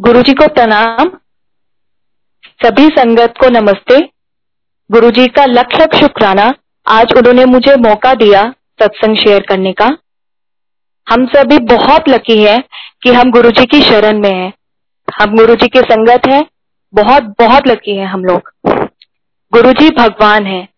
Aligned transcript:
गुरु 0.00 0.22
जी 0.22 0.32
को 0.32 0.46
प्रणाम। 0.46 1.08
सभी 2.64 2.86
संगत 2.86 3.34
को 3.40 3.48
नमस्ते। 3.48 4.00
गुरु 4.92 5.10
जी 5.10 5.26
का 5.26 5.44
लख 5.44 5.66
लख 5.80 5.94
शुक्राना। 5.94 6.54
आज 6.86 7.12
उन्होंने 7.16 7.44
मुझे 7.44 7.76
मौका 7.76 8.14
दिया 8.14 8.54
सत्संग 8.82 9.16
शेयर 9.16 9.42
करने 9.48 9.72
का। 9.72 9.84
हम 11.12 11.26
सभी 11.26 11.58
बहुत 11.58 12.08
लकी 12.08 12.42
हैं 12.42 12.64
कि 13.02 13.12
हम 13.12 13.30
गुरु 13.30 13.50
जी 13.50 13.64
की 13.64 13.82
शरण 13.82 14.20
में 14.20 14.34
हैं। 14.34 14.52
हम 15.20 15.36
गुरु 15.36 15.54
जी 15.54 15.68
के 15.68 15.80
संगत 15.80 16.22
है। 16.28 16.46
बहुत 16.94 17.22
बहुत 17.22 17.68
लकी 17.68 17.96
हैं 17.96 18.06
हम 18.06 18.24
लोग। 18.24 18.52
गुरु 19.52 19.72
जी 19.72 19.90
भगवान 19.90 20.46
है। 20.46 20.68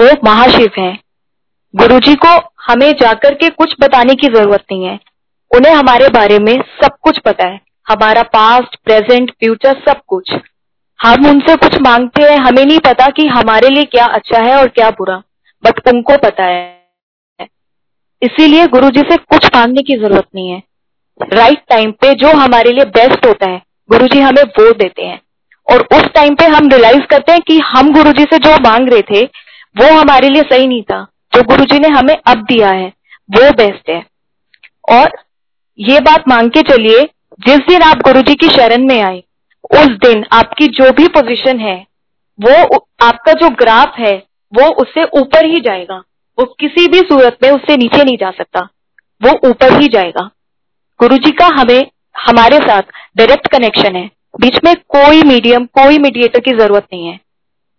वो 0.00 0.10
महाशिव 0.24 0.70
हैं। 0.78 0.98
गुरु 1.76 2.00
जी 2.00 2.14
को 2.14 2.52
हमें 2.60 2.92
जाकर 2.92 3.34
के 3.34 3.48
कुछ 3.48 3.74
बताने 3.80 4.14
की 4.14 4.26
ज़रूरत 4.26 4.64
नहीं 4.72 4.84
है। 4.84 4.98
उन्हें 5.54 5.74
हमारे 5.74 6.08
बारे 6.08 6.38
में 6.38 6.62
सब 6.82 6.96
कुछ 7.02 7.18
पता 7.18 7.46
है। 7.46 7.67
हमारा 7.88 8.22
पास्ट 8.22 8.76
प्रेजेंट 8.84 9.30
फ्यूचर 9.30 9.72
सब 9.88 10.00
कुछ। 10.06 10.32
हम 11.00 11.26
उनसे 11.26 11.56
कुछ 11.56 11.80
मांगते 11.80 12.22
हैं, 12.22 12.38
हमें 12.38 12.64
नहीं 12.64 12.78
पता 12.78 13.06
कि 13.06 13.26
हमारे 13.26 13.68
लिए 13.68 13.84
क्या 13.84 14.06
अच्छा 14.06 14.38
है 14.38 14.56
और 14.56 14.68
क्या 14.68 14.90
बुरा 14.90 15.22
बट 15.64 15.88
उनको 15.88 16.16
पता 16.16 16.44
है। 16.44 16.78
इसीलिए 18.22 18.66
गुरु 18.66 18.90
जी 18.90 19.00
से 19.00 19.16
कुछ 19.16 19.46
मांगने 19.46 19.82
की 19.82 19.96
ज़रूरत 19.96 20.26
नहीं 20.34 20.48
है। 20.48 20.62
राइट 21.32 21.62
टाइम 21.68 21.90
पे 21.90 22.14
जो 22.14 22.28
हमारे 22.28 22.72
लिए 22.72 22.84
बेस्ट 22.84 23.26
होता 23.26 23.50
है 23.50 23.62
गुरु 23.90 24.06
जी 24.06 24.20
हमें 24.20 24.42
वो 24.42 24.72
देते 24.72 25.02
हैं। 25.02 25.20
और 25.66 25.82
उस 25.82 26.04
टाइम 26.04 26.34
पे 26.34 26.44
हम 26.44 26.68
रियलाइज़ 26.68 27.00
करते 27.00 27.32
हैं 27.32 27.40
कि 27.40 27.58
हम 27.58 27.92
गुरु 27.92 28.12
जी 28.12 28.24
से 28.24 28.38
जो 28.38 28.54
मांग 28.54 28.88
रहे 28.88 29.02
थे, 29.02 29.24
वो 29.78 30.00
हमारे 30.00 30.28
लिए 30.28 30.42
सही 30.42 30.66
नहीं 30.66 30.82
था। 30.82 31.06
जो 31.34 31.42
गुरु 31.42 31.64
जी 31.64 31.78
ने 31.78 31.88
हमें 31.88 32.16
अब 32.26 32.42
दिया 32.42 32.70
है, 32.70 32.92
वो 33.30 33.50
बेस्ट 33.50 33.90
है। 33.90 34.06
और 34.90 35.10
ये 35.78 36.00
बात 36.00 36.24
मांग 36.28 36.50
के 36.50 36.62
चलिए 36.62 37.08
जिस 37.40 37.58
दिन 37.58 37.82
आप 37.82 37.98
गुरु 37.98 38.20
जी 38.22 38.34
की 38.34 38.48
शरण 38.48 38.86
में 38.86 39.00
आए, 39.02 39.22
उस 39.74 39.86
दिन 40.04 40.24
आपकी 40.32 40.66
जो 40.66 40.90
भी 40.92 41.06
पोजीशन 41.08 41.60
है, 41.60 41.76
वो 42.38 42.86
आपका 43.00 43.32
जो 43.32 43.48
ग्राफ 43.50 43.98
है, 43.98 44.16
वो 44.52 44.68
उससे 44.74 45.04
ऊपर 45.20 45.44
ही 45.44 45.60
जाएगा। 45.60 46.02
वो 46.38 46.44
किसी 46.60 46.86
भी 46.88 46.98
सूरत 47.00 47.38
में 47.42 47.50
उससे 47.50 47.76
नीचे 47.76 48.04
नहीं 48.04 48.16
जा 48.16 48.30
सकता। 48.30 48.60
वो 49.20 49.48
ऊपर 49.50 49.80
ही 49.80 49.88
जाएगा। 49.88 50.30
गुरु 51.00 51.16
जी 51.16 51.30
का 51.30 51.46
हमें, 51.46 51.86
हमारे 52.16 52.58
साथ 52.58 52.82
डायरेक्ट 53.16 53.48
कनेक्शन 53.48 53.96
है। 53.96 54.10
बीच 54.40 54.58
में 54.64 54.74
कोई 54.88 55.22
मीडियम 55.22 55.64
कोई 55.74 55.98
मीडिएटर 55.98 56.40
की 56.40 56.50
ज़रूरत 56.50 56.86
नहीं 56.92 57.06
है। 57.06 57.18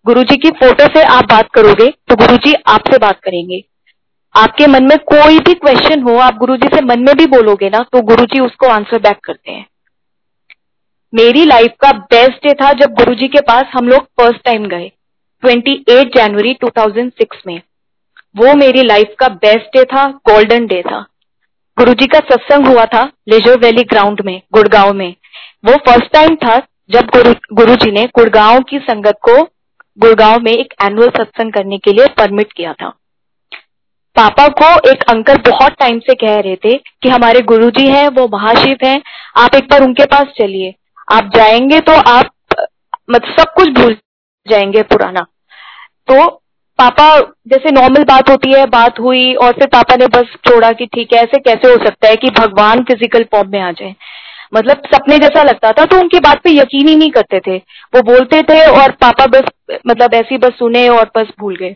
गुरु 0.06 0.24
जी 0.24 0.36
की 0.36 0.50
फ़ोटो 0.52 0.86
से 0.94 1.04
आप 1.04 1.26
बात 1.26 1.50
करोगे 1.54 1.88
तो 2.08 2.16
गुरु 2.16 2.38
जी 2.38 2.54
आपसे 2.68 2.98
बात 2.98 3.20
करेंगे। 3.24 3.64
आपके 4.36 4.68
मन 4.68 4.84
में 4.84 4.98
कोई 5.06 5.40
भी 5.40 5.54
क्वेश्चन 5.54 6.02
हो, 6.02 6.16
आप 6.16 6.38
गुरु 6.38 6.56
जी 6.58 6.68
से 6.74 6.82
मन 6.86 7.00
में 7.00 7.16
भी 7.16 7.26
बोलोगे 7.28 7.70
ना 7.70 7.80
तो 7.94 8.02
गुरु 8.02 8.26
जी 8.26 8.40
उसको 8.40 8.68
आंसर 8.68 9.00
बैक 9.00 9.20
करते 9.24 9.52
हैं। 9.52 9.66
मेरी 11.14 11.46
लाइफ 11.46 11.74
का 11.80 11.92
बेस्ट 11.92 12.48
डे 12.48 12.54
था 12.54 12.72
जब 12.74 12.94
गुरुजी 12.94 13.28
के 13.28 13.42
पास 13.42 13.72
हम 13.74 13.88
लोग 13.88 14.04
फ़र्स्ट 14.20 14.44
टाइम 14.46 14.66
गए 14.66 14.92
28 15.44 16.12
जनवरी 16.16 16.54
2006 16.64 17.48
में। 17.48 17.62
वो 18.38 18.54
मेरी 18.56 18.84
लाइफ 18.84 19.16
का 19.20 19.28
बेस्ट 19.28 19.78
डे 19.78 19.84
था 19.86 20.08
गोल्डन 20.30 20.66
डे 20.66 20.82
था। 20.82 21.00
गुरुजी 21.78 22.08
का 22.08 22.20
सत्संग 22.20 22.68
हुआ 22.68 22.86
था 22.86 23.04
लेजर 23.30 23.60
वैली 23.60 23.84
ग्राउंड 23.84 24.22
में, 24.26 24.42
गुड़गांव 24.54 24.94
में। 24.94 25.16
वो 25.66 25.76
फ़र्स्ट 25.88 26.12
टाइम 26.14 26.36
था 26.36 26.58
जब 26.90 27.10
गुरु, 27.16 27.34
गुरुजी 27.54 27.92
ने 27.92 28.06
गुड़गांव 28.18 28.60
की 28.60 28.80
संगत 28.80 29.20
को, 29.22 29.42
गुड़गांव 29.98 30.40
में 30.40 30.52
एक 30.52 30.74
एनुअल 30.84 31.10
सत्संग 31.18 31.54
करने 31.54 31.78
के 31.78 31.94
लिए 31.94 32.08
परमिट 32.18 32.54
किया 32.54 32.74
था। 32.74 32.94
पापा 34.20 34.48
को 34.54 34.70
एक 34.92 35.04
अंकल 35.10 35.38
बहुत 35.48 35.72
टाइम 35.72 36.00
से 36.00 36.14
कह 36.16 36.40
रहे 36.40 36.56
थे 36.56 36.76
कि 36.78 37.10
हमारे 37.10 37.42
गुरुजी 37.42 37.88
हैं, 37.88 38.08
वो 38.08 38.28
महाशिव 38.28 38.78
हैं, 38.84 39.02
आप 39.38 39.56
एक 39.56 39.64
बार 39.64 39.84
उनके 39.84 40.06
पास 40.06 40.34
चलिए। 40.38 40.74
आप 41.12 41.32
जाएँगे 41.36 41.80
तो 41.80 41.94
आप 42.12 42.32
मतलब 43.12 43.36
सब 43.40 43.54
कुछ 43.56 43.70
भूल 43.70 43.96
जाएँगे 44.48 44.82
पुराना। 44.84 45.22
तो 46.08 46.28
पापा, 46.80 47.20
जैसे 47.48 47.72
नॉर्मल 47.72 48.04
बात 48.04 48.30
होती 48.30 48.54
है, 48.54 48.66
बात 48.66 49.00
हुई 49.00 49.34
और 49.36 49.52
फिर 49.52 49.68
पापा 49.68 49.96
ने 49.96 50.08
बस 50.08 50.36
छोड़ा 50.48 50.72
कि 50.72 50.86
ठीक 50.86 51.14
है, 51.14 51.20
ऐसे 51.20 51.40
कैसे 51.40 51.72
हो 51.72 51.84
सकता 51.86 52.08
है 52.08 52.16
कि 52.16 52.30
भगवान 52.38 52.84
फ़िज़िकल 52.84 53.24
फॉर्म 53.24 53.52
में 53.52 53.60
आ 53.62 53.72
जाए। 53.72 53.96
मतलब 54.54 54.82
सपने 54.94 55.18
जैसा 55.18 55.44
लगता 55.44 55.72
था 55.72 55.86
तो 55.86 56.00
उनकी 56.00 56.20
बात 56.20 56.42
पे 56.44 56.52
यकीन 56.52 56.88
ही 56.88 56.96
नहीं 56.96 57.12
करते 57.12 57.40
थे। 57.40 57.58
वो 57.96 58.02
बोलते 58.04 58.42
थे 58.44 58.66
और 58.68 58.92
पापा 59.02 59.26
बस 59.26 59.78
मतलब 59.88 60.14
ऐसी 60.14 60.38
बस 60.38 60.60
सुने 60.60 60.90
और 60.90 61.12
बस 61.18 61.28
भूल 61.40 61.56
गए। 61.56 61.76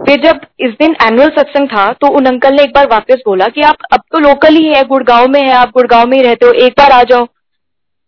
फिर 0.00 0.20
जब 0.20 0.40
इस 0.60 0.70
दिन 0.72 0.94
एनुअल 1.02 1.28
सत्संग 1.28 1.68
था 1.68 1.86
तो 1.94 2.08
उन 2.16 2.26
अंकल 2.26 2.54
ने 2.54 2.62
एक 2.62 2.72
बार 2.74 2.86
वापस 2.86 3.22
बोला 3.26 3.46
कि 3.48 3.62
आप 3.62 3.76
अब 3.92 4.00
तो 4.12 4.18
लोकल 4.18 4.54
ही 4.54 4.66
है, 4.66 4.82
गुड़गांव 4.84 5.28
में 5.28 5.40
है, 5.40 5.52
आप 5.52 5.70
गुड़गांव 5.70 6.06
में 6.08 6.16
ही 6.16 6.22
रहते 6.22 6.46
हो, 6.46 6.52
एक 6.54 6.72
बार 6.78 6.92
आ 6.92 7.02
जाओ। 7.02 7.26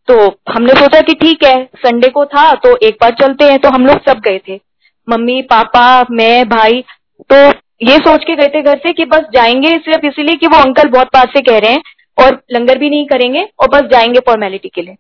तो 0.08 0.14
हमने 0.53 0.72
सोचा 0.75 1.00
कि 1.00 1.14
ठीक 1.14 1.44
है 1.44 1.54
संडे 1.76 2.08
को 2.08 2.25
था 2.26 2.53
तो 2.56 2.76
एक 2.86 2.97
बार 3.00 3.10
चलते 3.20 3.44
हैं 3.44 3.58
तो 3.58 3.69
हम 3.69 3.86
लोग 3.86 4.00
सब 4.08 4.20
गए 4.20 4.41
थे। 4.48 4.60
मम्मी, 5.08 5.41
पापा, 5.42 6.04
मैं, 6.10 6.48
भाई 6.48 6.84
तो 7.30 7.36
ये 7.82 7.97
सोच 7.98 8.24
के 8.24 8.34
गए 8.36 8.48
थे 8.48 8.62
घर 8.62 8.78
से 8.78 8.92
कि 8.92 9.04
बस 9.04 9.24
जाएँगे 9.34 9.70
सिर्फ़ 9.78 10.06
इसीलिए 10.06 10.36
कि 10.36 10.47
वो 10.47 10.59
अंकल 10.59 10.88
बहुत 10.88 11.09
पास 11.12 11.28
से 11.36 11.41
कह 11.42 11.59
रहे 11.59 11.72
हैं 11.72 11.82
और 12.19 12.42
लंगर 12.53 12.78
भी 12.78 12.91
नहीं 12.91 13.06
करेंगे 13.06 13.42
और 13.60 13.69
बस 13.69 13.88
जाएँगे 13.92 14.20
फॉर्मेलिटी 14.20 14.69
के 14.69 14.82
लिए। 14.82 14.94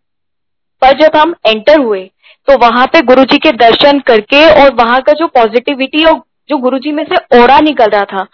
पर 0.82 0.98
जब 1.00 1.16
हम 1.16 1.34
एंटर 1.46 1.80
हुए 1.80 2.00
तो 2.48 2.56
वहाँ 2.58 2.86
पे 2.86 3.00
गुरुजी 3.02 3.38
के 3.38 3.50
दर्शन 3.58 3.98
करके 4.00 4.44
और 4.52 4.74
वहाँ 4.74 5.00
का 5.00 5.12
जो 5.12 5.26
पॉजिटिविटी 5.34 6.04
और 6.04 6.22
जो 6.52 6.58
गुरुजी 6.58 6.92
में 6.92 7.04
से 7.04 7.40
ओरा 7.40 7.58
निकल 7.62 7.90
रहा 7.90 8.04
था। 8.06 8.26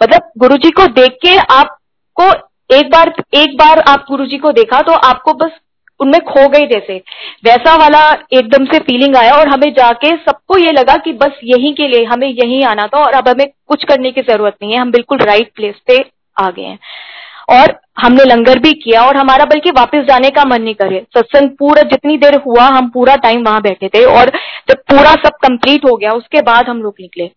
मतलब 0.00 0.30
गुरुजी 0.38 0.70
को 0.72 0.86
देख 0.94 1.16
के 1.22 1.36
आपको 1.52 2.28
एक 2.70 2.90
बार 2.90 3.12
एक 3.36 3.56
बार 3.56 3.78
आप 3.88 4.04
गुरुजी 4.10 4.38
को 4.38 4.50
देखा 4.52 4.80
तो 4.82 4.92
आपको 5.06 5.32
बस 5.34 5.50
उनमें 6.00 6.20
खो 6.22 6.46
गई 6.48 6.66
जैसे। 6.66 6.96
वैसा 7.44 7.74
वाला 7.76 8.00
एकदम 8.32 8.64
से 8.64 8.78
फीलिंग 8.80 9.16
आया 9.16 9.32
और 9.32 9.48
हमें 9.48 9.72
जाके 9.72 10.10
सबको 10.18 10.58
ये 10.58 10.72
लगा 10.72 10.96
कि 10.96 11.12
बस 11.12 11.40
यहीं 11.44 11.72
के 11.74 11.88
लिए, 11.88 12.04
हमें 12.04 12.28
यहीं 12.28 12.62
आना 12.64 12.86
था 12.86 12.98
और 12.98 13.14
अब 13.14 13.28
हमें 13.28 13.46
कुछ 13.68 13.84
करने 13.84 14.12
की 14.12 14.22
ज़रूरत 14.22 14.56
नहीं 14.62 14.72
है। 14.72 14.78
हम 14.78 14.90
बिल्कुल 14.90 15.18
राइट 15.20 15.50
प्लेस 15.56 15.74
पे 15.86 15.98
आ 16.36 16.50
गए 16.50 16.62
हैं। 16.62 16.78
और 17.50 17.74
हमने 17.98 18.24
लंगर 18.24 18.58
भी 18.58 18.72
किया 18.74 19.02
और 19.02 19.16
हमारा 19.16 19.44
बल्कि 19.44 19.70
वापस 19.70 20.04
जाने 20.08 20.30
का 20.30 20.44
मन 20.44 20.62
नहीं 20.62 20.74
करे। 20.74 20.98
सत्संग 21.16 21.50
पूरा 21.58 21.82
जितनी 21.82 22.16
देर 22.18 22.34
हुआ, 22.46 22.64
हम 22.64 22.88
पूरा 22.90 23.14
टाइम 23.16 23.44
वहाँ 23.44 23.60
बैठे 23.62 23.88
थे 23.88 24.04
और 24.04 24.30
जब 24.68 24.82
पूरा 24.90 25.12
सब 25.24 25.36
कंप्लीट 25.42 25.84
हो 25.84 25.96
गया, 25.96 26.12
उसके 26.12 26.40
बाद 26.42 26.68
हम 26.68 26.82
लोग 26.82 26.94
निकले। 27.00 27.30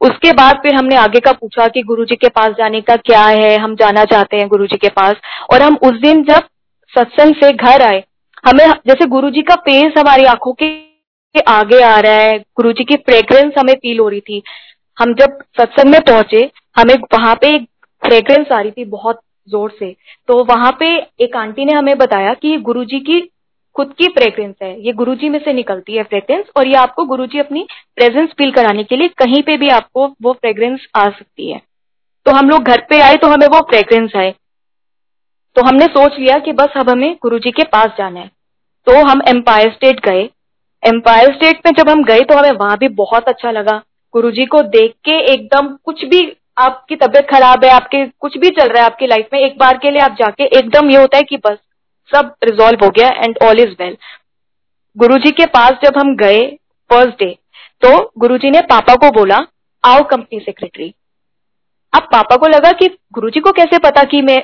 उसके 0.00 0.32
बाद 0.32 0.56
फिर 0.56 0.74
हमने 0.74 0.96
आगे 0.96 1.20
का 1.20 1.32
पूछा 1.32 1.66
कि 1.68 1.82
गुरुजी 1.82 2.16
के 2.16 2.28
पास 2.28 2.54
जाने 2.58 2.80
का 2.80 2.96
क्या 2.96 3.22
है, 3.22 3.56
हम 3.58 3.74
जाना 3.76 4.04
चाहते 4.04 4.36
हैं 4.36 4.48
गुरुजी 4.48 4.76
के 4.76 4.88
पास। 4.88 5.14
और 5.52 5.62
हम 5.62 5.76
उस 5.82 6.00
दिन 6.00 6.22
जब 6.24 6.48
सत्संग 6.92 7.34
से 7.34 7.52
घर 7.52 7.82
आए, 7.82 8.02
हमें, 8.46 8.66
जैसे 8.86 9.06
गुरु 9.06 9.30
जी 9.30 9.42
का 9.42 9.54
पेस 9.60 9.92
हमारी 9.98 10.24
आँखों 10.24 10.52
के 10.52 11.40
आगे 11.40 11.80
आ 11.82 11.98
रहा 12.00 12.12
है 12.12 12.38
गुरु 12.38 12.72
जी 12.72 12.84
की 12.84 12.96
फ्रेग्रेंस 12.96 13.52
हमें 13.58 13.74
फील 13.74 13.98
हो 13.98 14.08
रही 14.08 14.20
थी। 14.20 14.42
हम 14.98 15.14
जब 15.14 15.38
सत्संग 15.58 15.90
में 15.90 16.00
पहुँचे, 16.00 16.50
हमें 16.76 16.94
वहाँ 17.14 17.34
पे 17.34 17.54
एक 17.54 17.66
फ्रेग्रेंस 18.02 18.52
आ 18.52 18.60
रही 18.60 18.70
थी 18.70 18.84
बहुत 18.84 19.20
ज़ोर 19.48 19.70
से। 19.70 19.90
तो 20.28 20.42
वहाँ 20.44 20.70
पे 20.80 20.86
एक 21.20 21.36
आंटी 21.36 21.64
ने 21.64 21.72
हमें 21.72 21.96
बताया 21.98 22.32
कि 22.34 22.56
गुरु 22.60 22.84
जी 22.84 23.00
की 23.00 23.20
खुद 23.76 23.92
की 23.92 24.06
फ्रेग्रेंस 24.08 24.54
है। 24.62 24.70
ये 24.80 24.92
गुरु 24.92 25.14
जी 25.14 25.28
में 25.28 25.38
से 25.38 25.52
निकलती 25.52 25.96
है 25.96 26.02
फ्रेग्रेंस 26.02 26.44
और 26.56 26.66
ये 26.66 26.74
आपको 26.76 27.04
गुरु 27.04 27.26
जी 27.26 27.38
अपनी 27.38 27.66
प्रेजेंस 27.96 28.30
फील 28.38 28.50
कराने 28.52 28.84
के 28.84 28.96
लिए 28.96 29.08
कहीं 29.18 29.42
पे 29.42 29.56
भी 29.56 29.68
आपको 29.70 30.06
वो 30.22 30.32
फ्रेग्रेंस 30.32 30.86
आ 30.96 31.04
सकती 31.04 31.50
है। 31.50 31.60
तो 32.26 32.32
हम 32.32 32.48
लोग 32.50 32.62
घर 32.62 32.80
पे 32.90 33.00
आए 33.00 33.16
तो 33.16 33.28
हमें 33.28 33.46
वो 33.46 33.60
फ्रेग्रेंस 33.70 34.16
आए। 34.16 34.34
तो 35.56 35.66
हमने 35.66 35.86
सोच 35.88 36.18
लिया 36.18 36.38
कि 36.38 36.52
बस 36.52 36.76
अब 36.76 36.90
हमें 36.90 37.14
गुरुजी 37.22 37.50
के 37.50 37.64
पास 37.66 37.90
जाना 37.98 38.20
है। 38.20 38.30
तो 38.86 39.04
हम 39.06 39.22
एम्पायर 39.28 39.70
स्टेट 39.72 40.00
गए। 40.00 40.22
एम्पायर 40.82 41.32
स्टेट 41.34 41.60
में 41.66 41.72
जब 41.74 41.90
हम 41.90 42.02
गए 42.04 42.20
तो 42.20 42.38
हमें 42.38 42.52
वहाँ 42.54 42.76
भी 42.78 42.88
बहुत 42.96 43.28
अच्छा 43.28 43.50
लगा। 43.50 43.80
गुरुजी 44.14 44.44
को 44.46 44.62
देख 44.64 44.92
के 45.04 45.18
एकदम 45.32 45.68
कुछ 45.84 46.04
भी 46.04 46.20
आपकी 46.56 46.96
तबीयत 46.96 47.26
खराब 47.30 47.64
है, 47.64 47.70
आपके 47.70 48.04
कुछ 48.06 48.36
भी 48.38 48.50
चल 48.50 48.68
रहा 48.68 48.82
है 48.82 48.86
आपकी 48.86 49.06
लाइफ 49.06 49.28
में, 49.32 49.40
एक 49.40 49.58
बार 49.58 49.78
के 49.78 49.90
लिए 49.90 50.00
आप 50.00 50.16
जाके 50.18 50.44
एकदम 50.58 50.90
ये 50.90 50.96
होता 50.96 51.16
है 51.16 51.22
कि 51.22 51.36
बस 51.38 51.58
सब 52.14 52.34
रिजोल्व 52.44 52.84
हो 52.84 52.90
गया 52.90 53.08
and 53.08 53.38
all 53.42 53.60
is 53.60 53.74
well 53.80 53.96
Guruji 54.96 55.30
के 55.30 55.46
पास 55.46 55.72
जब 55.84 55.98
हम 55.98 56.16
गए 56.16 56.40
फ़र्स्ट 56.90 57.18
डे 57.18 57.38
तो 57.82 58.12
गुरुजी 58.18 58.50
ने 58.50 58.60
पापा 58.60 58.94
को 58.94 59.10
बोला, 59.10 59.38
आओ 59.84 60.02
कंपनी 60.02 60.40
सेक्रेटरी 60.40 60.94
अब 61.92 62.02
पापा 62.02 62.36
को 62.36 62.46
लगा 62.46 62.72
कि 62.72 62.88
गुरुजी 63.12 63.40
को 63.40 63.52
कैसे 63.52 63.78
पता 63.78 64.04
कि 64.04 64.22
मैं 64.22 64.38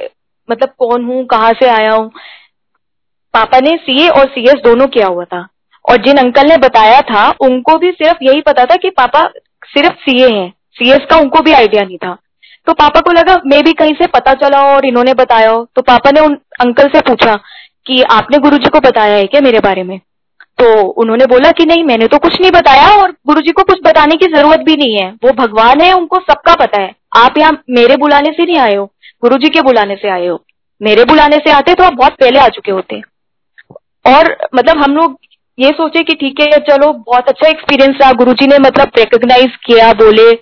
मतलब 0.50 0.68
कौन 0.78 1.04
हूँ, 1.04 1.24
कहाँ 1.26 1.52
से 1.52 1.68
आया 1.68 1.92
हूँ? 1.92 2.10
पापा 3.34 3.60
ने 3.60 3.76
सीए 3.76 4.08
और 4.08 4.28
सीएस 4.28 4.54
दोनों 4.54 4.86
किया 4.86 5.06
हुआ 5.06 5.24
था। 5.24 5.48
और 5.90 5.96
जिन 5.96 6.16
अंकल 6.16 6.48
ने 6.48 6.56
बताया 6.56 7.00
था, 7.00 7.30
उनको 7.40 7.78
भी 7.78 7.90
सिर्फ़ 7.92 8.18
यही 8.22 8.40
पता 8.40 8.64
था 8.64 8.76
कि 8.76 8.90
पापा 8.90 9.22
सिर्फ़ 9.64 9.92
सीए 9.92 10.28
हैं। 10.28 10.50
सीएस 10.50 11.06
का 11.10 11.16
उनको 11.16 11.40
भी 11.40 11.52
आइडिया 11.52 11.82
नहीं 11.82 11.98
था। 11.98 12.16
तो 12.66 12.72
पापा 12.72 13.00
को 13.00 13.12
लगा, 13.12 13.40
मैं 13.46 13.62
भी 13.64 13.72
कहीं 13.72 13.94
से 13.94 14.06
पता 14.06 14.32
चला 14.32 14.58
हो 14.58 14.68
और 14.68 14.86
इन्होंने 14.86 15.14
बताया। 15.14 15.50
हो 15.50 15.68
तो 15.76 15.82
पापा 15.82 16.10
ने 16.10 16.20
उन, 16.20 16.34
अंकल 16.60 16.88
से 16.88 17.00
पूछा 17.00 17.34
कि, 17.86 18.02
आपने 18.02 18.38
गुरुजी 18.38 18.68
को 18.68 18.80
बताया 18.80 19.16
है 19.16 19.24
क्या 19.24 19.40
मेरे 19.40 19.60
बारे 19.60 19.82
में? 19.82 19.98
तो 20.58 20.82
उन्होंने 20.82 21.26
बोला 21.26 21.50
कि, 21.50 21.66
नहीं, 21.66 21.84
मैंने 21.84 22.06
तो 22.06 22.18
कुछ 22.18 22.40
नहीं 22.40 22.50
बताया 22.50 23.02
और 23.02 23.10
गुरुजी 23.26 23.52
को 23.52 23.62
कुछ 23.62 23.78
बताने 23.84 24.16
की 24.16 24.26
ज़रूरत 24.26 24.60
भी 24.60 24.76
नहीं 24.76 24.96
है। 24.96 25.10
वो 25.24 25.32
भगवान 25.32 25.80
है, 25.80 25.92
उनको 25.92 26.16
सबका 26.16 26.54
पता 26.54 26.80
है। 26.80 26.94
आप 27.16 27.38
यहाँ 27.38 27.62
मेरे 27.70 27.96
बुलाने 27.96 28.30
से 28.30 28.44
नहीं 28.44 28.58
आए 28.58 28.74
हो 28.74 28.84
गुरु 29.22 29.36
के 29.48 29.60
बुलाने 29.60 29.94
से 29.94 30.08
आए 30.08 30.26
हो। 30.26 30.44
मेरे 30.82 31.04
बुलाने 31.04 31.36
से 31.36 31.50
आते 31.50 31.74
तो 31.74 31.84
आप 31.84 31.92
बहुत 31.92 32.12
पहले 32.12 32.38
आ 32.38 32.48
चुके 32.48 32.72
होते। 32.72 33.00
और 34.06 34.36
मतलब 34.54 34.82
हम 34.82 34.96
लोग 34.96 35.18
ये 35.58 35.70
सोचे 35.70 36.02
कि 36.02 36.14
ठीक 36.14 36.40
है, 36.40 36.46
चलो, 36.46 36.92
बहुत 36.92 37.28
अच्छा 37.28 37.48
एक्सपीरियंस 37.48 37.96
रहा। 38.02 38.12
गुरुजी 38.12 38.46
ने 38.46 38.58
मतलब 38.58 38.90
रिकग्नाइज 38.98 39.56
किया, 39.64 39.92
बोले 39.92 40.32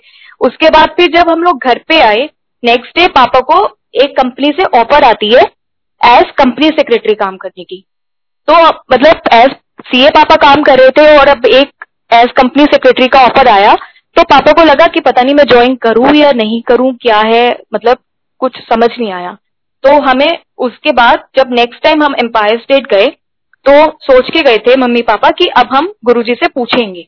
उसके 0.41 0.69
बाद 0.69 0.89
फिर 0.97 1.11
जब 1.11 1.29
हम 1.29 1.43
लोग 1.43 1.63
घर 1.63 1.79
पे 1.87 1.99
आए 2.01 2.29
नेक्स्ट 2.63 2.97
डे 2.97 3.07
पापा 3.09 3.39
को 3.51 3.59
एक 3.95 4.15
कंपनी 4.17 4.51
से 4.51 4.63
ऑफ़र 4.79 5.03
आती 5.03 5.33
है 5.33 5.41
एज 6.01 6.31
कंपनी 6.37 6.67
सेक्रेटरी 6.69 7.13
काम 7.15 7.37
करने 7.37 7.63
की। 7.63 7.83
तो 8.47 8.53
मतलब 8.91 9.29
एज 9.33 9.55
सीए 9.85 10.09
पापा 10.09 10.35
काम 10.37 10.63
कर 10.63 10.79
रहे 10.79 10.89
थे 10.91 11.17
और 11.17 11.27
अब 11.29 11.45
एक 11.47 11.85
एज 12.11 12.31
कंपनी 12.37 12.63
सेक्रेटरी 12.65 13.07
का 13.07 13.19
ऑफ़र 13.25 13.47
आया 13.49 13.73
तो 14.15 14.23
पापा 14.25 14.51
को 14.51 14.63
लगा 14.63 14.87
कि 14.87 14.99
पता 15.01 15.21
नहीं 15.21 15.35
मैं 15.35 15.43
ज्वाइन 15.45 15.75
करूँ 15.83 16.13
या 16.15 16.31
नहीं 16.33 16.61
करूँ, 16.61 16.93
क्या 16.93 17.17
है 17.19 17.47
मतलब 17.73 17.97
कुछ 18.41 18.57
समझ 18.63 18.89
नहीं 18.89 19.11
आया। 19.13 19.37
तो 19.83 19.99
हमें 20.01 20.37
उसके 20.59 20.91
बाद 20.93 21.23
जब 21.37 21.51
नेक्स्ट 21.51 21.83
टाइम 21.83 22.03
हम 22.03 22.15
एम्पायर 22.19 22.59
स्टेट 22.59 22.87
गए 22.87 23.07
तो 23.65 23.73
सोच 24.03 24.29
के 24.29 24.41
गए 24.41 24.57
थे 24.57 24.75
मम्मी 24.77 25.01
पापा 25.03 25.29
कि 25.31 25.47
अब 25.57 25.73
हम 25.73 25.93
गुरुजी 26.05 26.33
से 26.33 26.47
पूछेंगे। 26.49 27.07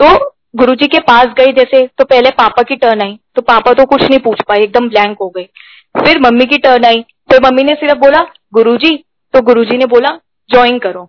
तो 0.00 0.16
गुरुजी 0.54 0.86
के 0.86 0.98
पास 1.00 1.26
गए 1.38 1.52
जैसे 1.54 1.86
तो 1.98 2.04
पहले 2.04 2.30
पापा 2.38 2.62
की 2.62 2.76
टर्न 2.76 3.02
आई 3.02 3.18
तो 3.36 3.42
पापा 3.42 3.72
तो 3.72 3.84
कुछ 3.86 4.02
नहीं 4.02 4.18
पूछ 4.20 4.40
पाए, 4.42 4.58
एकदम 4.58 4.88
ब्लैंक 4.88 5.16
हो 5.20 5.28
गए। 5.28 5.48
फिर 5.94 6.18
मम्मी 6.20 6.46
की 6.46 6.58
टर्न 6.58 6.84
आई 6.84 7.04
तो 7.30 7.38
मम्मी 7.40 7.62
ने 7.62 7.74
सिर्फ़ 7.74 7.98
बोला, 7.98 8.20
गुरुजी 8.54 8.96
तो 9.34 9.40
गुरुजी 9.42 9.76
ने 9.76 9.86
बोला 9.86 10.08
ज्वाइन 10.50 10.78
करो। 10.78 11.08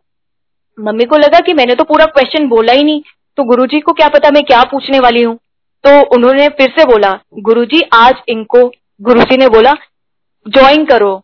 मम्मी 0.77 1.05
को 1.05 1.17
लगा 1.17 1.39
कि 1.39 1.53
मैंने 1.53 1.75
तो 1.75 1.83
पूरा 1.83 2.05
क्वेश्चन 2.07 2.47
बोला 2.47 2.73
ही 2.73 2.83
नहीं 2.83 3.01
तो 3.37 3.43
गुरुजी 3.45 3.79
को 3.79 3.93
क्या 3.93 4.07
पता 4.09 4.29
मैं 4.29 4.43
क्या 4.43 4.61
पूछने 4.71 4.99
वाली 4.99 5.21
हूँ? 5.23 5.35
तो 5.83 5.91
उन्होंने 6.15 6.47
फिर 6.49 6.69
से 6.69 6.85
बोला, 6.85 7.11
गुरुजी, 7.39 7.81
आज 7.93 8.15
इनको, 8.29 8.65
गुरुजी 9.01 9.37
ने 9.37 9.47
बोला 9.49 9.73
ज्वाइन 10.45 10.85
करो। 10.85 11.15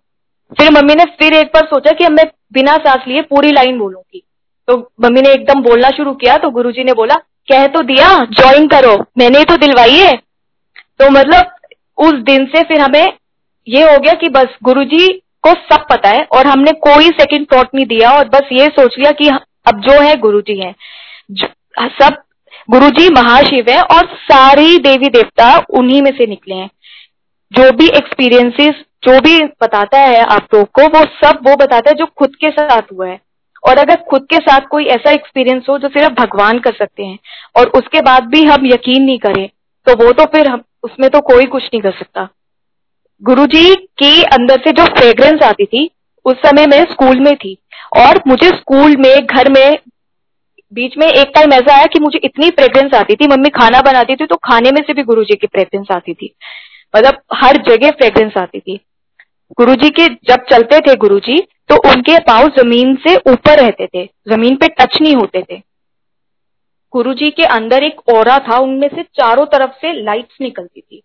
फिर 0.52 0.72
मम्मी 0.74 0.96
ने 0.96 1.04
फिर 1.20 1.34
एक 1.36 1.48
बार 1.48 1.66
सोचा 1.66 1.92
कि 1.92 2.06
अब 2.06 2.12
मैं 2.12 2.26
बिना 2.54 2.76
सांस 2.78 3.08
लिए 3.08 3.22
पूरी 3.24 3.52
लाइन 3.52 3.78
बोलूँगी। 3.80 4.24
तो 4.68 4.78
मम्मी 5.04 5.22
ने 5.22 5.32
एकदम 5.32 5.62
बोलना 5.64 5.90
शुरू 5.98 6.14
किया 6.16 6.38
तो 6.38 6.50
गुरुजी 6.52 6.84
ने 6.84 6.94
बोला 6.94 7.16
कह 7.48 7.66
तो 7.68 7.82
दिया 7.84 8.08
ज्वाइन 8.32 8.68
करो। 8.68 8.96
मैंने 9.18 9.44
तो 9.44 9.58
दिलवाई 9.58 9.96
है। 9.96 10.14
तो 11.00 11.10
मतलब 11.10 11.52
उस 11.98 12.14
दिन 12.24 12.46
से 12.46 12.62
फिर 12.64 12.82
हमें 12.82 13.08
ये 13.68 13.84
हो 13.84 13.98
गया 13.98 14.14
कि 14.14 14.30
बस 14.30 14.56
गुरुजी 14.64 15.08
को 15.44 15.50
सब 15.50 15.86
पता 15.90 16.10
है 16.10 16.26
और 16.32 16.48
हमने 16.48 16.72
कोई 16.84 17.10
सेकंड 17.12 17.46
थॉट 17.54 17.70
नहीं 17.76 17.86
दिया 17.86 18.12
और 18.12 18.28
बस 18.28 18.50
ये 18.52 18.66
सोच 18.70 18.96
लिया 19.00 19.12
कि 19.12 19.28
अब 19.66 19.80
जो 19.82 20.02
है 20.02 20.16
गुरुजी 20.16 20.60
है। 20.60 20.74
सब 21.80 22.22
गुरुजी 22.70 23.10
महाशिव 23.12 23.66
है 23.70 23.82
और 23.82 24.08
सारी 24.24 24.78
देवी 24.80 25.10
देवता 25.10 25.58
उन्हीं 25.70 26.02
में 26.02 26.12
से 26.12 26.26
निकले 26.28 26.56
हैं। 26.56 26.70
जो 27.52 27.72
भी 27.72 27.88
एक्सपीरियंसेस 27.88 28.84
जो 29.04 29.20
भी 29.20 29.38
बताता 29.62 30.00
है 30.00 30.24
आप 30.26 30.54
लोग 30.54 30.68
को, 30.72 30.88
वो 30.88 31.04
सब 31.18 31.40
वो 31.48 31.56
बताता 31.56 31.90
है 31.90 31.96
जो 31.96 32.06
खुद 32.18 32.36
के 32.36 32.50
साथ 32.52 32.82
हुआ 32.94 33.08
है। 33.08 33.20
और 33.68 33.78
अगर 33.78 33.96
खुद 34.10 34.26
के 34.30 34.38
साथ 34.38 34.68
कोई 34.72 34.86
ऐसा 34.88 35.12
एक्सपीरियंस 35.12 35.66
हो 35.70 35.78
जो 35.78 35.88
सिर्फ़ 35.90 36.14
भगवान 36.14 36.60
कर 36.60 36.74
सकते 36.74 37.04
हैं, 37.04 37.18
और 37.56 37.68
उसके 37.76 38.02
बाद 38.02 38.28
भी 38.28 38.44
हम 38.44 38.66
यकीन 38.66 39.04
नहीं 39.04 39.20
करें 39.20 39.48
तो 39.88 39.96
वो 39.96 40.12
तो 40.14 40.26
फिर 40.26 40.48
हम, 40.48 40.64
उसमें 40.84 41.10
तो 41.10 41.20
कोई 41.24 41.46
कुछ 41.46 41.64
नहीं 41.64 41.82
कर 41.82 41.92
सकता। 41.92 42.28
गुरु 43.22 43.46
जी 43.46 43.74
के 44.00 44.24
अंदर 44.26 44.62
से 44.62 44.72
जो 44.72 44.86
फ्रेग्रेंस 44.96 45.44
आती 45.44 45.66
थी, 45.66 45.90
उस 46.26 46.36
समय 46.38 46.66
मैं 46.66 46.84
स्कूल 46.84 47.20
में 47.20 47.36
थी, 47.36 47.58
और 47.98 48.22
मुझे 48.28 48.48
स्कूल 48.50 48.96
में, 48.98 49.26
घर 49.26 49.50
में, 49.52 49.78
बीच 50.72 50.98
में 50.98 51.08
एक 51.08 51.32
टाइम 51.36 51.54
ऐसा 51.54 51.76
आया 51.76 51.86
कि 51.86 52.00
मुझे 52.00 52.20
इतनी 52.24 52.50
फ्रेग्रेंस 52.50 52.94
आती 52.94 53.16
थी, 53.16 53.28
मम्मी 53.28 53.50
खाना 53.50 53.82
बनाती 53.82 54.16
थी 54.16 54.26
तो 54.26 54.36
खाने 54.44 54.72
में 54.72 54.82
से 54.88 54.94
भी 54.94 55.04
गुरु 55.04 55.24
जी 55.24 55.36
की 55.36 55.48
फ्रेग्रेंस 55.48 55.88
आती 55.92 56.14
थी। 56.14 56.34
मतलब 56.94 57.22
हर 57.34 57.58
जगह 57.68 57.92
फ्रेग्रेंस 57.92 58.38
आती 58.38 58.60
थी। 58.60 58.80
गुरुजी 59.52 59.90
के 59.90 60.08
जब 60.26 60.46
चलते 60.46 60.80
थे 60.82 60.96
गुरुजी 60.98 61.38
तो 61.70 61.76
उनके 61.90 62.18
पाव 62.22 62.48
ज़मीन 62.54 62.96
से 62.98 63.16
ऊपर 63.32 63.60
रहते 63.60 63.88
थे, 63.88 64.06
ज़मीन 64.30 64.56
पे 64.56 64.68
टच 64.70 64.98
नहीं 65.02 65.16
होते 65.16 65.42
थे। 65.44 65.62
गुरुजी 66.94 67.30
के 67.32 67.44
अंदर 67.46 67.84
एक 67.84 68.00
ओरा 68.10 68.38
था, 68.40 68.58
उनमें 68.58 68.88
से 68.88 69.04
चारों 69.16 69.46
तरफ़ 69.48 69.72
से 69.82 69.94
लाइट्स 69.96 70.38
निकलती 70.42 70.82
थी। 70.82 71.02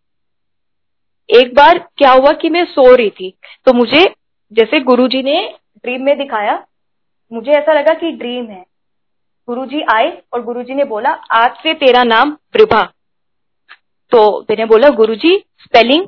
एक 1.28 1.54
बार 1.54 1.78
क्या 1.96 2.12
हुआ 2.12 2.32
कि 2.32 2.48
मैं 2.50 2.64
सो 2.66 2.94
रही 2.94 3.10
थी 3.10 3.32
तो 3.66 3.72
मुझे, 3.72 4.04
जैसे 4.52 4.80
गुरुजी 4.82 5.22
ने 5.22 5.38
ड्रीम 5.76 6.02
में 6.02 6.16
दिखाया, 6.18 6.62
मुझे 7.32 7.50
ऐसा 7.52 7.72
लगा 7.72 7.94
कि 7.94 8.10
ड्रीम 8.12 8.46
है। 8.46 8.64
गुरुजी 9.48 9.82
आए 9.94 10.10
और 10.32 10.42
गुरुजी 10.42 10.74
ने 10.74 10.84
बोला, 10.86 11.10
आज 11.10 11.56
से 11.62 11.74
तेरा 11.76 12.02
नाम 12.04 12.30
प्रभा 12.52 12.82
तो 14.12 14.40
मैंने 14.40 14.64
बोला, 14.66 14.88
गुरुजी 14.90 15.36
स्पेलिंग 15.60 16.06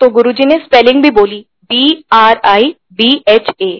तो 0.00 0.08
गुरुजी 0.10 0.44
ने 0.44 0.54
स्पेलिंग 0.56 1.02
भी 1.02 1.10
बोली 1.10 1.44
B 1.70 2.04
R 2.12 2.40
I 2.44 2.74
B 2.92 3.10
H 3.28 3.50
A 3.60 3.70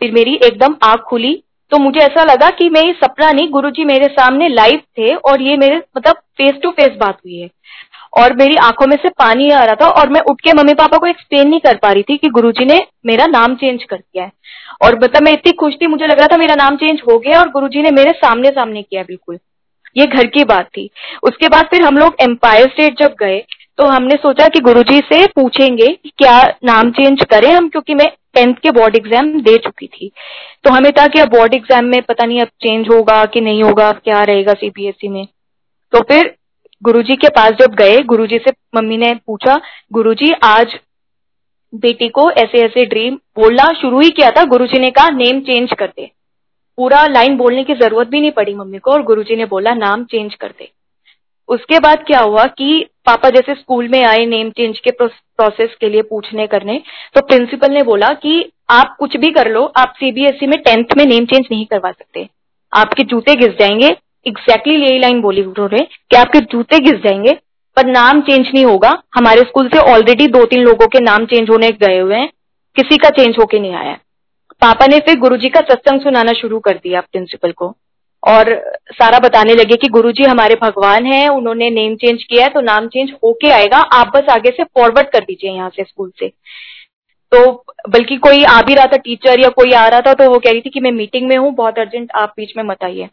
फिर 0.00 0.12
मेरी 0.12 0.34
एकदम 0.36 0.76
आँख 0.82 1.00
खुली 1.00 1.34
तो 1.72 1.78
मुझे 1.78 2.00
ऐसा 2.00 2.22
लगा 2.22 2.48
कि 2.50 2.68
मैं 2.68 2.82
ये 2.82 2.92
सपना 2.94 3.30
नहीं, 3.30 3.48
गुरुजी 3.50 3.84
मेरे 3.84 4.06
सामने 4.08 4.48
लाइव 4.48 4.80
थे 4.98 5.14
और 5.14 5.42
ये 5.42 5.56
मेरे 5.56 5.76
मतलब 5.96 6.14
फेस 6.38 6.60
टू 6.62 6.70
फेस 6.70 6.96
बात 7.00 7.16
हुई 7.16 7.38
है। 7.38 7.48
और 8.18 8.34
मेरी 8.36 8.56
आँखों 8.56 8.86
में 8.86 8.96
से 8.96 9.08
पानी 9.18 9.50
आ 9.50 9.64
रहा 9.64 9.74
था 9.74 9.88
और 9.90 10.08
मैं 10.08 10.20
उठ 10.30 10.40
के 10.40 10.52
मम्मी 10.52 10.74
पापा 10.74 10.98
को 10.98 11.06
एक्सप्लेन 11.06 11.48
नहीं 11.48 11.60
कर 11.60 11.76
पा 11.76 11.90
रही 11.92 12.02
थी 12.02 12.16
कि 12.16 12.28
गुरुजी 12.28 12.64
ने 12.64 12.78
मेरा 13.06 13.26
नाम 13.26 13.54
चेंज 13.54 13.84
कर 13.84 13.96
दिया 13.96 14.24
है। 14.24 14.32
और 14.84 14.94
मतलब 14.94 15.22
मैं 15.22 15.32
इतनी 15.32 15.52
खुश 15.52 15.74
थी, 15.74 15.86
मुझे 15.86 16.06
लग 16.06 16.18
रहा 16.18 16.26
था 16.26 16.36
मेरा 16.36 16.54
नाम 16.54 16.76
चेंज 16.76 17.00
हो 17.02 17.18
गया 17.18 17.40
और 17.40 17.48
गुरुजी 17.50 17.82
ने 17.82 17.90
मेरे 17.90 18.10
सामने 18.16 18.50
सामने 18.50 18.82
किया 18.82 19.02
बिल्कुल। 19.02 19.38
ये 19.96 20.06
घर 20.06 20.26
की 20.28 20.44
बात 20.44 20.66
थी। 20.68 20.88
उसके 21.22 21.48
बाद 21.48 21.66
फिर 21.66 21.82
हम 21.82 21.96
लोग 21.96 22.16
एम्पायर 22.22 22.68
स्टेट 22.68 22.98
जब 22.98 23.14
गए 23.20 23.38
तो 23.78 23.86
हमने 23.86 24.14
सोचा 24.16 24.46
कि 24.48 24.60
गुरुजी 24.60 24.98
से 25.04 25.26
पूछेंगे 25.26 25.86
कि 25.86 26.12
क्या 26.18 26.42
नाम 26.64 26.90
चेंज 26.90 27.24
करें 27.24 27.50
हम, 27.50 27.68
क्योंकि 27.68 27.94
मैं 27.94 28.06
टेंथ 28.34 28.54
के 28.54 28.70
बोर्ड 28.70 28.96
एग्ज़ाम 28.96 29.30
दे 29.40 29.56
चुकी 29.58 29.86
थी। 29.86 30.10
तो 30.64 30.70
हमें 30.70 30.90
था 30.92 31.06
कि 31.06 31.20
अब 31.20 31.28
बोर्ड 31.28 31.54
एग्ज़ाम 31.54 31.84
में 31.84 32.00
पता 32.02 32.24
नहीं 32.26 32.40
अब 32.40 32.48
चेंज 32.62 32.88
होगा 32.88 33.24
कि 33.26 33.40
नहीं 33.40 33.62
होगा 33.62 33.90
क्या 33.94 34.22
रहेगा 34.22 34.52
सीबीएसई 34.54 35.08
में। 35.08 35.26
तो 35.92 36.00
फिर 36.02 36.34
गुरुजी 36.82 37.16
के 37.16 37.28
पास 37.30 37.52
जब 37.60 37.74
गए, 37.74 37.98
गुरुजी 38.04 38.38
से 38.38 38.52
मम्मी 38.76 38.96
ने 38.96 39.14
पूछा, 39.26 39.60
गुरुजी, 39.92 40.32
आज 40.44 40.78
बेटी 41.72 42.08
को 42.08 42.30
ऐसे 42.32 42.64
ऐसे 42.64 42.84
ड्रीम 42.86 43.14
बोलना 43.36 43.72
शुरू 43.80 44.00
ही 44.00 44.10
किया 44.10 44.30
था? 44.30 44.44
गुरुजी 44.46 44.78
ने 44.78 44.90
कहा 44.90 45.08
नेम 45.12 45.40
चेंज 45.42 45.72
कर 45.78 45.86
दे। 45.88 46.10
पूरा 46.78 47.06
लाइन 47.06 47.36
बोलने 47.36 47.64
की 47.64 47.74
ज़रूरत 47.76 48.08
भी 48.08 48.20
नहीं 48.20 48.30
पड़ी 48.32 48.54
मम्मी 48.54 48.78
को 48.78 48.90
और 48.90 49.02
गुरुजी 49.02 49.36
ने 49.36 49.44
बोला, 49.46 49.74
नाम 49.76 50.04
चेंज 50.04 50.34
कर 50.34 50.48
दे। 50.48 50.70
उसके 51.48 51.78
बाद 51.78 52.04
क्या 52.06 52.20
हुआ 52.20 52.44
कि 52.44 52.86
पापा 53.06 53.28
जैसे 53.30 53.54
स्कूल 53.54 53.88
में 53.88 54.02
आए 54.04 54.24
नेम 54.26 54.50
चेंज 54.50 54.78
के 54.78 54.90
प्रोसेस 54.90 55.76
के 55.80 55.88
लिए 55.88 56.02
पूछने, 56.02 56.46
करने 56.46 56.80
तो 57.14 57.20
प्रिंसिपल 57.20 57.72
ने 57.72 57.82
बोला 57.82 58.08
कि 58.14 58.52
आप 58.70 58.96
कुछ 58.98 59.16
भी 59.16 59.30
कर 59.30 59.50
लो, 59.50 59.64
आप 59.76 59.92
सीबीएसई 59.96 60.46
में 60.46 60.58
टेंथ 60.60 60.96
में 60.96 61.04
नेम 61.06 61.24
चेंज 61.24 61.46
नहीं 61.50 61.66
करवा 61.66 61.90
सकते। 61.90 62.28
आपके 62.72 63.02
जूते 63.02 63.34
घिस 63.34 63.58
जाएँगे। 63.60 63.96
एग्जैक्टली 64.26 64.74
यही 64.74 64.98
लाइन 64.98 65.20
बोली 65.20 65.42
उन्होंने 65.42 65.78
कि 66.10 66.16
आपके 66.16 66.40
जूते 66.42 66.78
घिस 66.78 67.02
जाएँगे, 67.04 67.32
पर 67.76 67.86
नाम 67.86 68.20
चेंज 68.20 68.46
नहीं 68.54 68.64
होगा। 68.64 68.90
हमारे 69.14 69.40
स्कूल 69.40 69.68
से 69.68 69.78
ऑलरेडी 69.92 70.26
दो 70.26 70.44
तीन 70.44 70.64
लोगों 70.64 70.86
के 70.86 71.00
नाम 71.00 71.24
चेंज 71.24 71.50
होने 71.50 71.70
गए 71.82 71.98
हुए 71.98 72.16
हैं। 72.16 72.28
किसी 72.76 72.96
का 72.96 73.08
चेंज 73.08 73.36
होके 73.38 73.58
नहीं 73.58 73.74
आया। 73.74 73.96
पापा 74.62 74.86
ने 74.86 74.98
फिर 74.98 75.18
गुरुजी 75.18 75.48
का 75.48 75.60
सत्संग 75.60 76.00
सुनाना 76.00 76.32
शुरू 76.32 76.58
कर 76.58 76.72
दिया 76.72 77.00
प्रिंसिपल 77.02 77.52
को। 77.52 77.74
और 78.22 78.48
सारा 78.92 79.18
बताने 79.18 79.54
लगे 79.54 79.76
कि 79.76 79.88
गुरुजी 79.88 80.24
हमारे 80.24 80.54
भगवान 80.62 81.06
हैं, 81.06 81.28
उन्होंने 81.28 81.68
नेम 81.70 81.94
चेंज 81.96 82.22
किया 82.22 82.44
है 82.44 82.50
तो 82.50 82.60
नाम 82.62 82.86
चेंज 82.88 83.12
होके 83.24 83.50
आएगा। 83.50 83.78
आप 83.78 84.12
बस 84.16 84.28
आगे 84.30 84.50
से 84.50 84.64
फॉरवर्ड 84.64 85.08
कर 85.08 85.20
दीजिए 85.20 85.50
यहाँ 85.50 85.68
से 85.70 85.84
स्कूल 85.84 86.10
से। 86.18 86.28
तो 87.32 87.64
बल्कि 87.88 88.16
कोई 88.18 88.42
आ 88.44 88.60
भी 88.62 88.74
रहा 88.74 88.86
था 88.86 88.96
टीचर 88.98 89.40
या 89.40 89.48
कोई 89.50 89.72
आ 89.74 89.86
रहा 89.88 90.00
था 90.00 90.12
तो 90.14 90.30
वो 90.30 90.38
कह 90.38 90.50
रही 90.50 90.60
थी 90.60 90.70
कि 90.70 90.80
मैं 90.80 90.92
मीटिंग 90.92 91.28
में 91.28 91.36
हूँ, 91.36 91.52
बहुत 91.52 91.78
अर्जेंट 91.78 92.10
आप 92.16 92.34
बीच 92.36 92.56
में 92.56 92.62
मत 92.64 92.84
आइए। 92.84 93.08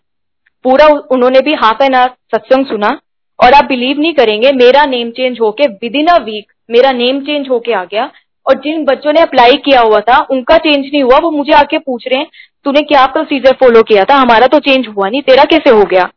पूरा 0.66 0.88
उन्होंने 0.88 1.40
भी 1.42 1.54
हाफ़ 1.56 1.84
एन 1.84 1.96
आवर 1.96 2.16
सत्संग 2.34 2.66
सुना, 2.66 3.00
और 3.40 3.54
आप 3.54 3.66
बिलीव 3.66 4.00
नहीं 4.00 4.14
करेंगे, 4.16 4.52
मेरा 4.54 4.86
नेम 4.88 5.10
चेंज 5.12 5.40
होके 5.42 5.68
विद 5.68 5.96
इन 5.96 6.08
अ 6.08 6.18
वीक 6.24 6.52
मेरा 6.70 6.92
नेम 6.94 7.20
चेंज 7.22 7.50
होके 7.50 7.74
आ 7.74 7.84
गया 7.86 8.10
और 8.48 8.56
जिन 8.56 8.86
बच्चों 8.86 9.14
ने 9.14 9.20
अप्लाई 9.20 9.54
किया 9.54 9.82
हुआ 9.82 10.00
था, 10.00 10.28
उनका 10.32 10.58
चेंज 10.58 10.86
नहीं 10.86 11.04
हुआ, 11.04 11.18
वो 11.18 11.32
मुझे 11.32 11.54
आके 11.54 11.78
पूछ 11.78 12.08
रहे 12.08 12.20
हैं, 12.20 12.28
तूने 12.64 12.82
क्या 12.82 13.06
प्रोसीजर 13.06 13.52
फॉलो 13.52 13.84
किया 13.84 14.04
था? 14.04 14.16
हमारा 14.16 14.48
तो 14.48 14.60
चेंज 14.60 14.88
हुआ 14.88 15.10
नहीं, 15.10 15.22
तेरा 15.22 15.44
कैसे 15.44 15.70
हो 15.70 15.84
गया? 15.84 16.10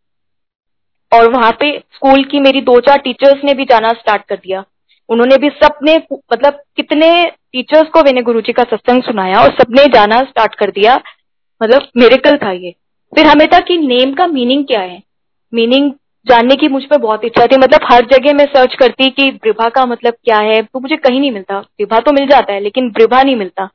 और 1.13 1.31
वहाँ 1.31 1.53
पे 1.53 1.79
स्कूल 1.79 2.25
की 2.25 2.41
मेरी 2.41 2.61
दो 2.61 2.81
चार 2.81 2.99
टीचर्स 2.99 3.45
ने 3.45 3.55
भी 3.55 3.65
जाना 3.65 3.93
स्टार्ट 3.93 4.23
कर 4.23 4.37
दिया। 4.37 4.65
उन्होंने 5.09 5.37
भी 5.37 5.49
सबने 5.49 5.97
मतलब 6.13 6.63
कितने 6.77 7.25
टीचर्स 7.25 7.89
को 7.89 8.03
मैंने 8.03 8.23
गुरु 8.23 8.41
जी 8.41 8.53
का 8.53 8.63
सत्संग 8.63 9.03
सुनाया 9.03 9.41
और 9.41 9.51
सबने 9.51 9.85
जाना 9.85 10.23
स्टार्ट 10.23 10.55
कर 10.55 10.71
दिया। 10.71 11.01
मतलब 11.63 11.89
मेरेकल 11.97 12.37
था 12.37 12.53
ये। 12.53 12.75
फिर 13.15 13.27
हमें 13.27 13.49
था 13.49 13.59
कि 13.59 13.77
नेम 13.79 14.15
का 14.15 14.27
मीनिंग 14.27 14.67
क्या 14.67 14.81
है? 14.81 15.03
मीनिंग 15.55 15.93
जानने 16.27 16.55
की 16.57 16.69
मुझ 16.69 16.83
पर 16.85 16.99
बहुत 16.99 17.25
इच्छा 17.25 17.47
थी। 17.47 17.57
मतलब 17.57 17.87
हर 17.91 18.07
जगह 18.07 18.33
मैं 18.35 18.45
सर्च 18.47 18.75
करती 18.75 19.11
कि 19.11 19.31
ब्रिभा 19.33 19.69
का 19.69 19.85
मतलब 19.87 20.15
क्या 20.15 20.39
है 20.41 20.61
तो 20.63 20.81
मुझे 20.81 20.97
कहीं 20.99 21.21
नहीं 21.21 21.31
मिलता। 21.33 21.61
ब्रिभा 21.61 22.01
तो 22.01 22.13
मिल 22.13 22.27
जाता 22.29 22.53
है, 22.53 22.61
लेकिन 22.61 22.91
ब्रिभा 22.91 23.23
नहीं 23.23 23.37
मिलता। 23.37 23.67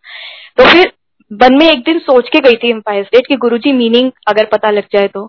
तो 0.57 0.65
फिर 0.65 0.91
मन 1.31 1.55
में 1.55 1.65
एक 1.67 1.83
दिन 1.83 1.99
सोच 2.01 2.29
के 2.29 2.39
गई 2.41 2.57
थी 2.57 2.69
एम्पायर 2.69 3.03
स्टेट 3.03 3.27
कि 3.27 3.35
गुरुजी 3.37 3.71
मीनिंग 3.73 4.11
अगर 4.27 4.45
पता 4.47 4.69
लग 4.71 4.87
जाए 4.93 5.07
तो। 5.07 5.25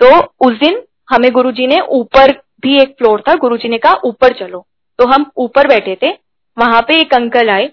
तो 0.00 0.16
उस 0.46 0.58
दिन 0.58 0.80
हमें 1.10 1.30
गुरुजी 1.32 1.66
ने 1.66 1.80
ऊपर 1.80 2.32
भी 2.62 2.78
एक 2.82 2.94
फ्लोर 2.98 3.22
था, 3.28 3.34
गुरुजी 3.34 3.68
ने 3.68 3.78
कहा, 3.78 4.00
ऊपर 4.04 4.32
चलो। 4.34 4.64
तो 4.98 5.06
हम 5.06 5.30
ऊपर 5.36 5.66
बैठे 5.68 5.96
थे, 6.02 6.10
वहाँ 6.56 6.80
पे 6.82 7.00
एक 7.00 7.14
अंकल 7.14 7.50
आए। 7.50 7.66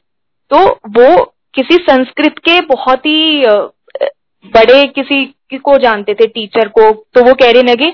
तो 0.51 0.65
वो 0.89 1.23
किसी 1.55 1.75
संस्कृत 1.83 2.39
के 2.39 2.59
बहुत 2.65 3.05
ही 3.05 3.45
बड़े 4.45 4.83
किसी 4.89 5.57
को 5.57 5.77
जानते 5.77 6.13
थे, 6.13 6.27
टीचर 6.27 6.67
को। 6.69 6.91
तो 6.91 7.23
वो 7.23 7.33
कह 7.33 7.51
रहे 7.51 7.63
लगे 7.63 7.93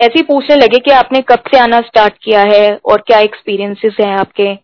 ऐसे 0.00 0.12
ही 0.16 0.22
पूछने 0.22 0.56
लगे 0.56 0.78
कि 0.78 0.90
आपने 0.90 1.20
कब 1.22 1.42
से 1.48 1.58
आना 1.58 1.80
स्टार्ट 1.80 2.14
किया 2.22 2.42
है 2.42 2.68
और 2.84 3.02
क्या 3.06 3.18
एक्सपीरियंसेस 3.18 3.96
हैं 4.00 4.12
आपके? 4.14 4.54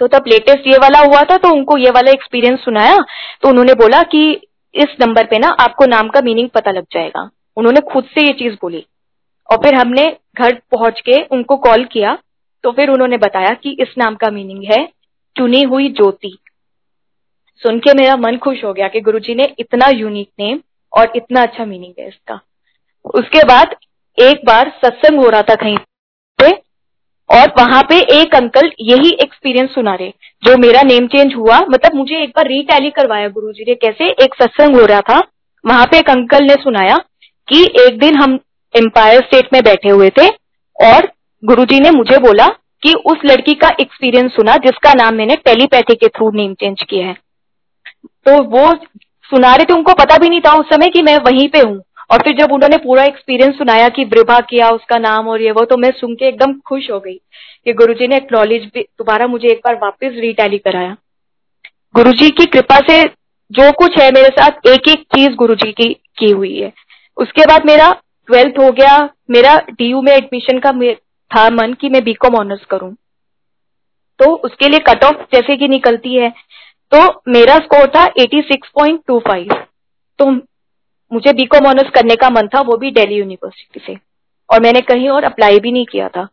तो 0.00 0.06
तब 0.08 0.24
लेटेस्ट 0.28 0.66
ये 0.66 0.76
वाला 0.76 0.98
हुआ 1.00 1.22
था 1.22 1.36
तो 1.36 1.50
उनको 1.50 1.76
ये 1.78 1.90
वाला 1.90 2.10
एक्सपीरियंस 2.10 2.60
सुनाया 2.60 2.96
तो 3.42 3.48
उन्होंने 3.48 3.74
बोला 3.74 4.02
कि 4.04 4.30
इस 4.74 4.94
नंबर 5.00 5.26
पे 5.26 5.38
ना 5.38 5.48
आपको 5.60 5.86
नाम 5.86 6.08
का 6.08 6.20
मीनिंग 6.20 6.48
पता 6.48 6.70
लग 6.70 6.84
जाएगा। 6.92 7.28
उन्होंने 7.56 7.80
खुद 7.90 8.04
से 8.04 8.26
ये 8.26 8.32
चीज़ 8.32 8.54
बोली। 8.62 8.84
और 9.48 9.56
फिर 9.56 9.74
हमने 9.74 10.04
घर 10.38 10.54
पहुँच 10.70 11.00
के 11.00 11.22
उनको 11.26 11.56
कॉल 11.58 11.84
किया 11.84 12.16
तो 12.64 12.72
फिर 12.72 12.90
उन्होंने 12.90 13.16
बताया 13.16 13.52
कि 13.54 13.76
इस 13.80 13.94
नाम 13.98 14.14
का 14.14 14.30
मीनिंग 14.30 14.64
है, 14.64 14.84
चुनी 15.36 15.62
हुई 15.62 15.88
ज्योति। 15.90 16.36
सुन 17.62 17.78
के 17.78 17.92
मेरा 17.94 18.16
मन 18.16 18.36
खुश 18.36 18.64
हो 18.64 18.72
गया 18.72 18.88
कि 18.88 19.00
गुरुजी 19.00 19.34
ने 19.34 19.44
इतना 19.58 19.88
यूनिक 19.88 20.28
नेम 20.40 20.60
और 20.92 21.12
इतना 21.16 21.42
अच्छा 21.42 21.64
मीनिंग 21.64 21.92
है 21.98 22.08
इसका। 22.08 22.40
उसके 23.14 23.42
बाद 23.44 23.74
एक 24.20 24.40
बार 24.46 24.72
सत्संग 24.76 25.18
हो 25.18 25.28
रहा 25.28 25.42
था 25.42 25.54
कहीं 25.56 25.76
पे, 26.38 26.50
और 27.30 27.52
वहाँ 27.58 27.82
पे 27.82 27.98
एक 28.12 28.34
अंकल 28.34 28.70
यही 28.82 29.10
एक्सपीरियंस 29.22 29.70
सुना 29.70 29.94
रहे, 29.94 30.12
जो 30.42 30.56
मेरा 30.58 30.82
नेम 30.84 31.06
चेंज 31.08 31.34
हुआ 31.34 31.58
मतलब 31.62 31.94
मुझे 31.94 32.22
एक 32.22 32.30
बार 32.30 32.46
रीटैली 32.48 32.90
करवाया 32.92 33.28
गुरुजी 33.30 33.64
ने 33.68 33.74
कैसे 33.76 34.10
एक 34.24 34.34
सत्संग 34.34 34.76
हो 34.76 34.84
रहा 34.86 35.00
था। 35.02 35.18
वहाँ 35.64 35.86
पे 35.86 35.98
एक 35.98 36.10
अंकल 36.10 36.44
ने 36.44 36.54
सुनाया 36.54 36.96
कि 37.48 37.62
एक 37.80 37.98
दिन 37.98 38.16
हम 38.16 38.38
एम्पायर 38.74 39.20
स्टेट 39.22 39.52
में 39.52 39.62
बैठे 39.64 39.90
हुए 39.90 40.08
थे, 40.10 40.28
और 40.76 41.10
गुरुजी 41.42 41.80
ने 41.80 41.90
मुझे 41.92 42.18
बोला 42.20 42.46
कि 42.82 42.92
उस 43.06 43.18
लड़की 43.24 43.54
का 43.54 43.68
एक्सपीरियंस 43.80 44.32
सुना, 44.32 44.56
जिसका 44.56 44.92
नाम 44.94 45.14
मैंने 45.14 45.36
टेलीपैथी 45.44 45.94
के 45.94 46.08
थ्रू 46.08 46.30
नेम 46.32 46.54
चेंज 46.54 46.82
किया 46.82 47.06
है। 47.06 47.14
तो 48.26 48.42
वो 48.46 48.72
सुना 49.30 49.54
रहे 49.54 49.64
थे, 49.64 49.72
उनको 49.72 49.92
पता 49.94 50.16
भी 50.18 50.28
नहीं 50.28 50.40
था 50.40 50.52
उस 50.54 50.66
समय 50.66 50.88
कि 50.88 51.02
मैं 51.02 51.16
वहीं 51.20 51.48
पे 51.48 51.58
हूँ। 51.60 51.80
और 52.10 52.18
फिर 52.18 52.36
जब 52.36 52.52
उन्होंने 52.52 52.76
पूरा 52.76 53.04
एक्सपीरियंस 53.04 53.58
सुनाया 53.58 53.88
कि 53.88 54.04
ब्रिभा 54.04 54.38
किया, 54.40 54.68
उसका 54.70 54.98
नाम 54.98 55.28
और 55.28 55.42
ये 55.42 55.50
वो 55.50 55.64
तो 55.64 55.76
मैं 55.76 55.90
सुन 55.90 56.14
के 56.14 56.28
एकदम 56.28 56.52
खुश 56.66 56.90
हो 56.90 57.00
गई 57.00 57.14
कि 57.64 57.72
गुरुजी 57.72 58.06
ने 58.06 58.16
एक्नॉलेज 58.16 58.64
भी, 58.74 58.80
दोबारा 58.80 59.26
मुझे 59.26 59.48
एक 59.48 59.60
बार 59.64 59.74
वापस 59.74 60.16
रीटैली 60.18 60.58
कराया। 60.58 60.96
गुरुजी 61.94 62.28
की 62.30 62.46
कृपा 62.46 62.78
से 62.90 63.02
जो 63.50 63.70
कुछ 63.72 63.98
है 63.98 64.10
मेरे 64.12 64.28
साथ 64.28 64.66
एक 64.66 64.88
एक 64.88 65.02
चीज़ 65.16 65.34
गुरुजी 65.34 65.72
की 65.72 65.92
की 66.18 66.30
हुई 66.30 66.56
है। 66.56 66.72
उसके 67.16 67.44
बाद 67.44 67.66
मेरा 67.66 67.92
ट्वेल्थ 68.28 68.58
हो 68.58 68.70
गया, 68.72 69.08
मेरा 69.30 69.56
डीयू 69.70 70.00
में 70.02 70.12
एडमिशन 70.12 70.58
का 70.58 70.72
था 71.30 71.48
मन 71.50 71.72
कि 71.72 71.88
मैं 71.88 72.02
बीकॉम 72.04 72.34
ऑनर्स 72.34 72.64
करूँ। 72.64 72.94
तो 74.20 74.34
उसके 74.34 74.68
लिए 74.68 74.78
कट 74.78 75.04
ऑफ़ 75.04 75.16
जैसे 75.34 75.56
कि 75.56 75.68
निकलती 75.68 76.14
है 76.14 76.32
तो 76.92 76.98
मेरा 77.28 77.56
स्कोर 77.56 77.88
था 77.88 78.04
86.25 78.18 79.52
तो 80.18 80.30
मुझे 81.12 81.32
बीकॉम 81.32 81.66
ऑनर्स 81.66 81.90
करने 81.90 82.16
का 82.16 82.30
मन 82.30 82.48
था, 82.48 82.60
वो 82.60 82.76
भी 82.76 82.90
दिल्ली 82.90 83.14
यूनिवर्सिटी 83.14 83.80
से। 83.86 83.98
और 84.52 84.62
मैंने 84.62 84.80
कहीं 84.80 85.08
और 85.08 85.24
अप्लाई 85.24 85.58
भी 85.58 85.72
नहीं 85.72 85.86
किया 85.86 86.08
था। 86.08 86.28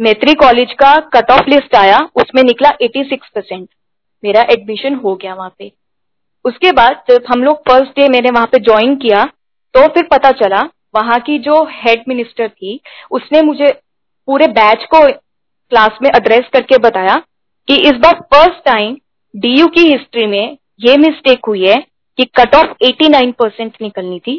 मैत्री 0.00 0.34
कॉलेज 0.34 0.72
का 0.72 0.96
कट 0.96 1.30
ऑफ़ 1.30 1.48
लिस्ट 1.48 1.76
आया, 1.76 1.98
उसमें 2.16 2.42
निकला 2.42 2.70
86 2.82 3.28
परसेंट 3.34 3.68
मेरा 4.24 4.42
एडमिशन 4.42 4.94
हो 4.94 5.14
गया 5.14 5.34
वहाँ 5.34 5.54
पे। 5.58 5.72
उसके 6.44 6.72
बाद 6.72 7.02
जब 7.10 7.24
हम 7.28 7.44
लोग 7.44 7.58
फ़र्स्ट 7.58 8.00
डे 8.00 8.08
मैंने 8.08 8.30
वहाँ 8.30 8.46
पे 8.46 8.58
ज्वाइन 8.58 8.96
किया 8.96 9.24
तो 9.74 9.88
फिर 9.88 10.02
पता 10.02 10.30
चला, 10.30 10.60
वहाँ 10.94 11.20
की 11.20 11.38
जो 11.38 11.64
हेड 11.64 12.04
मिनिस्टर 12.08 12.48
थी, 12.48 12.80
उसने 13.10 13.42
मुझे 13.42 13.68
पूरे 14.26 14.46
बैच 14.46 14.84
को 14.84 15.06
क्लास 15.70 15.90
में 16.02 16.10
एड्रेस 16.16 16.44
करके 16.52 16.78
बताया 16.78 17.16
कि 17.68 17.76
इस 17.76 17.92
बार 17.92 18.14
फ़र्स्ट 18.14 18.64
टाइम 18.64 18.96
डीयू 19.36 19.66
की 19.66 19.80
हिस्ट्री 19.80 20.26
में 20.26 20.58
ये 20.80 20.96
मिस्टेक 20.96 21.40
हुई 21.46 21.66
है 21.66 21.89
कि 22.20 22.24
कट 22.36 22.54
ऑफ़ 22.54 22.72
89 22.84 23.32
परसेंट 23.32 23.76
निकलनी 23.82 24.18
थी 24.18 24.34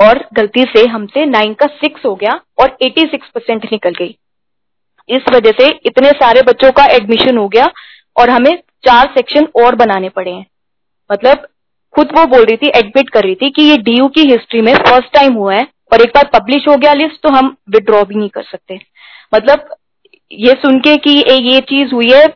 और 0.00 0.18
गलती 0.32 0.62
से 0.76 0.86
हमसे 0.88 1.24
9 1.26 1.54
का 1.54 1.66
6 1.78 2.04
हो 2.06 2.14
गया 2.14 2.40
और 2.60 2.76
86 2.82 3.28
परसेंट 3.34 3.64
निकल 3.72 3.94
गई। 3.98 4.16
इस 5.08 5.22
वजह 5.34 5.50
से 5.50 5.68
इतने 5.86 6.10
सारे 6.12 6.42
बच्चों 6.42 6.70
का 6.72 6.84
एडमिशन 6.94 7.36
हो 7.38 7.48
गया 7.48 7.66
और 8.16 8.30
हमें 8.30 8.54
चार 8.84 9.12
सेक्शन 9.14 9.46
और 9.56 9.74
बनाने 9.74 10.08
पड़े 10.08 10.30
हैं। 10.30 10.46
मतलब 11.10 11.46
खुद 11.94 12.08
वो 12.18 12.24
बोल 12.26 12.44
रही 12.44 12.56
थी 12.56 12.68
एडमिट 12.68 13.10
कर 13.10 13.24
रही 13.24 13.34
थी 13.34 13.50
कि 13.50 13.62
ये 13.62 13.76
डीयू 13.76 14.08
की 14.08 14.20
हिस्ट्री 14.20 14.60
में 14.60 14.74
फ़र्स्ट 14.76 15.12
टाइम 15.14 15.34
हुआ 15.34 15.54
है 15.54 15.66
और 15.92 16.02
एक 16.02 16.08
बार 16.08 16.30
पब्लिश 16.34 16.68
हो 16.68 16.76
गया 16.76 16.92
लिस्ट 16.92 17.22
तो 17.22 17.28
हम 17.28 17.56
विड्रॉ 17.70 18.02
भी 18.04 18.14
नहीं 18.14 18.28
कर 18.28 18.42
सकते। 18.42 18.78
मतलब 19.34 19.74
ये 20.32 20.52
सुन 20.52 20.78
के 20.78 20.96
कि 20.96 21.10
ये 21.10 21.60
चीज़ 21.60 21.94
हुई 21.94 22.10
है 22.12 22.26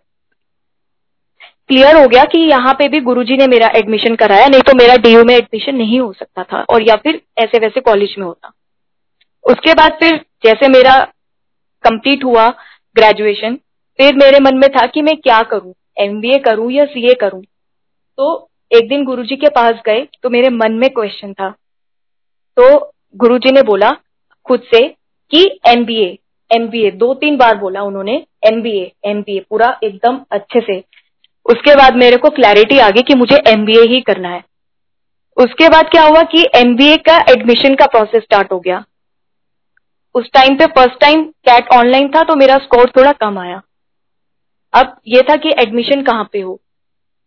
क्लियर 1.71 1.97
हो 1.97 2.07
गया 2.09 2.23
कि 2.25 2.39
यहाँ 2.41 2.73
पे 2.75 2.89
भी 2.89 3.01
गुरुजी 3.01 3.37
ने 3.37 3.47
मेरा 3.47 3.67
एडमिशन 3.77 4.15
कराया, 4.17 4.47
नहीं 4.47 4.61
तो 4.61 4.73
मेरा 4.77 4.95
डीयू 5.03 5.23
में 5.25 5.35
एडमिशन 5.35 5.75
नहीं 5.77 6.01
हो 6.01 6.13
सकता 6.13 6.43
था 6.43 6.65
और 6.65 6.83
या 6.83 6.97
फिर 6.97 7.21
ऐसे 7.39 7.59
वैसे 7.59 7.81
कॉलेज 7.81 8.15
में 8.19 8.25
होता। 8.27 8.53
उसके 9.45 9.75
बाद 9.75 9.93
फिर 10.01 10.17
जैसे 10.45 10.69
मेरा 10.69 10.97
कंप्लीट 11.85 12.25
हुआ 12.25 12.49
ग्रेजुएशन 12.97 13.55
फिर 13.99 14.15
मेरे 14.17 14.41
मन 14.41 14.59
में 14.59 14.69
था 14.71 14.87
कि 14.87 15.03
मैं 15.03 15.17
क्या 15.19 15.41
करूँ? 15.45 15.73
एमबीए 15.99 16.39
करूँ 16.41 16.71
या 16.73 16.85
सीए 16.87 17.15
करूँ? 17.15 17.43
तो 17.43 18.49
एक 18.71 18.89
दिन 18.89 19.05
गुरुजी 19.05 19.37
के 19.37 19.49
पास 19.51 19.81
गए 19.87 20.07
तो 20.23 20.31
मेरे 20.31 20.49
मन 20.51 20.73
में 20.73 20.89
क्वेश्चन 20.91 21.33
था। 21.33 21.51
तो 22.57 22.79
गुरुजी 23.17 23.53
ने 23.53 23.63
बोला 23.63 23.91
खुद 24.47 24.63
से 24.75 24.87
कि 25.33 25.45
एमबीए 25.69 26.17
एमबीए 26.51 26.91
दो 26.93 27.15
तीन 27.15 27.37
बार 27.37 27.57
बोला 27.59 27.83
उन्होंने 27.83 28.15
एमबीए 28.47 28.93
एमबीए 29.05 29.45
पूरा 29.51 29.79
एकदम 29.85 30.21
अच्छे 30.31 30.61
से। 30.61 30.83
उसके 31.47 31.75
बाद 31.77 31.97
मेरे 31.97 32.17
को 32.17 32.31
क्लैरिटी 32.31 32.79
आ 32.79 32.89
गई 32.91 33.03
कि 33.03 33.15
मुझे 33.15 33.37
एमबीए 33.49 33.83
ही 33.89 34.01
करना 34.03 34.29
है। 34.29 34.43
उसके 35.37 35.69
बाद 35.69 35.89
क्या 35.91 36.03
हुआ 36.05 36.23
कि 36.33 36.47
एमबीए 36.57 36.97
का 36.99 37.17
एडमिशन 37.31 37.75
का 37.75 37.87
प्रोसेस 37.89 38.23
स्टार्ट 38.23 38.53
हो 38.53 38.59
गया। 38.61 38.85
उस 40.15 40.31
टाइम 40.35 40.57
पे 40.57 40.67
फ़र्स्ट 40.69 41.01
टाइम 41.01 41.23
कैट 41.45 41.69
ऑनलाइन 41.75 42.09
था 42.09 42.23
तो 42.25 42.35
मेरा 42.37 42.57
स्कोर 42.59 42.91
थोड़ा 42.97 43.13
कम 43.15 43.39
आया। 43.39 43.61
अब 44.75 44.97
ये 45.09 45.23
था 45.23 45.37
कि 45.37 45.55
एडमिशन 45.59 46.03
कहाँ 46.03 46.29
पे 46.33 46.41
हो। 46.41 46.59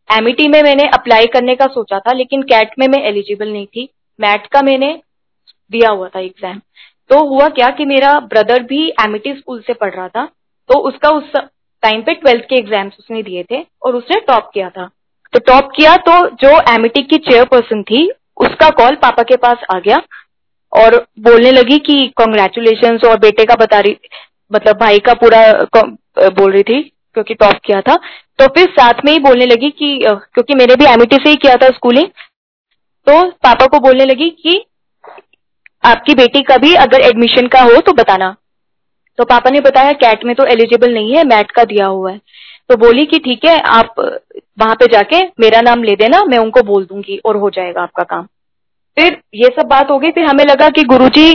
एमिटी 0.09 0.47
में 0.47 0.61
मैंने 0.63 0.87
अप्लाई 0.89 1.25
करने 1.33 1.55
का 1.55 1.65
सोचा 1.67 1.99
था, 1.99 2.13
लेकिन 2.13 2.41
कैट 2.43 2.71
में 2.79 2.87
मैं 2.87 3.01
एलिजिबल 3.03 3.51
नहीं 3.51 3.65
थी। 3.67 3.89
मैट 4.19 4.47
का 4.47 4.61
मैंने 4.61 4.93
दिया 5.71 5.89
हुआ 5.89 6.07
था 6.09 6.19
एग्ज़ाम 6.19 6.59
तो 7.09 7.19
हुआ 7.27 7.47
क्या 7.51 7.69
कि 7.71 7.85
मेरा 7.85 8.19
ब्रदर 8.21 8.63
भी 8.63 8.87
एमिटी 9.01 9.33
स्कूल 9.33 9.61
से 9.61 9.73
पढ़ 9.75 9.93
रहा 9.93 10.07
था 10.09 10.25
तो 10.69 10.79
उसका 10.81 11.09
उस 11.11 11.31
टाइम 11.83 12.01
पे 12.01 12.13
ट्वेल्थ 12.15 12.43
के 12.43 12.55
एग्ज़ाम्स 12.55 12.95
उसने 12.99 13.21
दिए 13.23 13.43
थे 13.43 13.61
और 13.83 13.95
उसने 13.95 14.19
टॉप 14.27 14.49
किया 14.53 14.69
था। 14.69 14.89
तो 15.33 15.39
टॉप 15.41 15.71
किया 15.75 15.95
तो 15.99 16.13
जो 16.37 16.49
एमिटी 16.71 17.01
की 17.03 17.17
चेयरपर्सन 17.19 17.81
थी, 17.83 18.09
उसका 18.37 18.69
कॉल 18.71 18.95
पापा 18.97 19.23
के 19.23 19.35
पास 19.37 19.63
आ 19.71 19.79
गया 19.79 20.01
और 20.73 20.95
बोलने 21.21 21.51
लगी 21.51 21.77
कि 21.81 22.07
कॉन्ग्रेचुलेशन 22.17 22.97
और 23.07 23.17
बेटे 23.19 23.45
का 23.45 23.55
बता 23.55 23.79
रही 23.79 23.97
मतलब 24.51 24.77
भाई 24.77 24.99
का 24.99 25.13
पूरा 25.15 25.41
बोल 26.31 26.51
रही 26.51 26.63
थी 26.63 26.81
क्योंकि 27.15 27.33
टॉप 27.35 27.59
किया 27.65 27.79
था। 27.81 27.95
तो 28.39 28.47
फिर 28.49 28.69
साथ 28.71 29.05
में 29.05 29.11
ही 29.11 29.19
बोलने 29.21 29.45
लगी 29.45 29.69
कि 29.71 29.97
क्योंकि 30.03 30.55
मैंने 30.55 30.75
भी 30.75 30.85
एमिटी 30.85 31.15
से 31.15 31.29
ही 31.29 31.35
किया 31.37 31.55
था 31.57 31.67
स्कूलिंग 31.71 32.07
तो 33.07 33.21
पापा 33.43 33.65
को 33.67 33.79
बोलने 33.79 34.05
लगी 34.05 34.29
कि 34.31 34.63
आपकी 35.83 36.13
बेटी 36.15 36.41
का 36.43 36.57
भी 36.57 36.73
अगर 36.77 37.01
एडमिशन 37.01 37.47
का 37.47 37.61
हो 37.63 37.79
तो 37.81 37.93
बताना। 37.93 38.35
तो 39.17 39.23
पापा 39.23 39.49
ने 39.49 39.59
बताया 39.59 39.91
कैट 39.91 40.25
में 40.25 40.35
तो 40.35 40.45
एलिजिबल 40.45 40.93
नहीं 40.93 41.15
है 41.15 41.23
मैट 41.23 41.51
का 41.51 41.63
दिया 41.63 41.85
हुआ 41.85 42.11
है। 42.11 42.21
तो 42.69 42.75
बोली 42.75 43.05
कि, 43.05 43.19
ठीक 43.19 43.45
है, 43.45 43.59
आप, 43.59 43.95
वहाँ 44.59 44.75
पे 44.75 44.85
जाके 44.85 45.23
मेरा 45.39 45.61
नाम 45.61 45.83
ले 45.83 45.95
देना, 45.95 46.23
मैं 46.23 46.37
उनको 46.37 46.61
बोल 46.61 46.85
दूँगी 46.85 47.17
और 47.25 47.35
हो 47.35 47.49
जाएगा 47.49 47.81
आपका 47.81 48.03
काम। 48.03 48.27
फिर 48.97 49.17
ये 49.35 49.49
सब 49.59 49.67
बात 49.67 49.91
हो 49.91 49.97
गई, 49.99 50.11
फिर 50.11 50.25
हमें 50.25 50.43
लगा 50.45 50.69
कि 50.69 50.83
गुरुजी, 50.83 51.33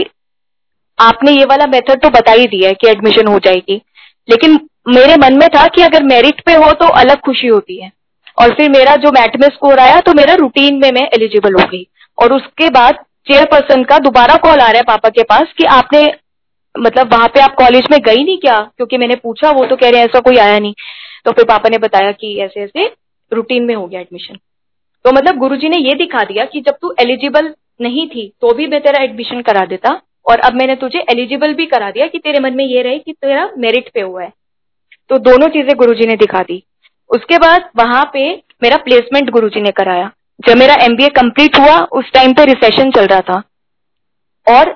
आपने 0.99 1.31
ये 1.31 1.45
वाला 1.45 1.65
मेथड 1.65 2.01
तो 2.01 2.09
बता 2.09 2.31
ही 2.31 2.45
दिया 2.45 2.69
है 2.69 2.75
कि 2.75 2.89
एडमिशन 2.89 3.27
हो 3.27 3.39
जाएगी। 3.39 3.81
लेकिन 4.29 4.59
मेरे 4.87 5.15
मन 5.15 5.37
में 5.37 5.47
था 5.49 5.67
कि 5.67 5.81
अगर 5.81 6.03
मेरिट 6.03 6.41
पे 6.41 6.53
हो 6.53 6.71
तो 6.71 6.87
अलग 6.87 7.19
खुशी 7.19 7.47
होती 7.47 7.81
है। 7.83 7.91
और 8.41 8.53
फिर 8.53 8.69
मेरा 8.69 8.95
जो 8.95 9.11
मैट 9.11 9.37
में 9.37 9.47
स्कोर 9.47 9.79
आया 9.79 9.99
तो 9.99 10.13
मेरा 10.13 10.33
रूटीन 10.33 10.75
में 10.75 10.91
मैं 10.91 11.07
एलिजिबल 11.07 11.53
हो 11.53 11.67
गई। 11.69 11.87
और 12.17 12.33
उसके 12.33 12.69
बाद 12.69 12.95
चेयरपर्सन 13.27 13.83
का 13.83 13.97
दोबारा 13.99 14.35
कॉल 14.35 14.59
आ 14.59 14.67
रहा 14.67 14.77
है 14.77 14.83
पापा 14.83 15.09
के 15.09 15.23
पास 15.23 15.53
कि 15.57 15.63
आपने 15.63 16.05
मतलब 16.75 17.13
वहाँ 17.13 17.27
पे 17.27 17.41
आप 17.41 17.55
कॉलेज 17.55 17.87
में 17.91 17.99
गई 17.99 18.23
नहीं 18.23 18.37
क्या? 18.37 18.57
क्योंकि 18.77 18.97
मैंने 18.97 19.15
पूछा, 19.15 19.49
वो 19.51 19.65
तो 19.65 19.75
कह 19.75 19.89
रहे 19.89 19.99
हैं, 19.99 20.07
ऐसा 20.07 20.19
कोई 20.19 20.37
आया 20.37 20.59
नहीं। 20.59 20.73
तो 21.25 21.31
फिर 21.31 21.45
पापा 21.45 21.69
ने 21.69 21.77
बताया 21.77 22.11
कि 22.11 22.37
ऐसे 22.39 22.61
ऐसे 22.61 22.85
रूटीन 23.31 23.63
में 23.63 23.73
हो 23.75 23.87
गया 23.87 23.99
एडमिशन 23.99 24.37
तो 25.05 25.11
मतलब 25.11 25.37
गुरुजी 25.37 25.69
ने 25.69 25.77
ये 25.79 25.93
दिखा 25.95 26.23
दिया 26.23 26.45
कि 26.45 26.61
जब 26.61 26.77
तू 26.81 26.93
एलिजिबल 26.99 27.53
नहीं 27.81 28.07
थी 28.07 28.27
तो 28.41 28.53
भी 28.53 28.67
मैं 28.67 28.79
तेरा 28.81 29.03
एडमिशन 29.03 29.41
करा 29.41 29.65
देता। 29.65 29.89
और 30.25 30.39
अब 30.39 30.53
मैंने 30.53 30.75
तुझे 30.75 30.99
एलिजिबल 31.09 31.53
भी 31.53 31.65
करा 31.65 31.89
दिया 31.91 32.07
कि 32.07 32.19
तेरे 32.19 32.39
मन 32.39 32.55
में 32.55 32.63
ये 32.65 32.81
रहे 32.81 32.97
कि 32.99 33.11
तेरा 33.13 33.49
मेरिट 33.57 33.89
पे 33.93 34.01
हुआ 34.01 34.23
है। 34.23 34.31
तो 35.09 35.17
दोनों 35.19 35.47
चीज़ें 35.47 35.75
गुरुजी 35.77 36.05
ने 36.05 36.15
दिखा 36.15 36.41
दी। 36.41 36.61
उसके 37.09 37.37
बाद 37.37 37.69
वहाँ 37.77 38.03
पे 38.13 38.29
मेरा 38.63 38.77
प्लेसमेंट 38.77 39.29
गुरुजी 39.29 39.61
ने 39.61 39.71
कराया। 39.71 40.11
जब 40.39 40.57
मेरा 40.57 40.75
एमबीए 40.83 41.07
कंप्लीट 41.11 41.57
हुआ, 41.59 41.77
उस 41.79 42.11
टाइम 42.13 42.33
पे 42.33 42.45
रिसेशन 42.45 42.91
चल 42.91 43.05
रहा 43.05 43.21
था। 43.21 43.41
और 44.47 44.69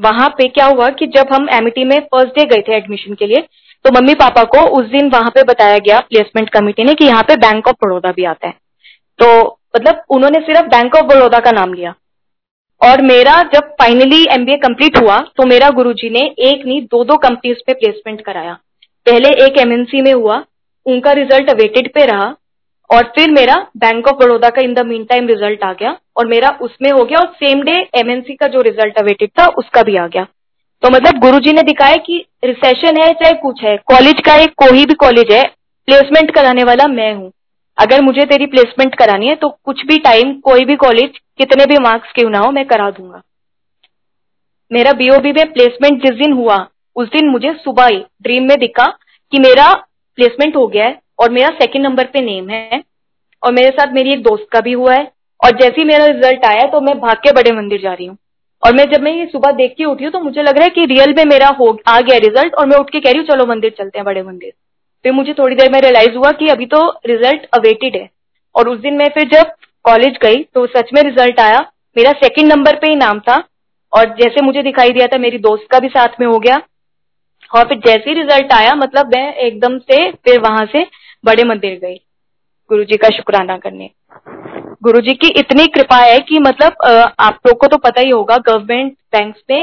वहाँ 0.00 0.28
पे 0.28 0.48
क्या 0.48 0.66
हुआ 0.66 0.88
कि 0.90 1.06
जब 1.06 1.32
हम 1.32 1.48
एमिटी 1.52 1.84
में 1.84 1.98
फ़र्स्ट 2.04 2.34
डे 2.34 2.44
गए 2.44 2.62
थे 2.68 2.76
एडमिशन 2.76 3.14
के 3.14 3.26
लिए 3.26 3.46
तो 3.84 3.90
मम्मी 3.90 4.14
पापा 4.14 4.42
को 4.44 4.66
उस 4.78 4.86
दिन 4.86 5.08
वहाँ 5.08 5.30
पे 5.30 5.42
बताया 5.42 5.78
गया 5.78 5.98
प्लेसमेंट 6.00 6.50
कमेटी 6.50 6.84
ने 6.84 6.94
कि 6.94 7.04
यहाँ 7.04 7.22
पे 7.22 7.36
बैंक 7.38 7.68
ऑफ़ 7.68 7.76
बड़ौदा 7.84 8.10
भी 8.10 8.24
आता 8.24 8.48
है। 8.48 8.54
तो 9.18 9.58
मतलब 9.76 10.02
उन्होंने 10.10 10.40
सिर्फ़ 10.40 10.66
बैंक 10.68 10.94
ऑफ़ 10.96 11.06
बड़ौदा 11.06 11.38
का 11.38 11.50
नाम 11.52 11.72
लिया। 11.74 11.94
और 12.80 13.02
मेरा 13.02 13.42
जब 13.54 13.70
फाइनली 13.80 14.22
एमबीए 14.30 14.56
कंप्लीट 14.56 14.96
हुआ 14.96 15.18
तो 15.36 15.46
मेरा 15.46 15.70
गुरुजी 15.70 16.10
ने 16.10 16.20
एक 16.40 16.64
नहीं 16.66 16.80
दो 16.82 17.04
दो 17.04 17.16
कंपनीज़ 17.18 17.58
पे 17.66 17.72
प्लेसमेंट 17.74 18.20
कराया। 18.20 18.52
पहले 19.06 19.28
एक 19.44 19.58
एमएनसी 19.58 20.00
में 20.02 20.12
हुआ, 20.12 20.42
उनका 20.86 21.12
रिज़ल्ट 21.12 21.50
अवेटेड 21.50 21.92
पे 21.92 22.04
रहा। 22.06 22.34
और 22.90 23.02
फिर 23.16 23.30
मेरा 23.30 23.56
बैंक 23.76 24.08
ऑफ़ 24.08 24.16
बड़ौदा 24.16 24.48
का 24.50 24.62
in 24.62 24.74
the 24.74 24.84
mean 24.86 25.04
time 25.04 25.26
result 25.28 25.64
आ 25.64 25.72
गया 25.72 25.96
और 26.16 26.26
मेरा 26.26 26.48
उसमें 26.62 26.90
हो 26.90 27.04
गया 27.04 27.18
और 27.18 27.32
सेम 27.34 27.62
डे 27.62 27.72
एमएनसी 27.96 28.34
का 28.34 28.46
जो 28.46 28.60
रिज़ल्ट 28.60 28.98
अवेटेड 28.98 29.30
था, 29.30 29.46
उसका 29.48 29.82
भी 29.82 29.96
आ 29.96 30.06
गया। 30.06 30.24
तो 30.82 30.90
मतलब 30.90 31.18
गुरुजी 31.20 31.52
ने 31.52 31.62
दिखाया 31.62 31.96
कि 31.96 32.24
रिसेशन 32.44 32.96
है, 32.96 33.12
चाहे 33.12 33.32
कुछ 33.32 33.62
है 33.64 33.76
कॉलेज 33.86 34.20
का 34.26 34.34
एक 34.36 34.54
कोई 34.58 34.84
भी 34.86 34.94
कॉलेज 34.96 35.32
है 35.32 35.42
प्लेसमेंट 35.88 36.34
कराने 36.34 36.64
वाला 36.64 36.86
मैं 36.88 37.12
हूँ। 37.14 37.30
अगर 37.78 38.00
मुझे 38.02 38.24
तेरी 38.26 38.46
प्लेसमेंट 38.46 38.94
करानी 38.94 39.28
है 39.28 39.34
तो 39.34 39.48
कुछ 39.64 39.84
भी 39.86 39.98
टाइम 39.98 40.32
कोई 40.40 40.64
भी 40.64 40.76
कॉलेज 40.76 41.18
कितने 41.38 41.66
भी 41.66 41.78
मार्क्स 41.78 42.12
क्यों 42.14 42.30
ना 42.30 42.38
हो, 42.38 42.50
मैं 42.50 42.64
करा 42.66 42.90
दूँगा। 42.90 43.22
मेरा 44.70 44.92
बीओबी 44.92 45.32
में 45.32 45.52
प्लेसमेंट 45.52 46.02
जिस 46.02 46.16
दिन 46.16 46.32
हुआ, 46.32 46.56
उस 46.96 47.08
दिन 47.08 47.28
मुझे 47.28 47.52
सुबह 47.54 47.86
ही 47.86 48.04
ड्रीम 48.22 48.48
में 48.48 48.58
दिखा 48.58 48.86
कि 49.32 49.38
मेरा 49.38 49.72
प्लेसमेंट 50.18 50.56
हो 50.56 50.66
गया 50.66 50.84
है। 50.84 50.98
और 51.20 51.30
मेरा 51.30 51.48
सेकंड 51.56 51.84
नंबर 51.84 52.04
पे 52.04 52.20
नेम 52.20 52.50
है 52.50 52.82
और 53.42 53.52
मेरे 53.52 53.70
साथ 53.70 53.92
मेरी 53.94 54.12
एक 54.12 54.22
दोस्त 54.22 54.46
का 54.52 54.60
भी 54.60 54.72
हुआ 54.72 54.94
है 54.94 55.10
और 55.40 55.50
जैसे 55.58 55.74
ही 55.78 55.84
मेरा 55.84 56.06
रिज़ल्ट 56.06 56.44
आया 56.46 56.66
तो 56.66 56.80
मैं 56.80 56.98
भाग 57.00 57.16
के 57.18 57.32
बड़े 57.32 57.52
मंदिर 57.52 57.80
जा 57.82 57.92
रही 57.92 58.06
हूँ। 58.06 58.16
और 58.62 58.74
मैं 58.74 58.84
जब 58.90 59.02
मैं 59.02 59.12
ये 59.12 59.26
सुबह 59.26 59.50
देख 59.52 59.74
के 59.76 59.84
उठी 59.84 60.04
हूँ 60.04 60.12
तो 60.12 60.20
मुझे 60.20 60.42
लग 60.42 60.56
रहा 60.56 60.64
है 60.64 60.70
कि 60.70 60.84
रियल 60.86 61.14
में 61.16 61.24
मेरा 61.26 61.48
हो, 61.50 61.78
आ 61.88 62.00
गया 62.00 62.18
रिज़ल्ट 62.18 62.54
और 62.54 62.66
मैं 62.66 62.76
उठ 62.76 62.90
के 62.90 63.00
कह 63.00 63.10
रही 63.10 63.18
हूँ, 63.18 63.26
चलो 63.26 63.46
मंदिर 63.46 63.74
चलते 63.78 63.98
हैं 63.98 64.04
बड़े 64.06 64.22
मंदिर। 64.22 64.52
फिर 65.04 65.12
मुझे 65.12 65.34
थोड़ी 65.34 65.56
देर 65.56 65.70
में 65.72 65.80
रियलाइज़ 65.80 66.16
हुआ 66.16 66.30
कि 66.32 66.48
अभी 66.48 66.66
तो 66.66 66.80
रिज़ल्ट 67.06 67.46
अवेटेड 67.54 67.96
है। 67.96 68.08
और 68.54 68.68
उस 68.68 68.80
दिन 68.80 68.96
मैं 68.96 69.08
फिर 69.10 69.28
जब 69.28 69.52
कॉलेज 69.84 70.18
गई 70.22 70.42
तो 70.44 70.66
सच 70.68 70.90
में 70.94 71.02
रिज़ल्ट 71.02 71.40
आया। 71.40 71.60
मेरा 71.96 72.12
सेकंड 72.18 72.52
नंबर 72.52 72.76
पे 72.76 72.88
ही 72.88 72.96
नाम 72.96 73.20
था 73.20 73.42
और 73.92 74.14
जैसे 74.16 74.42
मुझे 74.42 74.62
दिखाई 74.62 74.90
दिया 74.90 75.06
था, 75.06 75.18
मेरी 75.18 75.38
दोस्त 75.40 75.66
का 75.70 75.78
भी 75.78 75.88
साथ 75.90 76.20
में 76.20 76.26
हो 76.26 76.38
गया। 76.38 76.60
और 77.50 77.64
फिर 77.64 77.78
जैसे 77.86 78.10
ही 78.10 78.14
रिज़ल्ट 78.14 78.52
आया 78.52 78.74
मतलब 78.76 79.14
मैं 79.14 79.32
एकदम 79.36 79.78
से 79.80 80.10
फिर 80.24 80.38
वहाँ 80.40 80.66
से 80.72 80.82
बड़े 81.24 81.44
मंदिर 81.44 81.78
गई 81.80 81.96
गुरु 82.70 82.84
जी 82.84 82.96
का 82.96 83.08
शुक्राना 83.08 83.56
करने। 83.58 83.90
गुरु 84.82 85.00
जी 85.00 85.14
की 85.14 85.28
इतनी 85.38 85.66
कृपा 85.68 85.96
है 85.96 86.18
कि 86.18 86.38
मतलब 86.38 87.12
आप 87.20 87.38
लोग 87.46 87.58
को 87.60 87.66
तो 87.66 87.76
पता 87.78 88.00
ही 88.00 88.10
होगा 88.10 88.36
गवर्नमेंट 88.38 88.92
बैंक 89.12 89.34
में 89.50 89.62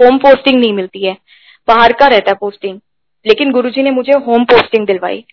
होम 0.00 0.18
पोस्टिंग 0.18 0.60
नहीं 0.60 0.72
मिलती 0.72 1.04
है। 1.04 1.16
बाहर 1.68 1.92
का 1.92 2.06
रहता 2.06 2.30
है 2.30 2.36
पोस्टिंग 2.40 2.78
लेकिन 3.26 3.50
गुरु 3.52 3.70
जी 3.70 3.82
ने 3.82 3.90
मुझे 3.90 4.12
होम 4.26 4.44
पोस्टिंग 4.44 4.86
दिलवाई। 4.86 5.24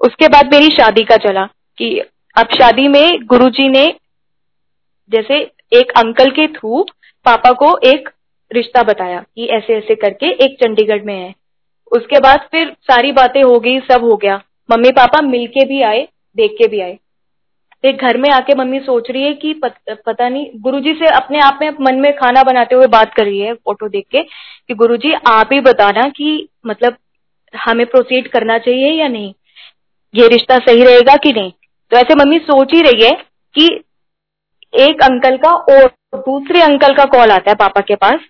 उसके 0.00 0.28
बाद 0.28 0.54
मेरी 0.54 0.74
शादी 0.76 1.04
का 1.04 1.16
चला 1.18 1.44
कि 1.78 1.98
अब 2.36 2.48
शादी 2.54 2.88
में 2.88 3.26
गुरु 3.26 3.48
जी 3.50 3.68
ने 3.68 3.86
जैसे 5.10 5.38
एक 5.72 5.92
अंकल 5.96 6.30
के 6.30 6.46
थ्रू 6.48 6.82
पापा 7.26 7.52
को 7.54 7.76
एक 7.86 8.08
रिश्ता 8.50 8.82
बताया 8.82 9.20
कि 9.20 9.46
ऐसे 9.48 9.76
ऐसे 9.76 9.94
करके 9.94 10.30
एक 10.44 10.56
चंडीगढ़ 10.60 11.02
में 11.02 11.14
है। 11.14 11.34
उसके 11.92 12.20
बाद 12.20 12.48
फिर 12.52 12.74
सारी 12.82 13.12
बातें 13.12 13.42
हो 13.42 13.58
गई, 13.60 13.78
सब 13.82 14.04
हो 14.04 14.16
गया। 14.16 14.40
मम्मी 14.68 14.90
पापा 14.90 15.20
मिलके 15.22 15.64
भी 15.64 15.82
आए 15.82 16.06
देख 16.36 16.52
के 16.52 16.68
भी 16.68 16.80
आए। 16.80 16.98
फिर 17.84 17.96
घर 17.96 18.16
में 18.16 18.28
आके 18.30 18.54
मम्मी 18.54 18.78
सोच 18.80 19.10
रही 19.10 19.22
है 19.22 19.32
कि 19.32 19.52
पत, 19.54 19.74
पता 20.06 20.28
नहीं 20.28 20.46
गुरुजी 20.56 20.92
से 20.92 21.06
अपने 21.06 21.40
आप 21.40 21.58
में 21.62 21.70
मन 21.80 21.94
में 21.94 22.12
खाना 22.12 22.42
बनाते 22.42 22.74
हुए 22.74 22.86
बात 22.86 23.12
कर 23.14 23.24
रही 23.24 23.38
है 23.40 23.54
फ़ोटो 23.54 23.88
देख 23.88 24.06
के 24.10 24.22
कि 24.22 24.74
गुरुजी 24.74 25.12
आप 25.26 25.52
ही 25.52 25.60
बताना 25.60 26.08
कि 26.08 26.48
मतलब 26.66 26.96
हमें 27.54 27.86
प्रोसीड 27.86 28.28
करना 28.28 28.58
चाहिए 28.58 28.90
या 28.92 29.08
नहीं? 29.08 29.32
ये 30.14 30.28
रिश्ता 30.28 30.58
सही 30.58 30.84
रहेगा 30.84 31.16
कि 31.16 31.32
नहीं? 31.32 31.50
तो 31.92 31.96
ऐसे 31.96 32.14
मम्मी 32.14 32.38
सोच 32.38 32.72
ही 32.74 32.80
रही 32.80 33.04
है 33.04 33.10
कि 33.54 33.66
एक 34.72 35.02
अंकल 35.02 35.36
का 35.36 35.50
और 35.50 35.86
दूसरे 36.16 36.62
अंकल 36.62 36.94
का 36.94 37.04
कॉल 37.04 37.30
आता 37.30 37.50
है 37.50 37.54
पापा 37.54 37.80
के 37.80 37.94
पास 37.94 38.20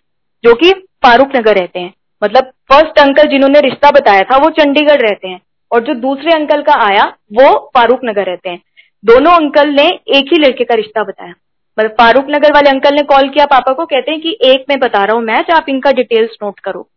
जो 0.45 0.55
कि 0.55 0.73
फारूक 1.05 1.37
नगर 1.37 1.57
रहते 1.57 1.81
हैं। 1.81 1.93
मतलब 2.23 2.53
फ़र्स्ट 2.73 2.99
अंकल 2.99 3.29
जिन्होंने 3.29 3.61
रिश्ता 3.61 3.91
बताया 3.91 4.23
था 4.23 4.37
वो 4.37 4.51
चंडीगढ़ 4.51 5.01
रहते 5.01 5.29
हैं। 5.29 5.41
और 5.73 5.81
जो 5.81 5.95
दूसरे 5.97 6.33
अंकल 6.33 6.63
का 6.63 6.75
आया, 6.85 7.05
वो 7.33 7.71
फारूक 7.75 8.01
नगर 8.05 8.27
रहते 8.27 8.51
हैं। 8.51 8.61
दोनों 9.05 9.33
अंकल 9.33 9.69
ने 9.71 9.87
एक 10.11 10.33
ही 10.33 10.39
लड़के 10.39 10.65
का 10.65 10.75
रिश्ता 10.75 11.03
बताया। 11.03 11.35
मतलब 11.79 11.91
फारूक 11.91 12.27
नगर 12.31 12.53
वाले 12.53 12.71
अंकल 12.71 12.95
ने 12.95 13.03
कॉल 13.05 13.29
किया 13.29 13.47
पापा 13.47 13.73
को, 13.73 13.85
कहते 13.85 14.11
हैं 14.11 14.21
कि 14.21 14.37
एक 14.45 14.65
मैं 14.69 14.79
बता 14.81 15.05
रहा 15.05 15.17
हूँ, 15.17 15.25
मैच, 15.25 15.51
आप 15.51 15.67
इनका 15.69 15.93
डिटेल्स 15.93 16.37
नोट 16.43 16.61
करो। 16.61 16.89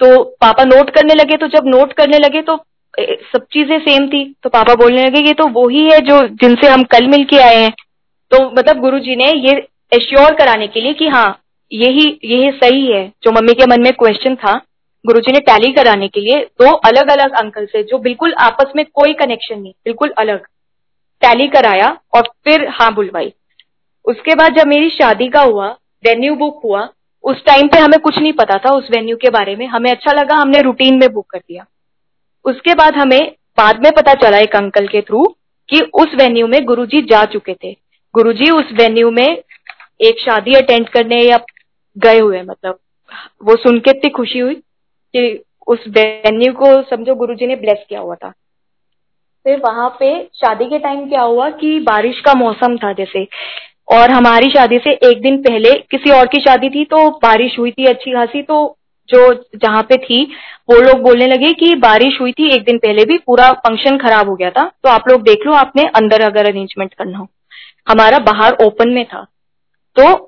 तो 0.00 0.22
पापा 0.40 0.64
नोट 0.64 0.90
करने 0.90 1.14
लगे 1.14 1.36
तो 1.36 1.46
जब 1.48 1.66
नोट 1.66 1.92
करने 1.92 2.18
लगे 2.18 2.42
तो 2.42 2.56
सब 2.94 3.46
चीज़ें 3.52 3.78
सेम 3.78 4.06
थी। 4.08 4.24
तो 4.42 4.50
पापा 4.50 4.74
बोलने 4.74 5.04
लगे, 5.04 5.20
ये 5.20 5.32
तो 5.32 5.46
वो 5.48 5.66
ही 5.68 5.88
जो, 6.00 6.22
जिनसे 6.22 6.68
हम 6.68 6.82
कल 6.84 7.06
मिल 7.06 7.24
के 7.24 7.38
आए 7.38 7.56
हैं। 7.56 7.72
तो 8.32 8.38
मतलब 8.50 8.80
गुरु 8.80 8.98
जी 8.98 9.16
ने 9.16 9.32
ये 9.32 9.56
एश्योर 9.92 10.34
कराने 10.34 10.66
के 10.66 10.80
लिए 10.80 10.92
कि 10.92 11.08
हाँ 11.08 11.40
यही 11.72 12.06
यही 12.24 12.50
सही 12.54 12.86
है। 12.86 13.06
जो 13.22 13.32
मम्मी 13.32 13.54
के 13.54 13.66
मन 13.66 13.82
में 13.82 13.92
क्वेश्चन 13.94 14.34
था 14.36 14.54
गुरु 15.08 15.20
जी 15.20 15.32
ने 15.32 15.40
टैली 15.40 15.72
कराने 15.72 16.06
के 16.08 16.20
लिए 16.20 16.40
दो 16.62 16.72
अलग 16.86 17.10
अलग 17.10 17.36
अंकल 17.38 17.66
से 17.66 17.82
जो 17.82 17.98
बिल्कुल 17.98 18.32
आपस 18.38 18.72
में 18.76 18.84
कोई 18.84 19.12
कनेक्शन 19.14 19.60
नहीं, 19.60 19.72
बिल्कुल 19.84 20.12
अलग। 20.18 20.44
टैली 21.22 21.46
कराया 21.48 21.88
और 22.14 22.28
फिर 22.44 22.66
हाँ 22.70 22.92
बुलवाई। 22.94 23.32
उसके 24.04 24.34
बाद 24.34 24.58
जब 24.58 24.66
मेरी 24.66 24.90
शादी 24.90 25.28
का 25.28 25.40
हुआ 25.42 25.68
वेन्यू 26.04 26.34
बुक 26.34 26.60
हुआ, 26.64 26.88
उस 27.24 27.44
टाइम 27.46 27.68
पे 27.68 27.78
हमें 27.78 27.98
कुछ 28.00 28.18
नहीं 28.18 28.32
पता 28.32 28.58
था 28.58 28.74
उस 28.76 28.90
वेन्यू 28.90 29.16
के 29.16 29.30
बारे 29.30 29.56
में। 29.56 29.66
हमें 29.66 29.90
अच्छा 29.90 30.12
लगा, 30.12 30.34
हमने 30.34 30.60
रूटीन 30.62 30.98
में 30.98 31.08
बुक 31.12 31.26
कर 31.30 31.38
दिया। 31.38 31.66
उसके 32.44 32.74
बाद 32.74 32.94
हमें 32.94 33.20
बाद 33.58 33.82
में 33.84 33.90
पता 33.92 34.14
चला 34.14 34.38
एक 34.38 34.56
अंकल 34.56 34.86
के 34.86 35.00
थ्रू 35.00 35.24
कि 35.68 35.80
उस 35.94 36.14
वेन्यू 36.14 36.46
में 36.46 36.64
गुरुजी 36.64 37.02
जा 37.02 37.24
चुके 37.24 37.54
थे। 37.54 37.76
गुरुजी 38.14 38.50
उस 38.50 38.72
वेन्यू 38.72 39.10
में 39.10 39.26
एक 40.00 40.20
शादी 40.20 40.54
अटेंड 40.54 40.88
करने 40.88 41.22
या 41.22 41.40
गए 41.96 42.18
हुए 42.18 42.42
मतलब 42.42 42.78
वो 43.44 43.56
सुन 43.56 43.78
के 43.78 43.90
इतनी 43.90 44.10
खुशी 44.10 44.38
हुई। 44.38 44.62
कि 45.16 45.44
उस 45.66 45.78
वेन्यू 45.88 46.52
को 46.52 46.82
समझो 46.82 47.14
गुरुजी 47.14 47.46
ने 47.46 47.56
ब्लेस 47.56 47.78
किया 47.88 48.00
हुआ 48.00 48.14
था। 48.14 48.30
फिर 49.44 49.58
वहाँ 49.58 49.96
पे 50.00 50.24
शादी 50.34 50.64
के 50.64 50.78
टाइम 50.78 51.08
क्या 51.08 51.22
हुआ 51.22 51.50
कि 51.50 51.80
बारिश 51.80 52.20
का 52.20 52.34
मौसम 52.34 52.76
था 52.76 52.92
जैसे। 52.92 53.28
और 53.92 54.10
हमारी 54.10 54.50
शादी 54.50 54.78
से 54.78 54.90
एक 54.90 55.20
दिन 55.22 55.42
पहले 55.42 55.72
किसी 55.72 56.10
और 56.10 56.26
की 56.26 56.40
शादी 56.40 56.70
थी 56.70 56.84
तो 56.84 57.10
बारिश 57.10 57.58
हुई 57.58 57.70
थी 57.70 57.84
अच्छी 57.84 58.12
खासी 58.12 58.42
तो 58.42 58.74
जो 59.08 59.34
जहाँ 59.34 59.82
पे 59.82 59.96
थी, 59.96 60.24
वो 60.70 60.80
लोग 60.80 61.02
बोलने 61.02 61.26
लगे 61.26 61.52
कि 61.52 61.74
बारिश 61.74 62.20
हुई 62.20 62.32
थी 62.32 62.54
एक 62.56 62.64
दिन 62.64 62.78
पहले 62.78 63.04
भी, 63.04 63.18
पूरा 63.18 63.52
फ़ंक्शन 63.52 63.98
खराब 63.98 64.28
हो 64.28 64.34
गया 64.34 64.50
था। 64.50 64.64
तो 64.64 64.88
आप 64.88 65.04
लोग 65.08 65.22
देख 65.22 65.46
लो, 65.46 65.52
आपने 65.52 65.82
अंदर 65.82 66.20
अगर 66.20 66.48
अरेंजमेंट 66.48 66.94
करना 66.94 67.18
हो। 67.18 67.28
हमारा 67.88 68.18
बाहर 68.18 68.56
ओपन 68.62 68.88
में 68.88 69.04
था। 69.04 69.26
तो 69.96 70.27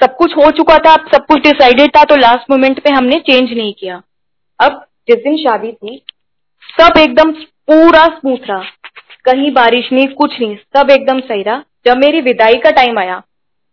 सब 0.00 0.16
कुछ 0.16 0.36
हो 0.36 0.50
चुका 0.50 0.76
था 0.78 0.94
सब 1.12 1.24
कुछ 1.26 1.42
डिसाइडेड 1.42 1.90
था 1.96 2.04
तो 2.04 2.16
लास्ट 2.16 2.50
मोमेंट 2.50 2.82
पे 2.84 2.90
हमने 2.90 3.18
चेंज 3.20 3.52
नहीं 3.52 3.72
किया। 3.72 4.00
अब 4.60 4.84
जिस 5.10 5.16
दिन 5.18 5.36
शादी 5.36 5.72
थी, 5.72 6.02
सब 6.62 6.98
एकदम 6.98 7.32
पूरा 7.68 8.04
स्मूथ 8.08 8.48
रहा। 8.48 8.62
कहीं 9.24 9.50
बारिश 9.52 9.92
नहीं, 9.92 10.06
कुछ 10.08 10.40
नहीं, 10.40 10.56
सब 10.56 10.90
एकदम 10.90 11.20
सही 11.20 11.42
रहा। 11.42 11.62
जब 11.86 11.96
मेरी 11.96 12.20
विदाई 12.20 12.54
का 12.54 12.70
टाइम 12.70 12.98
आया, 12.98 13.22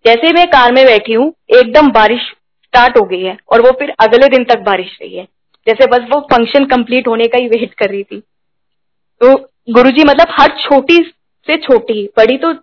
जैसे 0.06 0.34
मैं 0.34 0.46
कार 0.48 0.72
में 0.72 0.86
बैठी 0.86 1.14
हूँ, 1.14 1.34
एकदम 1.52 1.92
बारिश 1.92 2.22
स्टार्ट 2.22 2.98
हो 2.98 3.06
गई 3.06 3.22
है 3.22 3.38
और 3.52 3.62
वो 3.62 3.72
फिर 3.72 3.94
अगले 4.00 4.28
दिन 4.28 4.44
तक 4.44 4.60
बारिश 4.60 4.98
रही 5.02 5.18
है। 5.18 5.24
जैसे 5.68 5.88
बस 5.88 6.08
वो 6.10 6.20
फ़ंक्शन 6.32 6.66
कंप्लीट 6.66 7.08
होने 7.08 7.26
का 7.26 7.38
ही 7.38 7.48
वेट 7.48 7.74
कर 7.74 7.90
रही 7.90 8.04
थी। 8.04 8.20
तो 9.22 9.36
गुरुजी 9.74 10.04
मतलब 10.04 10.28
हर 10.32 10.56
छोटी 10.60 10.98
से 11.48 11.58
छोटी, 11.58 12.04
बड़ी 12.18 12.38
तो 12.38 12.54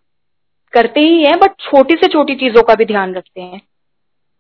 करते 0.76 1.00
ही 1.00 1.22
हैं 1.22 1.38
बट 1.38 1.60
छोटी 1.60 1.94
से 1.94 2.08
छोटी 2.08 2.34
चीज़ों 2.34 2.62
का 2.62 2.74
भी 2.74 2.84
ध्यान 2.84 3.14
रखते 3.14 3.40
हैं। 3.40 3.60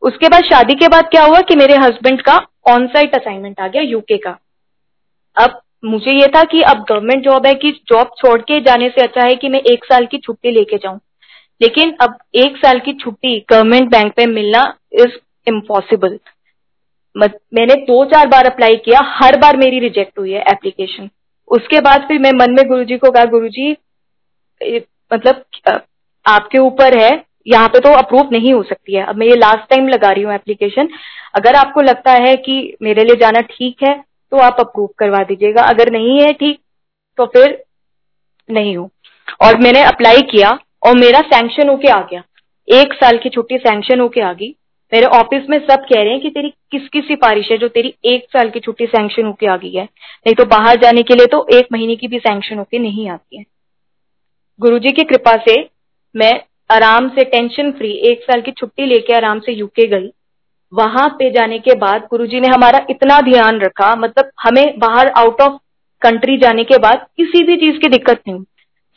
उसके 0.02 0.28
बाद, 0.28 0.44
शादी 0.44 0.74
के 0.74 0.88
बाद 0.88 1.08
क्या 1.08 1.24
हुआ 1.24 1.40
कि 1.40 1.56
मेरे 1.56 1.76
हस्बैंड 1.76 2.22
का 2.22 2.36
ऑन 2.68 2.86
साइट 2.86 3.14
असाइनमेंट 3.14 3.60
आ 3.60 3.68
गया 3.68 3.82
यूके 3.82 4.16
का। 4.18 4.38
अब 5.36 5.60
मुझे 5.84 6.12
ये 6.12 6.26
था 6.26 6.42
कि 6.44 6.60
अब 6.62 6.84
गवर्नमेंट 6.88 7.24
जॉब 7.24 7.46
है 7.46 7.54
कि 7.54 7.70
जॉब 7.88 8.10
छोड़ 8.18 8.40
के 8.42 8.60
जाने 8.60 8.88
से 8.88 9.02
अच्छा 9.02 9.24
है 9.24 9.34
कि 9.34 9.48
मैं 9.48 9.60
एक 9.72 9.84
साल 9.84 10.06
की 10.06 10.18
छुट्टी 10.18 10.50
लेके 10.50 10.76
जाऊँ। 10.76 11.00
लेकिन 11.60 11.94
अब 12.00 12.16
एक 12.34 12.56
साल 12.56 12.78
की 12.80 12.92
छुट्टी 12.94 13.38
गवर्नमेंट 13.50 13.90
बैंक 13.90 14.12
में 14.18 14.26
मिलना 14.26 14.62
इज़ 14.92 15.16
इम्पॉसिबल 15.46 16.18
मैंने 17.16 17.74
दो 17.76 18.04
चार 18.04 18.26
बार 18.26 18.46
अप्लाई 18.46 18.76
किया, 18.76 19.00
हर 19.02 19.38
बार 19.38 19.56
मेरी 19.56 19.78
रिजेक्ट 19.78 20.18
हुई 20.18 20.32
है 20.32 20.40
एप्लीकेशन 20.50 21.08
उसके 21.50 21.80
बाद 21.80 22.06
फिर 22.08 22.18
मैं 22.18 22.32
मन 22.32 22.54
में 22.54 22.66
गुरुजी 22.68 22.96
को 22.96 23.10
कहा, 23.10 23.24
गुरुजी 23.24 23.70
मतलब 25.12 25.44
आपके 26.26 26.58
ऊपर 26.58 26.98
है, 26.98 27.24
यहाँ 27.46 27.68
पे 27.68 27.80
तो 27.80 27.92
अप्रूव 27.94 28.28
नहीं 28.32 28.52
हो 28.52 28.62
सकती 28.62 28.94
है। 28.94 29.04
अब 29.04 29.16
मैं 29.16 29.26
ये 29.26 29.36
लास्ट 29.36 29.68
टाइम 29.70 29.88
लगा 29.88 30.10
रही 30.10 30.22
हूँ 30.22 30.34
एप्लीकेशन 30.34 30.88
अगर 31.34 31.54
आपको 31.56 31.80
लगता 31.82 32.12
है 32.22 32.34
कि 32.38 32.76
मेरे 32.82 33.04
लिए 33.04 33.16
जाना 33.16 33.40
ठीक 33.42 33.82
है 33.82 33.94
तो 34.32 34.36
आप 34.38 34.56
अप्रूव 34.60 34.88
करवा 34.98 35.22
दीजिएगा। 35.24 35.62
अगर 35.64 35.90
नहीं 35.92 36.20
है 36.20 36.32
ठीक 36.34 36.58
तो 37.18 37.26
फिर 37.28 37.62
नहीं 38.48 38.76
हो। 38.76 38.88
और 39.42 39.58
मैंने 39.58 39.82
अप्लाई 39.84 40.22
किया 40.30 40.58
और 40.82 40.98
मेरा 40.98 41.20
सैंक्शन 41.28 41.68
होके 41.68 41.88
आ 41.88 42.00
गया। 42.02 42.22
एक 42.68 42.94
साल 42.94 43.18
की 43.18 43.28
छुट्टी 43.28 43.58
सैंक्शन 43.58 44.00
होके 44.00 44.20
आ 44.20 44.32
गई। 44.32 44.54
मेरे 44.92 45.06
ऑफ़िस 45.14 45.48
में 45.50 45.58
सब 45.60 45.84
कह 45.84 46.00
रहे 46.00 46.10
हैं 46.10 46.20
कि 46.20 46.30
तेरी 46.30 46.48
किसकी 46.72 47.00
सिफारिश 47.02 47.50
है 47.50 47.56
जो 47.58 47.68
तेरी 47.68 47.94
एक 48.06 48.26
साल 48.32 48.50
की 48.50 48.60
छुट्टी 48.60 48.86
सैंक्शन 48.86 49.26
होके 49.26 49.46
आ 49.46 49.56
गई 49.56 49.72
है। 49.72 49.84
नहीं 49.84 50.34
तो 50.34 50.44
बाहर 50.46 50.80
जाने 50.80 51.02
के 51.02 51.14
लिए 51.14 51.26
तो 51.26 51.46
एक 51.52 51.68
महीने 51.72 51.96
की 51.96 52.08
भी 52.08 52.18
सैंक्शन 52.18 52.58
होके 52.58 52.78
नहीं 52.78 53.08
आती 53.10 53.38
है। 53.38 53.44
गुरु 54.60 54.78
जी 54.78 54.90
की 54.90 55.04
कृपा 55.04 55.36
से 55.44 55.56
मैं 56.16 56.32
आराम 56.70 57.08
से 57.08 57.24
टेंशन 57.24 57.70
फ्री 57.70 57.90
एक 58.10 58.22
साल 58.22 58.40
की 58.40 58.50
छुट्टी 58.50 58.86
लेके 58.86 59.14
आराम 59.14 59.40
से 59.40 59.52
यूके 59.52 59.86
गई। 59.86 60.08
वहाँ 60.72 61.08
पे 61.08 61.30
जाने 61.30 61.58
के 61.58 61.74
बाद 61.74 62.06
गुरुजी 62.10 62.40
ने 62.40 62.48
हमारा 62.48 62.80
इतना 62.90 63.20
ध्यान 63.20 63.60
रखा 63.60 63.94
मतलब 63.96 64.30
हमें 64.42 64.78
बाहर 64.78 65.08
आउट 65.08 65.40
ऑफ़ 65.40 65.52
कंट्री 66.02 66.36
जाने 66.36 66.64
के 66.64 66.78
बाद 66.78 67.06
किसी 67.16 67.42
भी 67.42 67.56
चीज़ 67.56 67.78
की 67.78 67.88
दिक्कत 67.88 68.22
नहीं। 68.28 68.42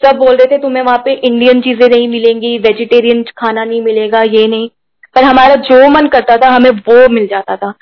सब 0.01 0.17
बोल 0.17 0.35
रहे 0.35 0.45
थे, 0.45 0.57
तुम्हें 0.57 0.83
वहाँ 0.83 1.01
पे 1.05 1.13
इंडियन 1.13 1.61
चीज़ें 1.61 1.87
नहीं 1.89 2.07
मिलेंगी 2.07 2.57
वेजिटेरियन 2.57 3.23
खाना 3.37 3.63
नहीं 3.63 3.81
मिलेगा, 3.81 4.21
ये 4.21 4.47
नहीं। 4.47 4.69
पर 5.15 5.23
हमारा 5.23 5.55
जो 5.55 5.89
मन 5.89 6.07
करता 6.07 6.37
था, 6.37 6.49
हमें 6.49 6.69
वो 6.69 7.07
मिल 7.09 7.27
जाता 7.27 7.55
था। 7.55 7.73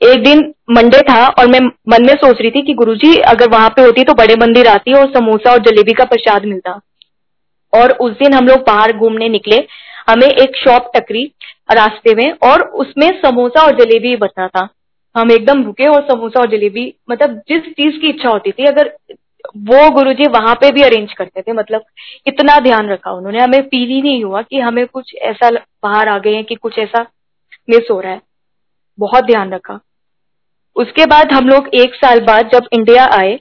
एक 0.00 0.22
दिन 0.24 0.52
मंडे 0.70 1.00
था 1.00 1.26
और 1.28 1.46
मैं 1.46 1.60
मन 1.88 2.06
में 2.06 2.14
सोच 2.14 2.40
रही 2.40 2.50
थी 2.50 2.62
कि 2.62 2.74
गुरुजी, 2.74 3.16
अगर 3.18 3.50
वहाँ 3.50 3.68
पे 3.68 3.82
होती 3.82 4.04
तो 4.04 4.14
बड़े 4.14 4.34
मंदिर 4.34 4.66
आती 4.66 4.92
और 4.92 5.12
समोसा 5.12 5.52
और 5.52 5.58
जलेबी 5.58 5.92
का 5.92 6.04
प्रसाद 6.04 6.44
मिलता। 6.44 6.80
और 7.74 7.92
उस 8.00 8.12
दिन 8.12 8.34
हम 8.34 8.46
लोग 8.46 8.60
बाहर 8.66 8.92
घूमने 8.92 9.28
निकले। 9.28 9.56
हमें 10.08 10.26
एक 10.26 10.56
शॉप 10.56 10.90
टकरी 10.96 11.24
रास्ते 11.70 12.14
में 12.14 12.30
और 12.44 12.62
उसमें 12.76 13.08
समोसा 13.20 13.64
और 13.66 13.76
जलेबी 13.76 14.16
बचा 14.16 14.46
था। 14.48 14.68
हम 15.14 15.30
एकदम 15.32 15.62
रुके 15.64 15.88
और 15.88 16.02
समोसा 16.04 16.40
और 16.40 16.50
जलेबी 16.50 16.92
मतलब 17.10 17.40
जिस 17.48 17.70
चीज़ 17.70 18.00
की 18.00 18.08
इच्छा 18.08 18.28
होती 18.28 18.50
थी, 18.50 18.64
अगर 18.64 18.92
वो 19.58 19.88
गुरुजी 19.90 20.26
वहाँ 20.30 20.54
पे 20.54 20.70
भी 20.72 20.82
अरेंज 20.82 21.12
करते 21.12 21.42
थे 21.42 21.52
मतलब 21.52 21.84
इतना 22.26 22.58
ध्यान 22.60 22.88
रखा 22.88 23.10
उन्होंने। 23.10 23.38
हमें 23.38 23.60
फील 23.62 23.88
ही 23.88 24.00
नहीं 24.02 24.22
हुआ 24.24 24.42
कि 24.42 24.60
हमें 24.60 24.86
कुछ 24.86 25.14
ऐसा 25.22 25.50
बाहर 25.50 26.08
आ 26.08 26.18
गए 26.18 26.34
हैं 26.34 26.44
कि 26.44 26.54
कुछ 26.54 26.78
ऐसा 26.78 27.06
मिस 27.70 27.90
हो 27.90 28.00
रहा 28.00 28.12
है। 28.12 28.20
बहुत 28.98 29.24
ध्यान 29.24 29.52
रखा। 29.52 29.78
उसके 30.76 31.04
बाद 31.06 31.32
हम 31.32 31.48
लोग 31.48 31.68
एक 31.74 31.94
साल 31.94 32.20
बाद 32.22 32.50
जब 32.52 32.68
इंडिया 32.72 33.04
आए 33.14 33.38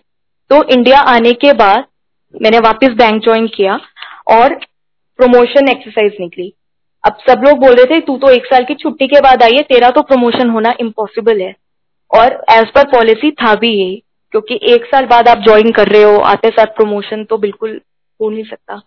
तो 0.51 0.63
इंडिया 0.69 0.99
आने 1.09 1.31
के 1.35 1.53
बाद 1.55 1.85
मैंने 2.33 2.59
वापस 2.59 2.89
बैंक 2.97 3.23
ज्वाइन 3.23 3.47
किया। 3.47 3.79
और 4.27 4.53
प्रमोशन 5.19 5.69
एक्सरसाइज 5.69 6.17
निकली। 6.19 6.53
अब 7.03 7.17
सब 7.29 7.41
लोग 7.45 7.59
बोल 7.59 7.75
रहे 7.75 7.85
थे, 7.85 7.99
तू 7.99 8.17
तो 8.17 8.29
एक 8.29 8.45
साल 8.45 8.63
की 8.63 8.73
छुट्टी 8.73 9.07
के 9.07 9.19
बाद 9.21 9.43
आई 9.43 9.55
है, 9.55 9.61
तेरा 9.61 9.89
तो 9.89 10.01
प्रमोशन 10.01 10.49
होना 10.49 10.73
इम्पॉसिबल 10.79 11.41
है। 11.41 11.55
और 12.11 12.43
एज 12.51 12.71
पर 12.71 12.83
पॉलिसी 12.83 13.31
था 13.31 13.55
भी 13.55 13.69
ये, 13.69 14.01
क्योंकि 14.31 14.59
एक 14.63 14.85
साल 14.85 15.05
बाद 15.05 15.27
आप 15.27 15.37
ज्वाइन 15.37 15.71
कर 15.71 15.87
रहे 15.87 16.03
हो, 16.03 16.17
आते 16.17 16.49
साथ 16.49 16.65
प्रमोशन 16.65 17.23
तो 17.23 17.37
बिल्कुल 17.37 17.81
हो 18.21 18.29
नहीं 18.29 18.43
सकता। 18.43 18.81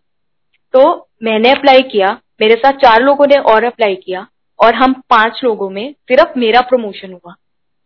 तो 0.75 1.09
मैंने 1.23 1.51
अप्लाई 1.51 1.83
किया, 1.83 2.19
मेरे 2.41 2.55
साथ 2.55 2.73
चार 2.73 3.03
लोगों 3.03 3.27
ने 3.27 3.37
और 3.37 3.65
अप्लाई 3.65 3.95
किया, 3.95 4.27
और 4.59 4.75
हम 4.75 4.93
पाँच 5.11 5.41
लोगों 5.45 5.71
में 5.71 5.93
सिर्फ़ 5.93 6.39
मेरा 6.39 6.61
प्रमोशन 6.61 7.13
हुआ। 7.13 7.35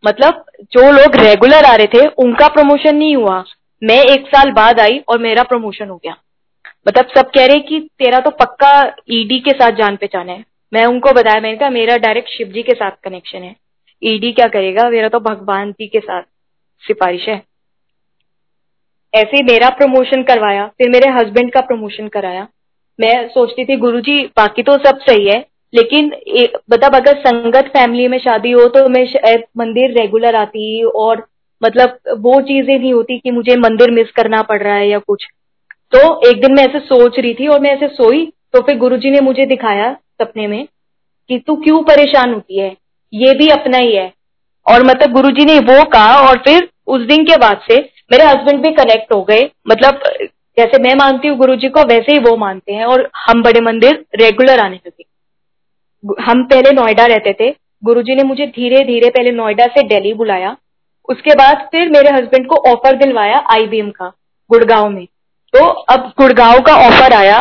मतलब 0.03 0.45
जो 0.61 0.91
लोग 0.91 1.15
रेगुलर 1.15 1.65
आ 1.65 1.75
रहे 1.75 1.87
थे, 1.87 2.07
उनका 2.07 2.47
प्रमोशन 2.47 2.95
नहीं 2.95 3.15
हुआ। 3.15 3.43
मैं 3.83 4.03
एक 4.03 4.27
साल 4.27 4.51
बाद 4.51 4.79
आई 4.79 5.01
और 5.07 5.19
मेरा 5.19 5.43
प्रमोशन 5.43 5.89
हो 5.89 5.95
गया। 5.95 6.15
मतलब 6.85 7.07
सब 7.15 7.29
कह 7.29 7.45
रहे 7.45 7.59
कि 7.59 7.79
तेरा 7.99 8.19
तो 8.19 8.29
पक्का 8.31 8.71
ईडी 9.09 9.39
e 9.39 9.43
के 9.43 9.51
साथ 9.51 9.71
जान 9.71 9.95
पहचान 9.95 10.29
है। 10.29 10.43
मैं 10.71 10.85
उनको 10.85 11.11
बताया, 11.11 11.39
मैंने 11.39 11.57
कहा, 11.57 11.69
मेरा 11.69 11.97
डायरेक्ट 11.97 12.29
शिव 12.29 12.47
जी 12.47 12.63
के 12.63 12.73
साथ 12.73 12.91
कनेक्शन 13.03 13.43
है। 13.43 13.55
ईडी 14.01 14.31
e 14.31 14.35
क्या 14.35 14.47
करेगा? 14.47 14.89
मेरा 14.89 15.09
तो 15.09 15.19
भगवान 15.19 15.71
जी 15.71 15.87
के 15.87 15.99
साथ 15.99 16.23
सिफारिश 16.83 17.27
है। 17.29 17.41
ऐसे 19.13 19.43
मेरा 19.43 19.69
प्रमोशन 19.69 20.23
करवाया, 20.23 20.65
फिर 20.77 20.89
मेरे 20.89 21.09
हस्बैंड 21.09 21.51
का 21.53 21.61
प्रमोशन 21.61 22.07
कराया। 22.07 22.47
मैं 22.99 23.27
सोचती 23.29 23.65
थी, 23.65 23.75
गुरुजी, 23.77 24.21
बाकी 24.37 24.63
तो 24.63 24.77
सब 24.77 24.99
सही 24.99 25.27
है, 25.27 25.39
लेकिन 25.73 26.05
मतलब 26.71 26.95
अगर 26.95 27.19
संगत 27.19 27.67
फैमिली 27.67 28.07
में 28.07 28.17
शादी 28.19 28.51
हो 28.51 28.67
तो 28.67 28.87
मैं 28.89 29.03
मंदिर 29.57 29.91
रेगुलर 29.91 30.35
आती 30.35 30.83
और 30.83 31.25
मतलब 31.61 31.99
वो 32.19 32.39
चीज़ें 32.41 32.77
नहीं 32.79 32.93
होती 32.93 33.17
कि 33.19 33.31
मुझे 33.31 33.55
मंदिर 33.57 33.91
मिस 33.91 34.11
करना 34.11 34.41
पड़ 34.41 34.61
रहा 34.63 34.75
है 34.75 34.87
या 34.89 34.99
कुछ। 34.99 35.25
तो 35.93 36.29
एक 36.29 36.41
दिन 36.41 36.53
मैं 36.53 36.63
ऐसे 36.63 36.79
सोच 36.79 37.19
रही 37.19 37.33
थी 37.33 37.47
और 37.47 37.59
मैं 37.59 37.69
ऐसे 37.69 37.87
सोई 37.87 38.25
तो 38.53 38.61
फिर 38.61 38.77
गुरुजी 38.77 39.09
ने 39.11 39.19
मुझे 39.19 39.45
दिखाया 39.45 39.91
सपने 40.21 40.47
में 40.47 40.65
कि 41.29 41.37
तू 41.37 41.55
क्यों 41.55 41.81
परेशान 41.83 42.33
होती 42.33 42.59
है? 42.59 42.75
ये 43.13 43.33
भी 43.33 43.49
अपना 43.49 43.77
ही 43.77 43.95
है। 43.95 44.11
और 44.65 44.83
मतलब 44.85 45.13
गुरुजी 45.13 45.45
ने 45.45 45.57
वो 45.59 45.83
कहा 45.83 46.19
और 46.19 46.37
फिर 46.37 46.69
उस 46.87 47.01
दिन 47.01 47.23
के 47.25 47.37
बाद 47.37 47.61
से 47.71 47.77
मेरे 48.11 48.23
हस्बैंड 48.23 48.61
भी 48.61 48.71
कनेक्ट 48.71 49.13
हो 49.13 49.21
गए। 49.23 49.49
मतलब 49.69 50.01
जैसे 50.57 50.81
मैं 50.83 50.95
मानती 50.95 51.27
हूँ 51.27 51.37
गुरु 51.37 51.55
जी 51.55 51.69
को 51.69 51.83
वैसे 51.83 52.11
ही 52.11 52.19
वो 52.19 52.35
मानते 52.37 52.73
हैं 52.73 52.85
और 52.85 53.09
हम 53.27 53.43
बड़े 53.43 53.61
मंदिर 53.61 54.05
रेगुलर 54.15 54.59
आने 54.59 54.75
लगे। 54.77 55.03
हम 56.23 56.43
पहले 56.43 56.71
नोएडा 56.71 57.05
रहते 57.05 57.33
थे। 57.39 57.53
गुरुजी 57.83 58.15
ने 58.15 58.23
मुझे 58.23 58.45
धीरे 58.47 58.83
धीरे 58.83 59.09
पहले 59.09 59.31
नोएडा 59.31 59.65
से 59.67 59.83
दिल्ली 59.83 60.13
बुलाया। 60.13 60.55
उसके 61.09 61.35
बाद 61.35 61.67
फिर 61.71 61.89
मेरे 61.89 62.09
हस्बैंड 62.09 62.47
को 62.47 62.55
ऑफ़र 62.71 62.95
दिलवाया 62.95 63.37
आईबीएम 63.51 63.89
का, 63.89 64.11
गुड़गांव 64.49 64.89
में। 64.89 65.07
तो 65.53 65.65
अब 65.65 66.07
गुड़गांव 66.17 66.59
का 66.59 66.75
ऑफ़र 66.87 67.13
आया 67.13 67.39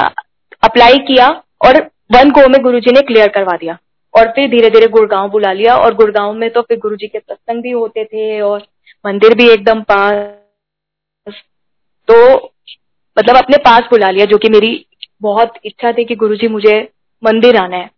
अप्लाई 0.64 0.98
किया 0.98 1.28
और 1.66 1.80
वन 2.12 2.30
गो 2.30 2.48
में 2.48 2.60
गुरुजी 2.62 2.92
ने 2.92 3.00
क्लियर 3.00 3.28
करवा 3.28 3.56
दिया। 3.56 3.78
और 4.14 4.30
फिर 4.30 4.48
धीरे 4.50 4.70
धीरे 4.70 4.86
गुड़गांव 4.86 5.28
बुला 5.30 5.52
लिया 5.52 5.76
और 5.76 5.94
गुड़गांव 5.94 6.32
में 6.32 6.50
तो 6.50 6.62
फिर 6.62 6.78
गुरुजी 6.78 7.06
के 7.06 7.18
सत्संग 7.18 7.62
भी 7.62 7.70
होते 7.70 8.04
थे 8.04 8.40
और 8.40 8.66
मंदिर 9.06 9.34
भी 9.34 9.48
एकदम 9.50 9.82
पास। 9.82 11.34
तो 12.08 12.34
मतलब 13.16 13.36
अपने 13.36 13.56
पास 13.56 13.80
बुला 13.90 14.10
लिया, 14.10 14.24
जो 14.26 14.38
कि 14.38 14.48
मेरी 14.48 14.86
बहुत 15.22 15.54
इच्छा 15.64 15.92
थी 15.92 16.04
कि 16.04 16.14
गुरुजी 16.14 16.48
मुझे 16.48 16.80
मंदिर 17.22 17.56
आना 17.56 17.76
है। 17.76 17.90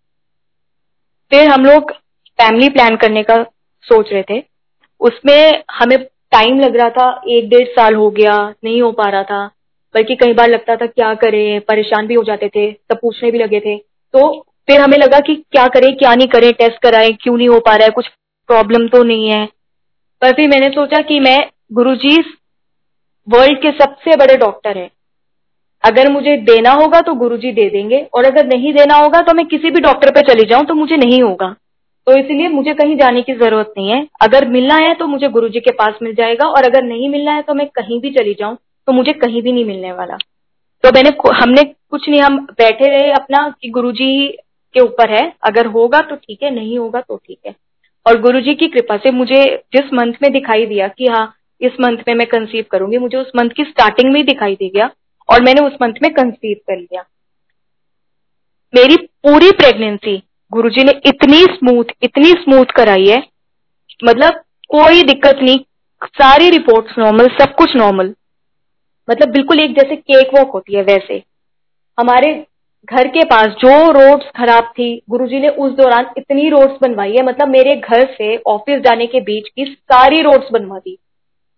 फिर 1.32 1.48
हम 1.48 1.64
लोग 1.64 1.92
फैमिली 2.38 2.68
प्लान 2.68 2.96
करने 2.96 3.22
का 3.22 3.42
सोच 3.86 4.12
रहे 4.12 4.22
थे। 4.30 4.42
उसमें 5.00 5.62
हमें 5.70 5.98
टाइम 6.32 6.60
लग 6.60 6.76
रहा 6.76 6.90
था, 6.90 7.22
एक 7.28 7.48
डेढ़ 7.48 7.68
साल 7.68 7.94
हो 7.94 8.10
गया, 8.10 8.54
नहीं 8.64 8.82
हो 8.82 8.92
पा 8.92 9.08
रहा 9.08 9.22
था। 9.22 9.50
बल्कि 9.94 10.14
कई 10.16 10.32
बार 10.32 10.48
लगता 10.48 10.76
था, 10.76 10.86
क्या 10.86 11.12
करें, 11.14 11.60
परेशान 11.60 12.06
भी 12.06 12.14
हो 12.14 12.22
जाते 12.22 12.48
थे, 12.48 12.70
सब 12.72 12.98
पूछने 13.02 13.30
भी 13.30 13.38
लगे 13.38 13.60
थे। 13.60 13.76
तो 14.14 14.28
फिर 14.68 14.80
हमें 14.80 14.96
लगा 14.98 15.18
कि 15.20 15.34
क्या 15.34 15.66
करें, 15.68 15.94
क्या 15.96 16.14
नहीं 16.14 16.26
करें 16.28 16.52
टेस्ट 16.52 16.82
कराएँ, 16.82 17.12
क्यों 17.12 17.36
नहीं 17.36 17.48
हो 17.48 17.58
पा 17.60 17.74
रहा 17.76 17.84
है, 17.84 17.90
कुछ 17.90 18.08
प्रॉब्लम 18.48 18.86
तो 18.88 19.02
नहीं 19.04 19.28
है। 19.28 19.44
पर 20.22 20.32
फिर 20.32 20.48
मैंने 20.48 20.68
सोचा 20.70 21.00
कि 21.02 21.20
मैं 21.20 21.38
गुरुजी 21.72 22.16
वर्ल्ड 23.28 23.60
के 23.62 23.70
सबसे 23.74 24.16
बड़े 24.16 24.36
डॉक्टर 24.36 24.78
है। 24.78 24.90
अगर 25.84 26.10
मुझे 26.12 26.36
देना 26.42 26.70
होगा 26.72 27.00
तो 27.00 27.14
गुरुजी 27.14 27.52
दे 27.52 27.68
देंगे, 27.70 28.00
और 28.14 28.24
अगर 28.24 28.46
नहीं 28.46 28.72
देना 28.74 28.94
होगा 28.96 29.20
तो 29.20 29.34
मैं 29.34 29.46
किसी 29.46 29.70
भी 29.70 29.80
डॉक्टर 29.80 30.10
पे 30.10 30.20
चली 30.24 30.44
जाऊँ 30.46 30.64
तो 30.64 30.74
मुझे 30.74 30.96
नहीं 30.96 31.22
होगा। 31.22 31.54
तो 32.06 32.16
इसलिए 32.18 32.48
मुझे 32.48 32.74
कहीं 32.74 32.96
जाने 32.96 33.22
की 33.22 33.32
ज़रूरत 33.34 33.72
नहीं 33.78 33.90
है। 33.90 34.06
अगर 34.22 34.48
मिलना 34.48 34.76
है 34.76 34.94
तो 34.94 35.06
मुझे 35.06 35.28
गुरुजी 35.28 35.60
के 35.60 35.70
पास 35.72 35.98
मिल 36.02 36.14
जाएगा, 36.14 36.46
और 36.46 36.64
अगर 36.64 36.84
नहीं 36.84 37.08
मिलना 37.08 37.32
है 37.32 37.42
तो 37.42 37.54
मैं 37.54 37.66
कहीं 37.70 38.00
भी 38.00 38.10
चली 38.12 38.34
जाऊँ 38.34 38.56
तो 38.88 38.92
मुझे 38.92 39.12
कहीं 39.14 39.42
भी 39.42 39.52
नहीं 39.52 39.64
मिलने 39.64 39.92
वाला। 39.92 40.16
तो 40.84 40.90
मैंने 40.90 41.10
हमने 41.34 41.62
कुछ 41.62 42.08
नहीं, 42.08 42.20
हम 42.20 42.38
बैठे 42.50 42.88
रहे 42.88 43.10
अपना 43.12 43.48
कि 43.60 43.68
गुरुजी 43.70 44.26
के 44.74 44.80
ऊपर 44.80 45.10
है। 45.10 45.32
अगर 45.44 45.66
होगा 45.66 46.00
तो 46.00 46.16
ठीक 46.16 46.42
है, 46.42 46.50
नहीं 46.50 46.78
होगा 46.78 47.00
तो 47.00 47.16
ठीक 47.16 47.38
है। 47.46 47.54
और 48.06 48.20
गुरुजी 48.20 48.54
की 48.54 48.66
कृपा 48.68 48.96
से 48.96 49.10
मुझे 49.10 49.44
जिस 49.72 49.92
मंथ 49.94 50.14
में 50.22 50.32
दिखाई 50.32 50.66
दिया 50.66 50.88
कि 50.88 51.06
हाँ 51.06 51.34
इस 51.60 51.72
मंथ 51.80 51.98
में 52.08 52.14
मैं 52.14 52.26
कंसीव 52.26 52.64
करूँगी, 52.70 52.98
मुझे 52.98 53.16
उस 53.16 53.30
मंथ 53.36 53.50
की 53.50 53.64
स्टार्टिंग 53.64 54.12
में 54.12 54.24
दिखाई 54.26 54.54
दे 54.54 54.68
गया 54.68 54.90
और 55.28 55.42
मैंने 55.42 55.66
उस 55.66 55.72
मंथ 55.82 55.94
में 56.02 56.12
कंसीव 56.12 56.56
कर 56.68 56.76
लिया। 56.76 57.04
मेरी 58.74 58.96
पूरी 58.96 59.50
प्रेगनेंसी 59.52 60.16
गुरुजी 60.52 60.84
ने 60.84 60.92
इतनी 61.06 61.42
स्मूथ 61.46 61.92
इतनी 62.02 62.30
स्मूथ 62.32 62.72
कराई 62.76 63.06
है। 63.06 63.18
मतलब 64.00 64.42
कोई 64.70 65.02
दिक्कत 65.02 65.38
नहीं, 65.42 65.58
सारी 66.02 66.50
रिपोर्ट्स 66.50 66.98
नॉर्मल 66.98 67.28
सब 67.38 67.54
कुछ 67.54 67.76
नॉर्मल 67.76 68.14
मतलब 69.08 69.30
बिल्कुल 69.30 69.60
एक 69.60 69.74
जैसे 69.74 69.96
केक 69.96 70.34
वॉक 70.34 70.50
होती 70.50 70.76
है 70.76 70.82
वैसे। 70.84 71.22
हमारे 71.98 72.32
घर 72.88 73.08
के 73.08 73.24
पास 73.24 73.54
जो 73.58 73.90
रोड्स 73.92 74.30
खराब 74.36 74.64
थी, 74.68 75.02
गुरुजी 75.10 75.40
ने 75.40 75.48
उस 75.48 75.72
दौरान 75.72 76.06
इतनी 76.18 76.48
रोड्स 76.48 76.78
बनवाई 76.82 77.12
है 77.12 77.22
मतलब 77.22 77.48
मेरे 77.48 77.76
घर 77.76 78.04
से 78.12 78.36
ऑफ़िस 78.46 78.80
जाने 78.80 79.06
के 79.06 79.20
बीच 79.20 79.48
की 79.48 79.64
सारी 79.64 80.22
रोड्स 80.22 80.48
बनवा 80.52 80.78
दी। 80.78 80.98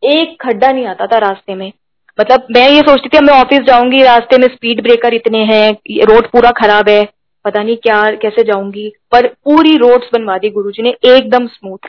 एक 0.02 0.37
खड्डा 0.42 0.70
नहीं 0.72 0.87
आता 0.87 1.07
था 1.07 1.18
रास्ते 1.18 1.54
में। 1.54 1.72
मतलब 2.18 2.46
मैं 2.50 2.68
ये 2.68 2.80
सोचती 2.80 3.09
थी 3.09 3.24
मैं 3.24 3.35
ऑफ़िस 3.35 3.61
जाऊँगी, 3.61 4.02
रास्ते 4.02 4.38
में 4.38 4.46
स्पीड 4.48 4.83
ब्रेकर 4.83 5.14
इतने 5.14 5.38
हैं 5.44 5.70
रोड 6.04 6.26
पूरा 6.26 6.50
खराब 6.57 6.88
है, 6.88 7.04
पता 7.44 7.62
नहीं 7.62 7.76
क्या, 7.76 8.02
कैसे 8.12 8.42
जाऊँगी। 8.42 8.88
पर 9.12 9.26
पूरी 9.26 9.76
रोड्स 9.76 10.11
बनवा 10.12 10.37
दी 10.38 10.50
गुरुजी 10.50 10.83
ने, 10.83 10.94
एकदम 11.07 11.46
स्मूथ 11.46 11.88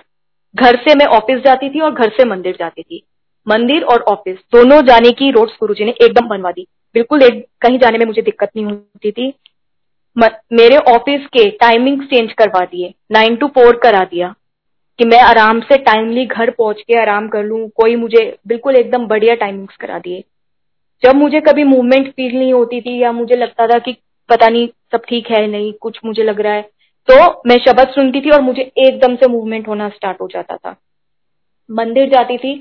घर 0.56 0.76
से 0.78 0.96
मैं 0.96 1.06
ऑफ़िस 1.08 1.44
जाती 1.44 1.70
थी 1.70 1.80
और 1.80 1.94
घर 1.94 2.10
से 2.10 2.26
मंदिर 2.26 2.56
जाती 2.60 2.82
थी। 2.82 3.04
मंदिर 3.48 3.84
और 3.84 4.02
ऑफ़िस 4.04 4.38
दोनों 4.54 4.82
जाने 4.84 5.12
की 5.14 5.32
रोड्स 5.32 5.58
गुरुजी 5.60 5.86
ने 5.86 5.92
एकदम 5.94 6.28
बनवा 6.28 6.52
दी। 6.52 6.68
बिल्कुल 6.96 7.24
एक, 7.24 7.46
कहीं 7.62 7.78
जाने 7.80 7.98
में 7.98 8.06
मुझे 8.06 8.22
दिक्कत 8.22 8.50
नहीं 8.56 8.66
होती 8.66 9.12
थी। 9.12 9.34
मेरे 10.18 10.78
ऑफ़िस 10.90 11.26
के 11.28 11.50
टाइमिंग 11.58 12.02
चेंज 12.04 12.32
करवा 12.34 12.64
दिए 12.66 12.94
नाइन 13.12 13.36
टू 13.36 13.48
फोर 13.50 13.76
करा 13.78 14.04
दिया, 14.04 14.34
कि 15.00 15.06
मैं 15.06 15.20
आराम 15.22 15.60
से 15.62 15.78
टाइमली 15.80 16.26
घर 16.26 16.50
पहुँच 16.52 16.82
के 16.82 17.00
आराम 17.02 17.28
कर 17.28 17.44
लूँ, 17.44 17.68
कोई 17.72 17.96
मुझे 17.96 18.38
बिल्कुल 18.48 18.76
एकदम 18.76 19.08
बढ़िया 19.08 19.36
टाइमिंग्स 19.36 19.76
करा 19.76 20.00
दिए। 20.00 20.24
जब 21.04 21.16
मुझे 21.16 21.42
कभी 21.42 21.64
मूवमेंट 21.66 22.08
फील 22.10 22.36
नहीं 22.36 22.54
होती 22.54 22.80
थी, 22.82 22.98
या 22.98 23.12
मुझे 23.12 23.36
लगता 23.36 23.68
था 23.68 23.80
कि 23.80 23.96
पता 24.30 24.48
नहीं 24.50 24.68
सब 24.92 25.02
ठीक 25.08 25.32
है 25.32 25.46
नहीं, 25.48 25.72
कुछ 25.74 26.00
मुझे 26.06 26.24
लग 26.24 26.40
रहा 26.42 26.54
है 26.54 26.62
तो 27.08 27.16
मैं 27.48 27.58
शब्द 27.60 27.90
सुनती 27.90 28.22
थी 28.22 28.30
और 28.30 28.42
मुझे 28.42 28.62
एकदम 28.62 29.16
से 29.16 29.28
मूवमेंट 29.28 29.68
होना 29.68 29.90
स्टार्ट 29.90 30.22
हो 30.22 30.28
जाता 30.28 30.56
था। 30.56 30.76
मंदिर 31.70 32.10
जाती 32.10 32.38
थी 32.38 32.54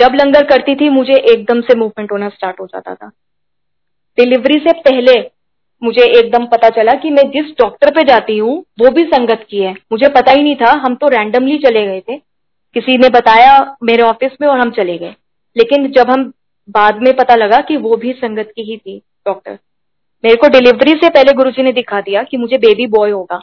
जब 0.00 0.14
लंगर 0.14 0.44
करती 0.44 0.74
थी, 0.74 0.88
मुझे 0.88 1.14
एकदम 1.14 1.60
से 1.60 1.74
मूवमेंट 1.74 2.12
होना 2.12 2.28
स्टार्ट 2.28 2.60
हो 2.60 2.66
जाता 2.66 2.94
था। 2.94 3.10
डिलीवरी 4.18 4.58
से 4.58 4.72
पहले 4.72 5.30
मुझे 5.82 6.02
एकदम 6.18 6.46
पता 6.46 6.68
चला 6.68 6.92
कि 6.92 7.10
मैं 7.10 7.30
जिस 7.30 7.46
डॉक्टर 7.58 7.90
पे 7.90 8.04
जाती 8.04 8.38
हूँ, 8.38 8.64
वो 8.80 8.90
भी 8.90 9.04
संगत 9.04 9.46
की 9.50 9.58
है। 9.58 9.72
मुझे 9.72 10.08
पता 10.08 10.32
ही 10.32 10.42
नहीं 10.42 10.56
था, 10.56 10.70
हम 10.72 10.94
तो 10.94 11.08
रैंडमली 11.08 11.58
चले 11.58 11.86
गए 11.86 12.00
थे। 12.00 12.16
किसी 12.74 12.98
ने 12.98 13.08
बताया 13.08 13.76
मेरे 13.82 14.02
ऑफ़िस 14.02 14.32
में 14.40 14.48
और 14.48 14.60
हम 14.60 14.70
चले 14.70 14.98
गए। 14.98 15.14
लेकिन 15.56 15.92
जब 15.92 16.10
हम 16.10 16.32
बाद 16.70 17.02
में 17.02 17.16
पता 17.16 17.34
लगा 17.34 17.60
कि 17.60 17.76
वो 17.76 17.96
भी 17.96 18.12
संगत 18.12 18.52
की 18.56 18.62
ही 18.62 18.76
थी 18.76 19.02
डॉक्टर 19.26 19.58
मेरे 20.24 20.36
को 20.36 20.48
डिलीवरी 20.48 20.92
से 20.92 21.08
पहले 21.08 21.32
गुरुजी 21.32 21.62
ने 21.62 21.72
दिखा 21.72 22.00
दिया 22.00 22.22
कि 22.22 22.36
मुझे 22.36 22.58
बेबी 22.58 22.86
बॉय 22.86 23.10
होगा। 23.10 23.42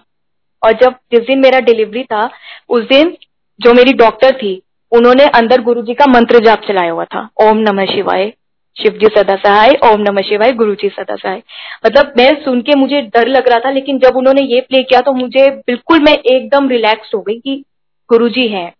और 0.64 0.72
जब 0.72 0.96
जिस 1.12 1.20
दिन 1.20 1.40
मेरा 1.40 1.60
डिलीवरी 1.60 2.04
था, 2.04 2.30
उस 2.70 2.82
दिन 2.82 3.18
जो 3.60 3.74
मेरी 3.74 3.94
डॉक्टर 3.94 4.36
थी 4.36 4.62
उन्होंने 4.92 5.26
अंदर 5.36 5.62
गुरु 5.62 5.82
जी 5.82 5.94
का 5.94 6.06
मंत्र 6.08 6.40
जाप 6.46 6.62
चलाया 6.68 6.92
हुआ 6.92 7.06
था। 7.06 7.30
ओम 7.42 7.58
नमः 7.60 7.86
शिवाय 7.86 8.34
शिव 8.78 8.94
जी 8.94 9.08
सदा 9.08 9.36
सहाय, 9.36 9.70
ओम 9.86 10.02
नमः 10.02 10.22
शिवाय 10.22 10.52
गुरु 10.52 10.76
जी 10.76 10.90
सदा 10.90 11.16
सहाय। 11.16 11.42
मतलब 11.86 12.14
मैं 12.18 12.30
सुन 12.44 12.62
के 12.62 12.76
मुझे 12.76 13.02
डर 13.16 13.28
लग 13.28 13.48
रहा 13.50 13.60
था, 13.60 13.72
लेकिन 13.72 14.00
जब 14.00 14.18
उन्होंने 14.18 14.42
ये 14.46 14.62
प्ले 14.62 14.84
किया 14.84 15.02
तो 15.02 15.14
मुझे 15.14 15.50
बिल्कुल 15.68 16.00
मैं 16.00 16.14
एकदम 16.14 16.70
रिलैक्स 16.70 17.12
हो 17.16 17.22
गई 17.22 17.40
कि 17.40 17.64
गुरु 18.10 18.30
जी 18.30 18.48
है। 18.48 18.72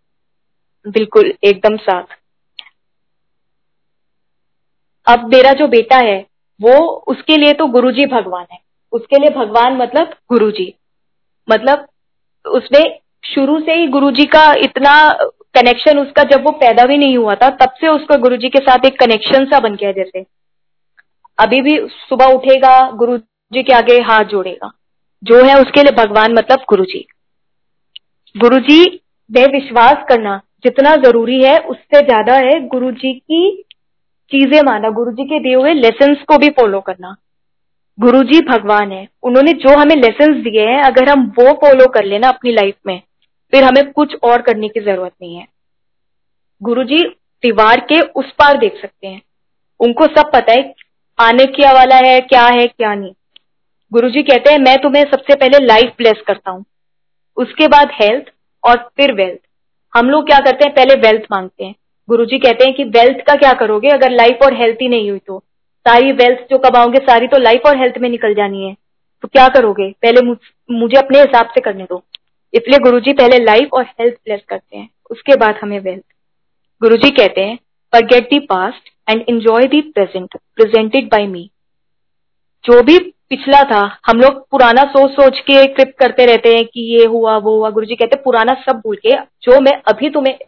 बिल्कुल, 0.86 1.32
एकदम 1.44 1.76
साथ। 1.76 2.18
अब 5.06 5.28
मेरा 5.34 5.52
जो 5.52 5.66
बेटा 5.68 5.96
है, 5.98 6.18
वो 6.60 6.78
उसके 7.08 7.36
लिए 7.36 7.52
तो 7.52 7.66
गुरु 7.66 7.90
जी 7.90 8.06
भगवान 8.06 8.46
है। 8.52 8.58
उसके 8.92 9.18
लिए 9.18 9.30
भगवान 9.30 9.76
मतलब 9.76 10.14
गुरु 10.30 10.50
जी 10.50 10.72
मतलब 11.48 11.86
उसने 12.44 12.82
शुरू 13.24 13.58
से 13.60 13.74
ही 13.74 13.86
गुरु 13.88 14.10
जी 14.10 14.24
का 14.26 14.52
इतना 14.54 14.92
कनेक्शन 15.54 15.98
उसका 15.98 16.22
जब 16.26 16.44
वो 16.44 16.50
पैदा 16.58 16.84
भी 16.86 16.96
नहीं 16.98 17.16
हुआ 17.16 17.34
था, 17.34 17.48
तब 17.50 17.74
से 17.80 17.88
उसका 17.88 18.16
गुरुजी 18.16 18.48
के 18.48 18.58
साथ 18.60 18.86
एक 18.86 18.98
कनेक्शन 19.00 19.44
सा 19.44 19.60
बन 19.60 19.74
गया 19.74 19.92
जैसे। 19.92 20.24
अभी 21.38 21.60
भी 21.60 21.78
सुबह 22.00 22.32
उठेगा 22.34 22.74
गुरु 22.92 23.16
जी 23.52 23.62
के 23.62 23.72
आगे 23.72 23.98
हाथ 24.02 24.24
जोड़ेगा। 24.26 24.70
जो 25.22 25.42
है 25.44 25.60
उसके 25.60 25.82
लिए 25.82 25.92
भगवान 25.96 26.32
मतलब 26.32 26.64
गुरु 26.68 26.84
जी 26.84 27.06
गुरु 28.34 28.58
जी 28.60 28.84
में 29.30 29.46
विश्वास 29.52 30.04
करना 30.08 30.40
जितना 30.64 30.94
ज़रूरी 30.98 31.42
है, 31.42 31.58
उससे 31.58 32.00
ज़्यादा 32.00 32.34
है 32.36 32.58
गुरु 32.68 32.90
जी 32.92 33.12
की 33.14 33.62
चीज़ें 34.32 34.60
माना। 34.62 34.90
गुरु 34.90 35.12
जी 35.12 35.24
के 35.24 35.38
दिए 35.38 35.54
हुए 35.54 35.72
लेसन 35.74 36.14
को 36.28 36.38
भी 36.38 36.48
फॉलो 36.50 36.80
करना। 36.80 37.14
गुरु 37.98 38.22
जी 38.22 38.40
भगवान 38.40 38.92
है। 38.92 39.06
उन्होंने 39.22 39.52
जो 39.54 39.76
हमें 39.78 39.94
लेसन 39.96 40.40
दिए 40.42 40.66
हैं, 40.66 40.82
अगर 40.82 41.08
हम 41.08 41.26
वो 41.38 41.52
फॉलो 41.62 41.86
कर 41.88 42.04
लेना 42.04 42.28
अपनी 42.28 42.52
लाइफ 42.52 42.74
में 42.86 43.00
फिर 43.52 43.64
हमें 43.64 43.90
कुछ 43.92 44.14
और 44.22 44.42
करने 44.42 44.68
की 44.68 44.80
ज़रूरत 44.80 45.12
नहीं 45.22 45.36
है। 45.36 45.46
गुरु 46.60 46.84
जी 46.84 47.02
दीवार 47.42 47.80
के 47.82 48.00
उस 48.00 48.32
पार 48.38 48.58
देख 48.58 48.80
सकते 48.82 49.06
हैं। 49.06 49.20
उनको 49.80 50.06
सब 50.06 50.30
पता 50.32 50.52
है 50.52 50.74
आने 51.18 51.44
क्या 51.46 51.72
वाला 51.72 51.96
है, 51.96 52.20
क्या 52.20 52.44
है, 52.44 52.66
क्या 52.66 52.94
नहीं। 52.94 53.12
गुरु 53.92 54.10
जी 54.10 54.22
कहते 54.22 54.52
हैं, 54.52 54.58
मैं 54.58 54.76
तुम्हें 54.78 55.04
सबसे 55.04 55.34
पहले 55.34 55.64
लाइफ 55.66 55.94
ब्लेस 55.98 56.22
करता 56.26 56.50
हूँ। 56.50 56.64
उसके 57.36 57.68
बाद 57.68 57.90
हेल्थ 57.92 58.32
और 58.64 58.76
फिर 58.96 59.12
वेल्थ 59.12 59.38
हम 59.94 60.10
लोग 60.10 60.26
क्या 60.26 60.38
करते 60.38 60.64
हैं, 60.64 60.74
पहले 60.74 60.94
वेल्थ 61.00 61.22
मांगते 61.32 61.64
हैं। 61.64 61.74
गुरु 62.08 62.24
जी 62.24 62.38
कहते 62.38 62.64
हैं 62.64 62.74
कि 62.74 62.84
वेल्थ 62.84 63.24
का 63.26 63.34
क्या 63.34 63.52
करोगे? 63.52 63.88
अगर 63.88 64.10
लाइफ 64.10 64.42
और 64.42 64.54
हेल्थ 64.54 64.78
ही 64.82 64.88
नहीं 64.88 65.10
हुई 65.10 65.18
तो। 65.18 65.38
सारी 65.86 66.12
वेल्थ 66.12 66.40
जो 66.50 66.58
कमाओगे 66.58 66.98
सारी 67.00 67.26
तो 67.26 67.38
लाइफ 67.38 67.66
और 67.66 67.76
हेल्थ 67.76 67.98
में 67.98 68.08
निकल 68.08 68.34
जानी 68.34 68.66
है। 68.66 68.74
तो 69.22 69.28
क्या 69.28 69.46
करोगे? 69.48 69.90
पहले 70.02 70.20
मुझे 70.70 70.96
अपने 70.98 71.20
हिसाब 71.20 71.46
से 71.46 71.60
करने 71.60 71.84
दो। 71.84 72.02
इसलिए 72.54 72.78
गुरुजी 72.80 73.12
पहले 73.12 73.38
लाइफ 73.38 73.74
और 73.74 73.84
हेल्थ 73.84 74.14
ब्लेस 74.14 74.40
करते 74.48 74.76
हैं, 74.76 74.88
उसके 75.10 75.36
बाद 75.36 75.58
हमें 75.62 75.78
वेल्थ 75.80 76.02
गुरुजी 76.82 77.10
कहते 77.12 77.40
हैं 77.40 77.56
forget 77.92 78.28
the 78.30 78.38
past 78.46 78.90
and 79.08 79.24
enjoy 79.28 79.66
the 79.66 79.80
present 79.90 80.36
presented 80.56 81.08
by 81.12 81.26
me 81.26 81.50
जो 82.64 82.82
भी 82.82 82.98
पिछला 83.30 83.62
था, 83.64 83.80
हम 84.06 84.20
लोग 84.20 84.38
पुराना 84.50 84.82
सोच 84.86 85.10
सोच 85.10 85.38
के 85.40 85.64
ट्रिप 85.66 85.94
करते 85.98 86.24
रहते 86.26 86.54
हैं 86.54 86.64
कि 86.64 86.80
ये 86.92 87.04
हुआ, 87.04 87.36
वो 87.36 87.56
हुआ। 87.56 87.70
गुरुजी 87.70 87.94
कहते 87.94 88.16
हैं, 88.16 88.22
पुराना 88.24 88.54
सब 88.62 88.80
भूल 88.84 88.96
के 88.96 89.16
जो 89.42 89.60
मैं 89.60 89.72
अभी 89.88 90.10
तुम्हें 90.10 90.38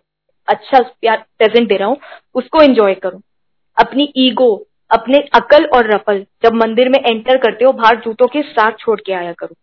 अच्छा 0.49 0.79
प्यार 0.79 1.25
प्रेजेंट 1.39 1.69
दे 1.69 1.77
रहा 1.77 1.89
हूँ, 1.89 1.97
उसको 2.35 2.63
एंजॉय 2.63 2.95
करो। 2.95 3.21
अपनी 3.77 4.13
ईगो 4.19 4.55
अपने 4.91 5.19
अकल 5.35 5.65
और 5.67 5.91
रफल 5.91 6.25
जब 6.45 6.55
मंदिर 6.55 6.89
में 6.89 6.99
एंटर 7.01 7.37
करते 7.37 7.65
हो 7.65 7.73
बाहर 7.73 7.97
जूतों 7.97 8.27
के 8.27 8.43
साथ 8.43 8.73
छोड़ 8.79 9.01
के 9.01 9.13
आया 9.13 9.33
करो। 9.33 9.55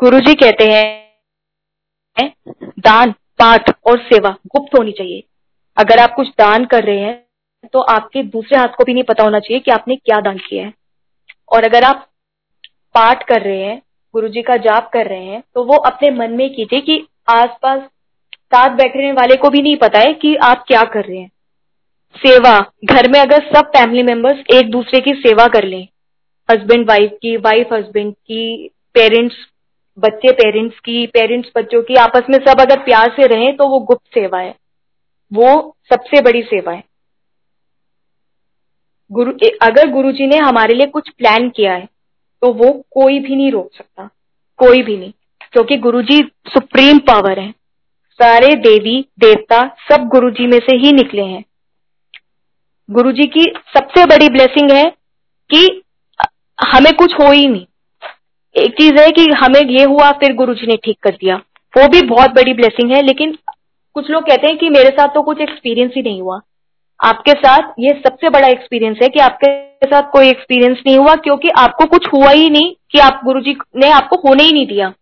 गुरु 0.00 0.18
जी 0.20 0.34
कहते 0.34 0.64
हैं, 0.64 2.32
दान, 2.78 3.10
पाठ 3.38 3.70
और 3.86 3.98
सेवा 4.02 4.30
गुप्त 4.46 4.76
होनी 4.78 4.92
चाहिए। 4.92 5.22
अगर 5.76 5.98
आप 5.98 6.14
कुछ 6.14 6.28
दान 6.38 6.64
कर 6.64 6.84
रहे 6.84 7.00
हैं 7.00 7.68
तो 7.72 7.80
आपके 7.86 8.22
दूसरे 8.24 8.58
हाथ 8.58 8.68
को 8.68 8.84
भी 8.84 8.94
नहीं 8.94 9.04
पता 9.04 9.24
होना 9.24 9.38
चाहिए 9.38 9.60
कि 9.60 9.70
आपने 9.70 9.96
क्या 9.96 10.20
दान 10.20 10.38
किया 10.38 10.64
है। 10.64 10.72
और 11.48 11.64
अगर 11.64 11.84
आप 11.84 12.06
पाठ 12.94 13.26
कर 13.28 13.42
रहे 13.42 13.62
हैं 13.62 13.76
गुरु 14.14 14.28
जी 14.28 14.42
का 14.42 14.56
जाप 14.58 14.90
कर 14.92 15.06
रहे 15.06 15.24
हैं 15.24 15.42
तो 15.54 15.64
वो 15.64 15.76
अपने 15.82 16.10
मन 16.12 16.32
में 16.32 16.48
कीजिए 16.54 16.80
कि 16.80 16.98
आसपास 17.30 17.82
साथ 18.22 18.76
बैठने 18.76 19.12
वाले 19.12 19.36
को 19.36 19.50
भी 19.50 19.62
नहीं 19.62 19.76
पता 19.76 19.98
है 19.98 20.14
कि 20.14 20.34
आप 20.44 20.64
क्या 20.68 20.82
कर 20.86 21.04
रहे 21.04 21.18
हैं। 21.18 21.30
सेवा, 22.16 22.58
घर 22.84 23.10
में 23.10 23.20
अगर 23.20 23.46
सब 23.48 23.70
फैमिली 23.76 24.02
मेंबर्स 24.04 24.44
एक 24.54 24.70
दूसरे 24.70 25.00
की 25.00 25.14
सेवा 25.18 25.46
कर 25.50 25.64
लें 25.66 25.86
हस्बैंड 26.48 26.88
वाइफ 26.88 27.18
की 27.22 27.36
वाइफ 27.38 27.72
हस्बैंड 27.72 28.12
की 28.14 28.68
पेरेंट्स 28.94 29.46
बच्चे 30.00 30.32
पेरेंट्स 30.32 30.78
की 30.78 31.06
पेरेंट्स 31.06 31.50
बच्चों 31.56 31.82
की, 31.82 31.94
आपस 31.94 32.22
में 32.30 32.38
सब 32.38 32.60
अगर 32.60 32.78
प्यार 32.78 33.10
से 33.10 33.26
रहें 33.26 33.56
तो 33.56 33.68
वो 33.68 33.78
गुप्त 33.80 34.14
सेवा 34.14 34.38
है। 34.38 34.54
वो 35.32 35.76
सबसे 35.88 36.20
बड़ी 36.22 36.42
सेवा 36.42 36.72
है। 36.72 36.84
गुरु 39.12 39.32
अगर 39.62 39.88
गुरु 39.90 40.12
जी 40.12 40.26
ने 40.26 40.36
हमारे 40.36 40.74
लिए 40.74 40.86
कुछ 40.86 41.08
प्लान 41.08 41.48
किया 41.50 41.72
है 41.72 41.88
तो 42.42 42.52
वो 42.52 42.72
कोई 42.90 43.18
भी 43.18 43.36
नहीं 43.36 43.52
रोक 43.52 43.70
सकता। 43.74 44.08
कोई 44.56 44.82
भी 44.82 44.96
नहीं। 44.96 45.12
क्योंकि 45.52 45.76
गुरु 45.76 46.02
जी 46.02 46.18
सुप्रीम 46.48 46.98
पावर 46.98 47.38
है। 47.38 47.50
सारे 48.12 48.54
देवी, 48.54 49.04
देवता 49.18 49.76
सब 49.90 50.08
गुरु 50.08 50.30
जी 50.30 50.46
में 50.46 50.58
से 50.58 50.76
ही 50.76 50.92
निकले 50.92 51.22
हैं। 51.22 51.44
गुरु 52.90 53.12
जी 53.12 53.26
की 53.26 53.42
सबसे 53.74 54.04
बड़ी 54.06 54.28
ब्लेसिंग 54.28 54.70
है 54.70 54.90
कि 55.54 55.82
हमें 56.64 56.92
कुछ 56.92 57.14
हो 57.14 57.30
ही 57.32 57.48
नहीं। 57.48 57.66
एक 58.56 58.72
चीज़ 58.72 59.00
है 59.00 59.10
कि 59.10 59.24
हमें 59.34 59.60
ये 59.60 59.84
हुआ, 59.84 60.10
फिर 60.12 60.34
गुरु 60.34 60.54
जी 60.54 60.66
ने 60.66 60.76
ठीक 60.76 60.98
कर 61.02 61.10
दिया। 61.12 61.36
वो 61.74 61.88
भी 61.88 62.00
बहुत 62.04 62.30
बड़ी 62.30 62.54
ब्लेसिंग 62.54 62.92
है, 62.92 63.02
लेकिन 63.02 63.36
कुछ 63.96 64.10
लोग 64.10 64.22
कहते 64.22 64.46
हैं 64.46 64.56
कि 64.58 64.68
मेरे 64.70 64.90
साथ 64.90 65.08
तो 65.08 65.22
कुछ 65.22 65.40
एक्सपीरियंस 65.40 65.92
ही 65.96 66.02
नहीं 66.02 66.20
हुआ। 66.22 66.40
आपके 67.00 67.32
साथ 67.34 67.72
ये 67.78 67.92
सबसे 67.98 68.28
बड़ा 68.30 68.48
एक्सपीरियंस 68.48 68.98
है 69.02 69.08
कि 69.08 69.20
आपके 69.20 69.86
साथ 69.86 70.10
कोई 70.12 70.28
एक्सपीरियंस 70.28 70.82
नहीं 70.86 70.96
हुआ, 70.96 71.14
क्योंकि 71.16 71.48
आपको 71.58 71.86
कुछ 71.88 72.06
हुआ 72.12 72.30
ही 72.30 72.48
नहीं 72.50 72.72
कि 72.92 72.98
आप 73.00 73.20
गुरु 73.24 73.40
जी 73.40 73.56
ने 73.76 73.90
आपको 73.90 74.16
होने 74.28 74.42
ही 74.42 74.52
नहीं 74.52 74.66
दिया। 74.66 74.92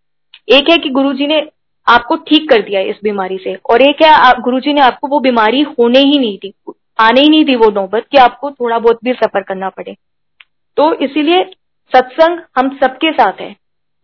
एक 0.48 0.70
है 0.70 0.76
कि 0.78 0.90
गुरु 0.90 1.12
जी 1.12 1.26
ने 1.26 1.46
आपको 1.86 2.16
ठीक 2.18 2.48
कर 2.50 2.62
दिया 2.62 2.80
इस 2.82 2.96
बीमारी 3.04 3.38
से, 3.38 3.54
और 3.70 3.82
एक 3.82 4.02
है 4.02 4.32
गुरु 4.40 4.60
जी 4.60 4.72
ने 4.72 4.80
आपको 4.80 5.08
वो 5.08 5.20
बीमारी 5.20 5.60
होने 5.70 5.98
ही 6.00 6.18
नहीं 6.18 6.36
दी, 6.36 6.52
आने 6.98 7.20
ही 7.20 7.28
नहीं 7.28 7.44
दी 7.44 7.54
वो 7.56 7.70
नौबत 7.72 8.06
कि 8.12 8.18
आपको 8.18 8.50
थोड़ा 8.50 8.78
बहुत 8.78 8.98
भी 9.04 9.12
सफ़र 9.14 9.42
करना 9.42 9.68
पड़े। 9.70 9.94
तो 10.76 10.92
इसीलिए 10.96 11.42
सत्संग 11.92 12.38
हम 12.58 12.68
सबके 12.76 13.12
साथ 13.12 13.40
है। 13.40 13.50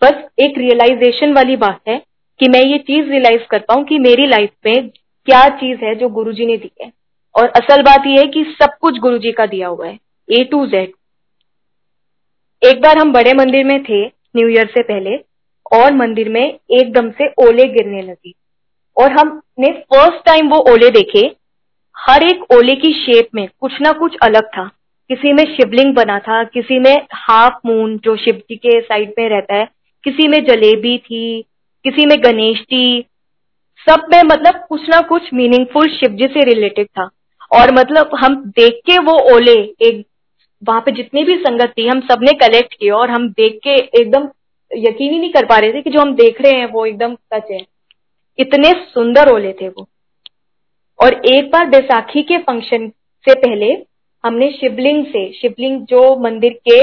बस 0.02 0.22
एक 0.40 0.58
रियलाइजेशन 0.58 1.32
वाली 1.32 1.56
बात 1.56 1.80
है 1.88 1.98
कि 2.40 2.48
मैं 2.48 2.60
ये 2.60 2.78
चीज़ 2.78 3.08
रियलाइज़ 3.10 3.42
कर 3.50 3.64
हूँ 3.70 3.84
कि 3.84 3.98
मेरी 3.98 4.26
लाइफ 4.26 4.50
में 4.66 4.88
क्या 4.88 5.48
चीज़ 5.58 5.84
है 5.84 5.94
जो 5.94 6.08
गुरुजी 6.08 6.46
ने 6.46 6.56
दी 6.56 6.70
है। 6.82 6.90
और 7.34 7.48
असल 7.56 7.82
बात 7.82 8.06
यह 8.06 8.20
है 8.20 8.26
कि 8.26 8.44
सब 8.62 8.76
कुछ 8.80 8.98
गुरुजी 8.98 9.32
का 9.32 9.46
दिया 9.46 9.68
हुआ 9.68 9.86
है 9.86 9.98
ए 10.28 10.42
टू 10.44 10.66
जेड 10.66 10.92
एक 12.62 12.80
बार 12.82 12.98
हम 12.98 13.12
बड़े 13.12 13.32
मंदिर 13.32 13.64
में 13.64 13.82
थे 13.82 14.04
न्यू 14.06 14.48
ईयर 14.48 14.66
से 14.66 14.82
पहले, 14.82 15.16
और 15.72 15.92
मंदिर 15.92 16.28
में 16.28 16.42
एकदम 16.42 17.10
से 17.10 17.28
ओले 17.42 17.64
गिरने 17.64 18.02
लगी। 18.02 18.34
और 18.96 19.12
हमने 19.12 19.70
फ़र्स्ट 19.72 20.24
टाइम 20.26 20.48
वो 20.48 20.58
ओले 20.72 20.90
देखे, 20.90 21.24
हर 21.96 22.24
एक 22.24 22.52
ओले 22.52 22.74
की 22.74 22.92
शेप 22.94 23.28
में 23.34 23.48
कुछ 23.60 23.80
ना 23.80 23.92
कुछ 23.92 24.16
अलग 24.22 24.46
था। 24.48 24.70
किसी 25.08 25.32
में 25.32 25.44
शिवलिंग 25.44 25.94
बना 25.94 26.18
था, 26.18 26.44
किसी 26.44 26.78
में 26.78 27.06
हाफ़ 27.12 27.54
मून 27.66 27.98
जो 27.98 28.16
शिव 28.16 28.34
जी 28.34 28.56
के 28.56 28.80
साइड 28.80 29.12
में 29.18 29.28
रहता 29.28 29.54
है, 29.54 29.68
किसी 30.04 30.28
में 30.28 30.44
जलेबी 30.44 30.98
थी, 30.98 31.42
किसी 31.84 32.06
में 32.06 32.22
गणेश 32.24 32.60
थी 32.60 33.04
सब 33.88 34.06
में 34.12 34.22
मतलब 34.22 34.66
कुछ 34.68 34.88
ना 34.88 35.00
कुछ 35.00 35.22
मीनिंगफुल 35.34 35.88
शिव 35.88 36.08
जी 36.08 36.26
से 36.26 36.44
रिलेटेड 36.44 36.86
था। 36.86 37.10
और 37.52 37.74
मतलब 37.74 38.10
हम 38.14 38.44
देख 38.46 38.74
के 38.74 38.98
वो 38.98 39.34
ओले, 39.34 39.60
एक, 39.60 40.06
वहाँ 40.64 40.80
पे 40.80 40.92
जितनी 40.92 41.24
भी 41.24 41.36
संगत 41.36 41.74
थी, 41.78 41.86
हम 41.86 42.00
सबने 42.00 42.32
कलेक्ट 42.32 42.74
किया 42.74 42.96
और 42.96 43.10
हम 43.10 43.28
देख 43.28 43.60
के 43.64 43.70
एकदम 43.70 44.28
यकीन 44.76 45.12
ही 45.12 45.18
नहीं 45.18 45.32
कर 45.32 45.46
पा 45.46 45.58
रहे 45.58 45.72
थे 45.72 45.82
कि 45.82 45.90
जो 45.90 46.00
हम 46.00 46.14
देख 46.14 46.40
रहे 46.40 46.52
हैं 46.52 46.66
वो 46.66 46.86
एकदम 46.86 47.14
सच 47.14 47.42
है। 47.50 47.66
इतने 48.38 48.72
सुंदर 48.72 49.32
ओले 49.32 49.52
थे 49.52 49.68
वो। 49.68 49.88
और 51.02 51.12
एक 51.26 51.50
बार 51.50 51.66
बैसाखी 51.66 52.22
के 52.22 52.38
फ़ंक्शन 52.38 52.88
से 53.28 53.34
पहले 53.34 53.93
हमने 54.24 54.50
शिवलिंग 54.50 55.04
से, 55.06 55.32
शिवलिंग 55.32 55.80
जो 55.86 56.16
मंदिर 56.16 56.58
के 56.68 56.78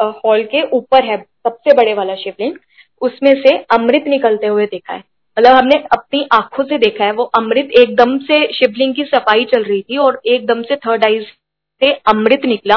हॉल 0.00 0.42
के 0.44 0.62
ऊपर 0.62 1.04
है, 1.04 1.16
सबसे 1.16 1.74
बड़े 1.74 1.94
वाला 1.94 2.14
शिवलिंग, 2.14 2.54
उसमें 3.02 3.34
से 3.42 3.56
अमृत 3.70 4.04
निकलते 4.08 4.46
हुए 4.46 4.66
देखा 4.66 4.92
है। 4.92 5.02
मतलब 5.36 5.56
हमने 5.56 5.76
अपनी 5.92 6.26
आँखों 6.32 6.64
से 6.64 6.78
देखा 6.78 7.04
है, 7.04 7.12
वो 7.12 7.24
अमृत 7.24 7.70
एकदम 7.78 8.18
से 8.18 8.44
शिवलिंग 8.52 8.94
की 8.94 9.04
सफ़ाई 9.04 9.44
चल 9.44 9.64
रही 9.64 9.82
थी 9.82 9.96
और 9.96 10.20
एकदम 10.26 10.62
से 10.62 10.76
थर्ड 10.76 11.04
आई 11.04 11.20
से 11.20 11.92
अमृत 12.08 12.46
निकला 12.46 12.76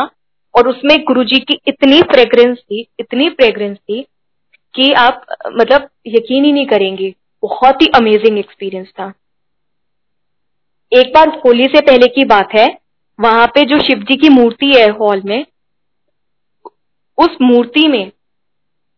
और 0.56 0.68
उसमें 0.68 0.98
गुरु 1.04 1.24
जी 1.24 1.40
की 1.40 1.60
इतनी 1.68 2.02
फ्रेग्रेंस 2.02 2.58
थी, 2.58 2.88
इतनी 3.00 3.30
फ्रेग्रेंस 3.30 3.78
थी 3.78 4.02
कि 4.76 4.92
आप 4.94 5.26
मतलब 5.48 5.90
यकीन 6.08 6.46
ही 6.46 6.52
नहीं 6.52 6.66
करेंगे, 6.66 7.14
बहुत 7.44 7.82
ही 7.82 7.88
अमेजिंग 7.96 8.38
एक्सपीरियंस 8.40 8.88
था। 8.90 9.12
एक 10.92 11.14
बार 11.14 11.30
होली 11.46 11.66
से 11.66 11.82
पहले 11.82 12.08
की 12.08 12.26
बात 12.26 12.54
है 12.54 12.68
वहाँ 13.22 13.48
पे 13.48 13.66
जो 13.66 13.80
शिव 13.80 14.04
जी 14.04 14.16
की 14.16 14.30
मूर्ति 14.30 14.72
है 14.76 14.90
हॉल 14.90 15.22
में, 15.26 15.46
उस 17.18 17.38
मूर्ति 17.42 17.88
में 17.88 18.12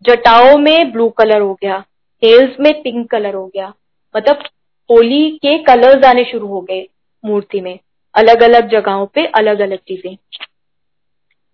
जटाओं 0.06 0.58
में 0.58 0.92
ब्लू 0.92 1.08
कलर 1.10 1.42
हो 1.42 1.54
गया, 1.54 1.84
हेल्स 2.24 2.60
में 2.60 2.74
पिंक 2.82 3.10
कलर 3.12 3.36
हो 3.36 3.46
गया 3.48 3.74
मतलब 4.16 4.44
होली 4.90 5.30
के 5.38 5.58
कलर्स 5.64 6.06
आने 6.06 6.24
शुरू 6.24 6.48
हो 6.48 6.62
गए 6.62 6.86
मूर्ति 7.24 7.62
में 7.62 7.78
अलग 8.16 8.44
अलग 8.44 8.70
जगहों 8.70 9.06
पे 9.06 9.26
अलग 9.26 9.60
अलग 9.60 9.78
चीज़ें। 9.78 10.16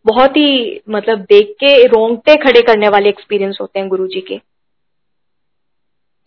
बहुत 0.05 0.37
ही 0.37 0.81
मतलब 0.89 1.19
देख 1.29 1.55
के 1.59 1.85
रोंगटे 1.85 2.35
खड़े 2.35 2.61
करने 2.61 2.89
वाले 2.89 3.09
एक्सपीरियंस 3.09 3.57
होते 3.61 3.79
हैं 3.79 3.87
गुरु 3.89 4.07
जी 4.07 4.21
के। 4.21 4.39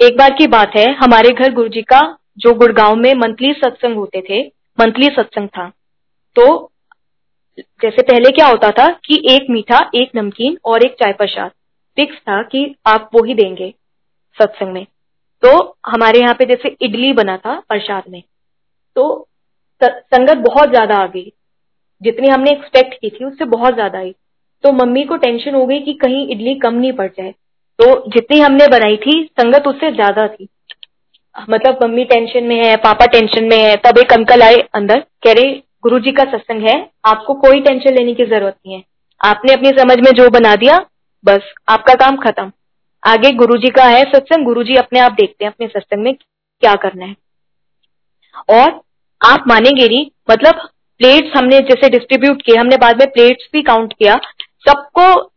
एक 0.00 0.16
बार 0.18 0.34
की 0.38 0.46
बात 0.46 0.72
है, 0.76 0.92
हमारे 0.94 1.30
घर 1.30 1.52
गुरु 1.52 1.68
जी 1.68 1.82
का 1.82 2.00
जो 2.38 2.54
गुड़गांव 2.54 2.96
में 2.96 3.12
मंथली 3.14 3.52
सत्संग 3.54 3.96
होते 3.96 4.22
थे, 4.30 4.42
मंथली 4.78 5.08
सत्संग 5.08 5.48
था। 5.48 5.70
तो 6.36 6.70
जैसे 7.58 8.02
पहले 8.02 8.30
क्या 8.30 8.46
होता 8.46 8.70
था 8.70 8.88
कि 9.06 9.22
एक 9.30 9.50
मीठा, 9.50 9.78
एक 9.94 10.10
नमकीन 10.16 10.56
और 10.64 10.84
एक 10.84 10.94
चाय 10.94 11.12
प्रसाद 11.12 11.50
फिक्स 11.96 12.16
था 12.18 12.42
कि 12.44 12.64
आप 12.86 13.10
वो 13.14 13.22
ही 13.24 13.34
देंगे 13.34 13.72
सत्संग 14.38 14.72
में। 14.72 14.86
तो 15.42 15.76
हमारे 15.86 16.20
यहाँ 16.20 16.34
पे 16.34 16.44
जैसे 16.46 16.76
इडली 16.82 17.12
बना 17.12 17.36
था 17.36 17.58
प्रसाद 17.68 18.02
में 18.08 18.22
तो 18.96 19.04
संगत 19.80 20.36
बहुत 20.40 20.70
ज़्यादा 20.70 20.96
आ 20.96 21.06
गई। 21.06 21.32
जितनी 22.02 22.28
हमने 22.28 22.50
एक्सपेक्ट 22.50 22.94
की 22.94 23.10
थी 23.10 23.24
उससे 23.24 23.44
बहुत 23.46 23.74
ज़्यादा 23.74 23.98
आई। 23.98 24.14
तो 24.64 24.72
मम्मी 24.74 25.02
को 25.04 25.16
टेंशन 25.16 25.54
हो 25.54 25.64
गई 25.66 25.80
कि 25.80 25.92
कहीं 25.94 26.26
इडली 26.28 26.54
कम 26.54 26.74
नहीं 26.74 26.92
पड़ 26.92 27.08
जाए। 27.08 27.30
तो 27.78 28.10
जितनी 28.10 28.38
हमने 28.40 28.66
बनाई 28.68 28.96
थी, 28.96 29.22
संगत 29.32 29.66
उससे 29.66 29.90
ज़्यादा 29.92 30.26
थी। 30.28 30.48
मतलब 31.48 31.78
मम्मी 31.82 32.04
टेंशन 32.04 32.44
में 32.44 32.56
है, 32.56 32.76
पापा 32.78 33.06
टेंशन 33.08 33.44
में 33.44 33.56
है, 33.56 33.76
तब 33.76 33.98
एक 33.98 34.12
अंकल 34.12 34.42
आए 34.42 34.56
अंदर, 34.74 35.00
कह 35.22 35.32
रहे 35.32 35.52
गुरु 35.84 35.98
जी 35.98 36.12
का 36.12 36.24
सत्संग 36.24 36.62
है, 36.62 36.90
आपको 37.04 37.34
कोई 37.34 37.60
टेंशन 37.60 37.94
लेने 37.94 38.14
की 38.14 38.24
ज़रूरत 38.24 38.56
नहीं 38.66 38.76
है। 38.76 38.82
आपने 39.20 39.52
अपनी 39.52 39.70
समझ 39.70 39.96
में 39.98 40.10
जो 40.12 40.28
बना 40.30 40.54
दिया, 40.56 40.78
बस 41.24 41.52
आपका 41.68 41.94
काम 41.94 42.16
खत्म। 42.16 42.52
आगे 43.02 43.30
गुरु 43.30 43.56
जी 43.56 43.70
का 43.70 43.84
है 43.84 44.02
सत्संग 44.04 44.44
गुरु 44.44 44.62
जी 44.62 44.74
अपने 44.74 45.00
आप 45.00 45.12
देखते 45.12 45.44
हैं 45.44 45.52
अपने 45.52 45.66
सत्संग 45.66 46.02
में 46.02 46.14
क्या 46.14 46.74
करना 46.74 47.06
है। 47.06 47.16
और 48.50 48.80
आप 49.20 49.44
मानेंगे 49.48 49.88
नहीं 49.88 50.06
मतलब 50.30 50.68
प्लेट्स 51.00 51.36
हमने 51.36 51.58
जैसे 51.60 51.88
डिस्ट्रीब्यूट 51.88 52.42
किए, 52.42 52.56
हमने 52.56 52.76
बाद 52.76 52.98
में 52.98 53.10
प्लेट्स 53.10 53.48
भी 53.52 53.62
काउंट 53.62 53.92
किया, 53.92 54.14
सबको 54.68 55.32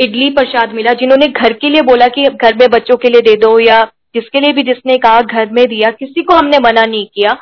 इडली 0.00 0.30
प्रसाद 0.30 0.72
मिला, 0.72 0.92
जिन्होंने 0.92 1.26
घर 1.26 1.52
के 1.52 1.68
लिए 1.68 1.82
बोला 1.82 2.06
कि 2.06 2.24
घर 2.24 2.54
में 2.54 2.68
बच्चों 2.70 2.96
के 2.96 3.08
लिए 3.08 3.20
दे 3.20 3.34
दो, 3.34 3.58
या 3.60 3.82
जिसके 4.14 4.40
लिए 4.40 4.52
भी 4.52 4.62
जिसने 4.62 4.96
कहा 4.98 5.20
घर 5.20 5.50
में 5.52 5.66
दिया, 5.66 5.90
किसी 5.90 6.22
को 6.22 6.34
हमने 6.34 6.58
मना 6.58 6.84
नहीं 6.84 7.06
किया। 7.06 7.36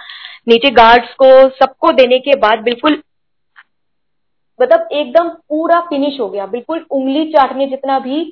नीचे 0.47 0.71
गार्ड्स 0.73 1.13
को 1.15 1.27
सबको 1.51 1.93
देने 1.93 2.19
के 2.19 2.37
बाद 2.39 2.63
बिल्कुल 2.63 3.03
मतलब 4.61 4.89
एकदम 4.93 5.29
पूरा 5.29 5.81
फिनिश 5.81 6.19
हो 6.21 6.29
गया। 6.29 6.47
बिल्कुल 6.47 6.85
उंगली 6.91 7.25
चाटने 7.31 7.67
जितना 7.67 7.99
भी 7.99 8.23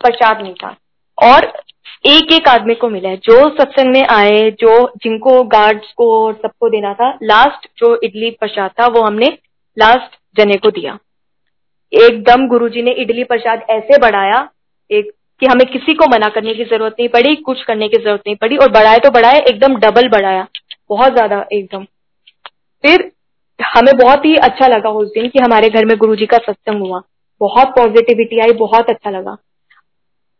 प्रसाद 0.00 0.40
नहीं 0.42 0.54
था 0.54 0.74
और 1.18 1.52
एक 2.06 2.32
एक 2.32 2.48
आदमी 2.48 2.74
को 2.74 2.88
मिला 2.88 3.08
है। 3.08 3.16
जो 3.18 3.48
सत्संग 3.50 3.92
में 3.92 4.06
आए, 4.06 4.50
जो 4.52 4.92
जिनको 5.02 5.42
गार्ड्स 5.46 5.92
को 5.92 6.32
सबको 6.32 6.68
देना 6.68 6.92
था 6.94 7.10
लास्ट 7.22 7.68
जो 7.78 7.94
इडली 8.04 8.30
प्रसाद 8.30 8.70
था, 8.70 8.86
वो 8.86 9.02
हमने 9.02 9.26
लास्ट 9.76 10.18
जने 10.36 10.56
को 10.56 10.70
दिया। 10.70 10.98
एकदम 11.92 12.46
गुरुजी 12.48 12.82
ने 12.82 12.90
इडली 12.92 13.24
प्रसाद 13.24 13.62
ऐसे 13.70 13.98
बढ़ाया 13.98 14.48
एक 14.90 15.10
कि 15.42 15.46
हमें 15.46 15.66
किसी 15.66 15.94
को 15.94 16.06
मना 16.06 16.28
करने 16.28 16.54
की 16.54 16.64
ज़रूरत 16.64 16.94
नहीं 17.00 17.08
पड़ी, 17.08 17.34
कुछ 17.36 17.62
करने 17.62 17.88
की 17.88 17.96
ज़रूरत 17.96 18.22
नहीं 18.26 18.36
पड़ी, 18.36 18.56
और 18.56 18.70
बढ़ाए 18.70 18.98
तो 18.98 19.10
बढ़ाए, 19.10 19.38
एकदम 19.40 19.76
डबल 19.76 20.08
बढ़ाया। 20.08 20.46
बहुत 20.90 21.12
ज़्यादा 21.12 21.44
एकदम। 21.52 21.84
फिर 22.84 23.10
हमें 23.60 23.96
बहुत 23.96 24.24
ही 24.24 24.34
अच्छा 24.38 24.66
लगा 24.66 24.90
उस 24.92 25.08
दिन 25.08 25.28
कि 25.28 25.38
हमारे 25.38 25.68
घर 25.70 25.84
में 25.84 25.96
गुरु 25.98 26.16
जी 26.16 26.26
का 26.26 26.38
सत्संग 26.38 26.80
हुआ। 26.80 27.00
बहुत 27.40 27.68
पॉजिटिविटी 27.68 28.38
आई, 28.40 28.52
बहुत 28.54 28.90
अच्छा 28.90 29.10
लगा। 29.10 29.36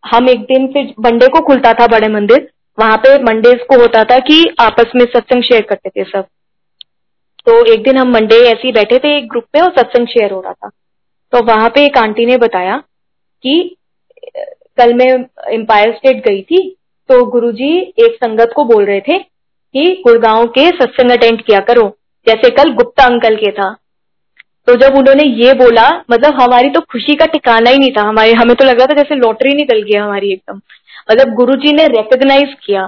हम 0.04 0.28
एक 0.28 0.40
दिन 0.42 0.66
फिर 0.66 0.94
मंडे 1.00 1.28
को 1.28 1.40
खुलता 1.46 1.72
था 1.72 1.87
बड़े 1.88 2.08
मंदिर। 2.08 2.48
वहाँ 2.78 2.96
पे 2.96 3.16
मंडेज 3.22 3.62
को 3.68 3.80
होता 3.80 4.02
था 4.04 4.18
कि 4.20 4.44
आपस 4.61 4.92
में 4.96 5.04
सत्संग 5.06 5.42
शेयर 5.42 5.62
करते 5.62 5.88
थे 5.90 6.04
सब। 6.04 6.26
तो 7.46 7.64
एक 7.72 7.82
दिन 7.82 7.96
हम 7.96 8.12
मंडे 8.12 8.37
ऐसे 8.42 8.66
ही 8.66 8.72
बैठे 8.72 8.98
थे 8.98 9.16
एक 9.18 9.28
ग्रुप 9.28 9.44
में 9.54 9.62
और 9.62 9.70
सत्संग 9.72 10.06
शेयर 10.06 10.32
हो 10.32 10.40
रहा 10.40 10.52
था। 10.52 10.68
तो 11.32 11.42
वहाँ 11.44 11.68
पे 11.68 11.84
एक 11.87 11.98
आंटी 11.98 12.26
ने 12.26 12.37
बताया 12.37 12.76
कि, 13.44 13.76
कल 14.78 14.94
मैं 14.94 15.06
एम्पायर 15.54 15.92
स्टेट 15.94 16.24
गई 16.26 16.42
थी 16.42 16.68
तो 17.11 17.24
गुरुजी 17.26 17.76
एक 17.98 18.14
संगत 18.14 18.52
को 18.56 18.64
बोल 18.64 18.84
रहे 18.84 19.00
थे 19.00 19.18
कि 19.74 20.02
गुड़गांव 20.07 20.46
के 20.48 20.66
सत्संग 20.68 21.11
अटेंड 21.11 21.42
किया 21.42 21.59
करो। 21.62 21.88
जैसे 22.26 22.50
कल 22.52 22.72
गुप्ता 22.74 23.04
अंकल 23.04 23.37
के 23.37 23.50
था। 23.52 23.72
तो 24.68 24.74
जब 24.76 24.96
उन्होंने 24.96 25.24
ये 25.37 25.52
बोला 25.54 25.88
मतलब 26.11 26.35
हमारी 26.35 26.70
तो 26.70 26.81
खुशी 26.92 27.14
का 27.16 27.26
ठिकाना 27.26 27.70
ही 27.70 27.78
नहीं 27.78 27.90
था। 27.92 28.02
हमारे, 28.02 28.33
हमें 28.33 28.54
तो 28.57 28.64
लग 28.64 28.78
रहा 28.78 28.87
था 28.87 28.94
जैसे 28.94 29.14
लॉटरी 29.14 29.54
निकल 29.54 29.83
गया 29.83 30.04
हमारी 30.04 30.33
एकदम। 30.33 30.57
मतलब 31.11 31.35
गुरुजी 31.35 31.72
ने 31.72 31.87
रिकग्नाइज 31.88 32.54
किया 32.64 32.87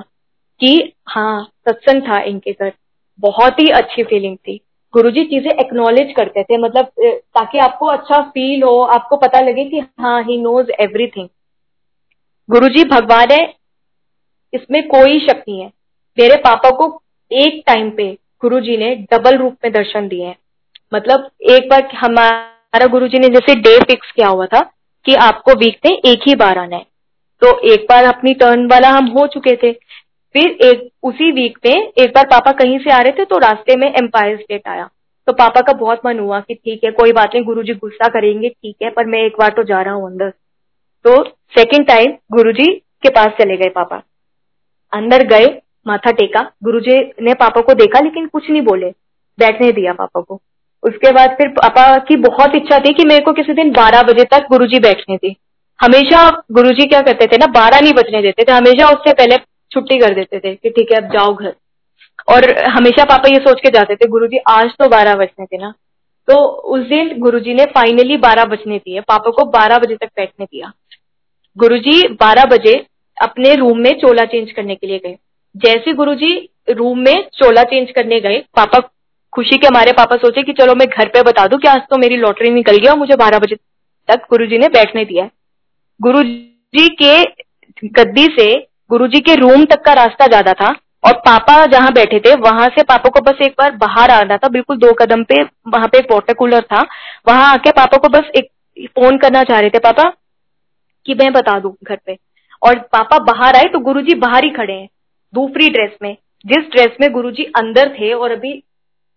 कि 0.61 0.93
हाँ 1.09 1.43
सत्संग 1.69 2.03
था 2.03 2.21
इनके 2.23 2.53
घर। 2.53 2.73
बहुत 3.19 3.61
ही 3.61 3.69
अच्छी 3.73 4.03
फीलिंग 4.03 4.37
थी। 4.39 4.61
गुरुजी 4.95 5.25
चीज़ें 5.25 5.51
एक्नोलेज 5.51 6.13
करते 6.17 6.43
थे। 6.43 6.59
मतलब 6.59 6.91
ताकि 7.01 7.59
आपको 7.59 7.87
अच्छा 7.87 8.21
फील 8.25 8.63
हो, 8.63 8.81
आपको 8.85 9.17
पता 9.17 9.41
लगे 9.41 9.65
कि 9.65 9.79
हाँ 9.79 10.23
ही 10.23 10.41
नोज़ 10.43 10.71
एवरीथिंग 10.81 11.29
गुरुजी, 12.49 12.85
भगवान 12.85 13.31
है, 13.33 13.43
इसमें 14.53 14.87
कोई 14.89 15.19
शक 15.21 15.45
नहीं 15.49 15.61
है। 15.61 15.71
मेरे 16.19 16.37
पापा 16.37 16.71
को 16.71 16.87
एक 17.31 17.63
टाइम 17.67 17.91
पे 17.91 18.07
गुरुजी 18.43 18.77
ने 18.77 18.95
डबल 19.13 19.37
रूप 19.37 19.57
में 19.65 19.73
दर्शन 19.73 20.09
दिए 20.09 20.27
हैं। 20.27 20.37
मतलब 20.93 21.29
एक 21.51 21.69
बार 21.71 21.89
हमारा 21.97 22.87
गुरुजी 22.87 23.19
ने 23.19 23.29
जैसे 23.29 23.55
डे 23.55 23.79
फिक्स 23.81 24.11
किया 24.13 24.29
हुआ 24.29 24.47
था 24.47 24.61
कि 25.07 25.15
आपको 25.21 25.55
वीक 25.55 25.79
में 25.87 25.97
एक 25.97 26.29
ही 26.29 26.35
बार 26.35 26.59
आना 26.59 26.77
है। 26.77 26.87
तो 27.43 27.59
एक 27.73 27.87
बार 27.91 28.05
अपनी 28.05 28.35
टर्न 28.35 28.67
वाला 28.67 28.89
हम 28.89 29.07
हो 29.09 29.27
चुके 29.27 29.57
थे। 29.57 29.73
फिर 30.35 30.51
एक, 30.63 30.89
उसी 31.03 31.31
वीक 31.33 31.59
में 31.67 31.73
एक 31.73 32.11
बार 32.11 32.25
पापा 32.25 32.53
कहीं 32.53 32.79
से 32.79 32.91
आ 32.91 32.99
रहे 32.99 33.13
थे 33.13 33.25
तो 33.25 33.39
रास्ते 33.39 33.77
में 33.77 33.89
एम्पायर 33.89 34.37
स्टेट 34.37 34.69
आया। 34.69 34.89
तो 35.29 35.33
पापा 35.33 35.61
का 35.61 35.73
बहुत 35.73 36.01
मन 36.07 36.19
हुआ 36.19 36.41
कि 36.41 36.55
ठीक 36.55 36.85
है, 36.85 36.91
कोई 36.91 37.13
बात 37.13 37.35
नहीं, 37.35 37.45
गुरुजी 37.45 37.75
गुस्सा 37.75 38.09
करेंगे, 38.09 38.49
ठीक 38.49 38.77
है, 38.83 38.91
पर 38.91 39.07
मैं 39.07 39.23
एक 39.23 39.37
बार 39.39 39.49
तो 39.49 39.63
जा 39.63 39.81
रहा 39.83 39.95
हूँ 39.95 40.07
अंदर। 40.07 40.31
तो 41.05 41.25
सेकेंड 41.57 41.87
टाइम 41.87 42.13
गुरुजी 42.33 42.73
के 43.03 43.11
पास 43.11 43.33
चले 43.41 43.57
गए 43.57 43.69
पापा। 43.69 44.03
अंदर 44.93 45.27
गए 45.27 45.47
माथा 45.87 46.11
टेका, 46.11 46.41
गुरुजी 46.65 46.99
ने 47.23 47.35
पापा 47.35 47.61
को 47.61 47.75
देखा, 47.75 48.01
लेकिन 48.01 48.27
कुछ 48.27 48.51
नहीं 48.51 48.63
बोले। 48.63 48.91
बैठने 49.39 49.73
दिया 49.73 49.93
पापा 49.93 50.21
को। 50.21 50.41
उसके 50.83 51.11
बाद 51.13 51.31
फिर 51.31 51.49
पापा 51.49 51.97
की 51.99 52.17
बहुत 52.17 52.55
इच्छा 52.57 52.79
थी 52.79 52.93
कि 52.93 53.05
मेरे 53.05 53.25
को 53.25 53.33
किसी 53.33 53.53
दिन 53.53 53.71
बारह 53.71 54.03
बजे 54.03 54.25
तक 54.25 54.47
गुरुजी 54.51 54.79
बैठने 54.79 55.17
थे 55.17 55.35
हमेशा 55.81 56.29
गुरुजी 56.53 56.87
क्या 56.87 57.01
करते 57.01 57.27
थे 57.27 57.37
ना, 57.37 57.47
बारह 57.47 57.81
नहीं 57.81 57.93
बजने 57.93 58.23
देते 58.23 58.43
थे, 58.43 58.53
हमेशा 58.53 58.89
उससे 58.89 59.13
पहले 59.13 59.37
छुट्टी 59.71 59.99
कर 59.99 60.15
देते 60.15 60.39
थे 60.39 60.55
कि 60.55 60.71
ठीक 60.71 60.93
है, 60.93 60.99
अब 60.99 61.13
जाओ 61.13 61.35
घर। 61.35 61.55
और 62.29 62.67
हमेशा 62.69 63.05
पापा 63.05 63.29
ये 63.29 63.39
सोच 63.39 63.61
के 63.61 63.71
जाते 63.71 63.95
थे, 63.95 64.09
गुरुजी 64.09 64.39
आज 64.49 64.71
तो 64.71 64.89
बारह 64.89 65.15
बजने 65.15 65.47
थे 65.47 65.59
ना। 65.59 65.71
तो 66.29 66.37
उस 66.47 66.81
दिन 66.81 67.19
गुरुजी 67.19 67.55
ने 67.55 67.65
फाइनली 67.65 68.17
बारह 68.17 68.45
बजने 68.45 68.79
दिए, 68.79 69.01
पापा 69.01 69.31
को 69.31 69.45
बारह 69.51 69.79
बजे 69.79 69.97
तक 69.97 70.09
बैठने 70.17 70.45
दिया। 70.45 70.73
गुरुजी 71.57 72.09
बारह 72.09 72.45
बजे 72.45 72.87
अपने 73.23 73.55
रूम 73.55 73.79
में 73.79 73.91
चोला 73.91 74.25
चेंज 74.25 74.53
करने 74.53 74.75
के 74.75 74.87
लिए 74.87 74.99
गए। 74.99 75.17
जैसे 75.55 75.93
गुरुजी 75.93 76.35
रूम 76.71 76.99
में 76.99 77.29
चोला 77.35 77.63
चेंज 77.65 77.91
करने 77.91 78.21
गए, 78.21 78.39
पापा 78.57 78.79
खुशी 79.33 79.57
के 79.59 79.67
हमारे 79.67 79.93
पापा 79.93 80.17
सोचे 80.17 80.43
कि 80.43 80.53
चलो 80.53 80.75
मैं 80.75 80.87
घर 80.89 81.09
पे 81.09 81.23
बता 81.23 81.47
दूँ 81.47 81.59
कि 81.59 81.69
आज 81.69 81.81
तो 81.91 81.97
मेरी 81.99 82.17
लॉटरी 82.17 82.51
निकल 82.51 82.77
गई 82.77 82.89
और 82.89 82.99
मुझे 82.99 83.17
बारह 83.17 83.39
बजे 83.39 83.57
तक 84.09 84.27
गुरुजी 84.31 84.59
ने 84.59 84.69
बैठने 84.69 85.05
दिया 85.05 85.25
है। 85.25 85.31
गुरुजी 86.01 86.89
के 86.97 87.23
गद्दी 87.93 88.25
से, 88.31 88.55
गुरुजी 88.91 89.21
के 89.21 89.35
रूम 89.37 89.65
तक 89.65 89.83
का 89.85 89.93
रास्ता 89.95 90.27
ज़्यादा 90.27 90.53
था 90.55 90.69
और 91.05 91.13
पापा 91.19 91.65
जहाँ 91.67 91.93
बैठे 91.93 92.21
थे, 92.21 92.35
वहाँ 92.37 92.69
से 92.69 92.83
पापा 92.85 93.11
को 93.11 93.21
बस 93.23 93.43
एक 93.43 93.55
बार 93.59 93.77
बाहर 93.77 94.11
आना 94.11 94.37
था, 94.37 94.49
बिल्कुल 94.49 94.77
दो 94.77 94.93
कदम 94.95 95.23
पे 95.25 95.43
वहाँ 95.69 95.89
पे 95.89 95.99
एक 95.99 96.13
वाटर 96.13 96.35
कूलर 96.35 96.63
था, 96.63 96.81
वहाँ 97.29 97.53
आके 97.53 97.71
पापा 97.73 97.97
को 97.97 98.09
बस 98.09 98.31
एक 98.37 98.51
फ़ोन 98.89 99.19
करना 99.19 99.43
चाह 99.45 99.61
रहे 99.61 99.71
थे, 99.71 99.79
पापा, 99.81 100.09
कि 101.07 101.15
मैं 101.15 101.33
बता 101.33 101.59
दू 101.59 101.77
घर 101.85 101.99
पे? 102.07 102.17
और 102.63 102.79
पापा 102.93 103.19
बाहर 103.25 103.57
आए 103.57 103.69
तो 103.73 103.79
गुरुजी 103.81 104.15
बाहर 104.17 104.45
ही 104.45 104.51
खड़े 104.51 104.73
हैं। 104.73 104.89
दूसरी 105.35 105.69
ड्रेस 105.69 105.97
में। 106.03 106.17
जिस 106.45 106.71
ड्रेस 106.73 106.97
में 107.01 107.11
गुरुजी 107.13 107.45
अंदर 107.57 107.89
थे 107.91 108.13
और 108.13 108.33
अभी 108.33 108.53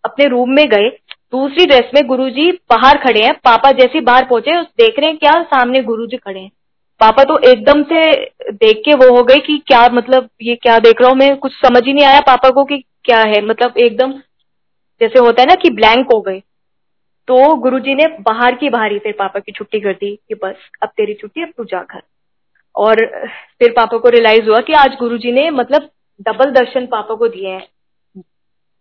अपने 0.04 0.26
रूम 0.26 0.50
में 0.50 0.64
गए, 0.68 0.88
दूसरी 1.32 1.64
ड्रेस 1.66 1.90
में 1.94 2.06
गुरुजी 2.06 2.50
बाहर 2.70 2.98
खड़े 2.98 3.20
हैं। 3.20 3.32
पापा 3.34 3.70
जैसे 3.72 4.00
बाहर 4.00 4.24
पहुँचे 4.24 4.60
देख 4.62 4.98
रहे 4.98 5.08
हैं 5.10 5.18
क्या 5.18 5.42
सामने 5.44 5.82
गुरुजी 5.82 6.16
खड़े 6.16 6.40
हैं। 6.40 6.50
पापा 7.00 7.22
तो 7.24 7.38
एकदम 7.50 7.82
से 7.82 8.04
देख 8.52 8.82
के 8.84 8.94
वो 8.94 9.16
हो 9.16 9.22
गए 9.22 9.36
कि 9.36 9.56
क्या 9.66 9.88
मतलब 9.92 10.28
ये 10.42 10.54
क्या 10.54 10.78
देख 10.78 11.00
रहा 11.00 11.10
हूँ 11.10 11.18
मैं, 11.18 11.36
कुछ 11.36 11.52
समझ 11.52 11.84
ही 11.84 11.92
नहीं 11.92 12.04
आया 12.04 12.20
पापा 12.20 12.50
को 12.50 12.64
कि 12.64 12.78
क्या 13.04 13.20
है। 13.20 13.44
मतलब 13.46 13.78
एकदम 13.78 14.12
जैसे 15.00 15.18
होता 15.18 15.42
है 15.42 15.46
ना 15.48 15.54
कि 15.54 15.70
ब्लैंक 15.70 16.06
हो 16.12 16.20
गए। 16.20 16.38
तो 17.28 17.54
गुरुजी 17.56 17.94
ने 17.94 18.06
बाहर 18.20 18.54
की 18.54 18.68
बाहर 18.68 18.92
ही 18.92 18.98
फिर 18.98 19.12
पापा 19.18 19.40
की 19.40 19.52
छुट्टी 19.52 19.80
कर 19.80 19.92
दी 19.92 20.14
कि 20.28 20.34
बस, 20.34 20.54
अब 20.82 20.88
तेरी 20.88 21.14
छुट्टी, 21.14 21.42
अब 21.42 21.52
तू 21.56 21.64
जा 21.64 21.80
घर। 21.80 22.02
और 22.76 23.04
फिर 23.58 23.72
पापा 23.72 23.98
को 23.98 24.08
रियलाइज़ 24.08 24.48
हुआ 24.48 24.58
कि 24.58 24.72
आज 24.72 24.96
गुरुजी 24.98 25.32
ने 25.32 25.50
मतलब 25.50 25.88
डबल 26.20 26.50
दर्शन 26.50 26.86
पापा 26.86 27.14
को 27.14 27.28
दिए 27.28 27.50
हैं 27.50 27.66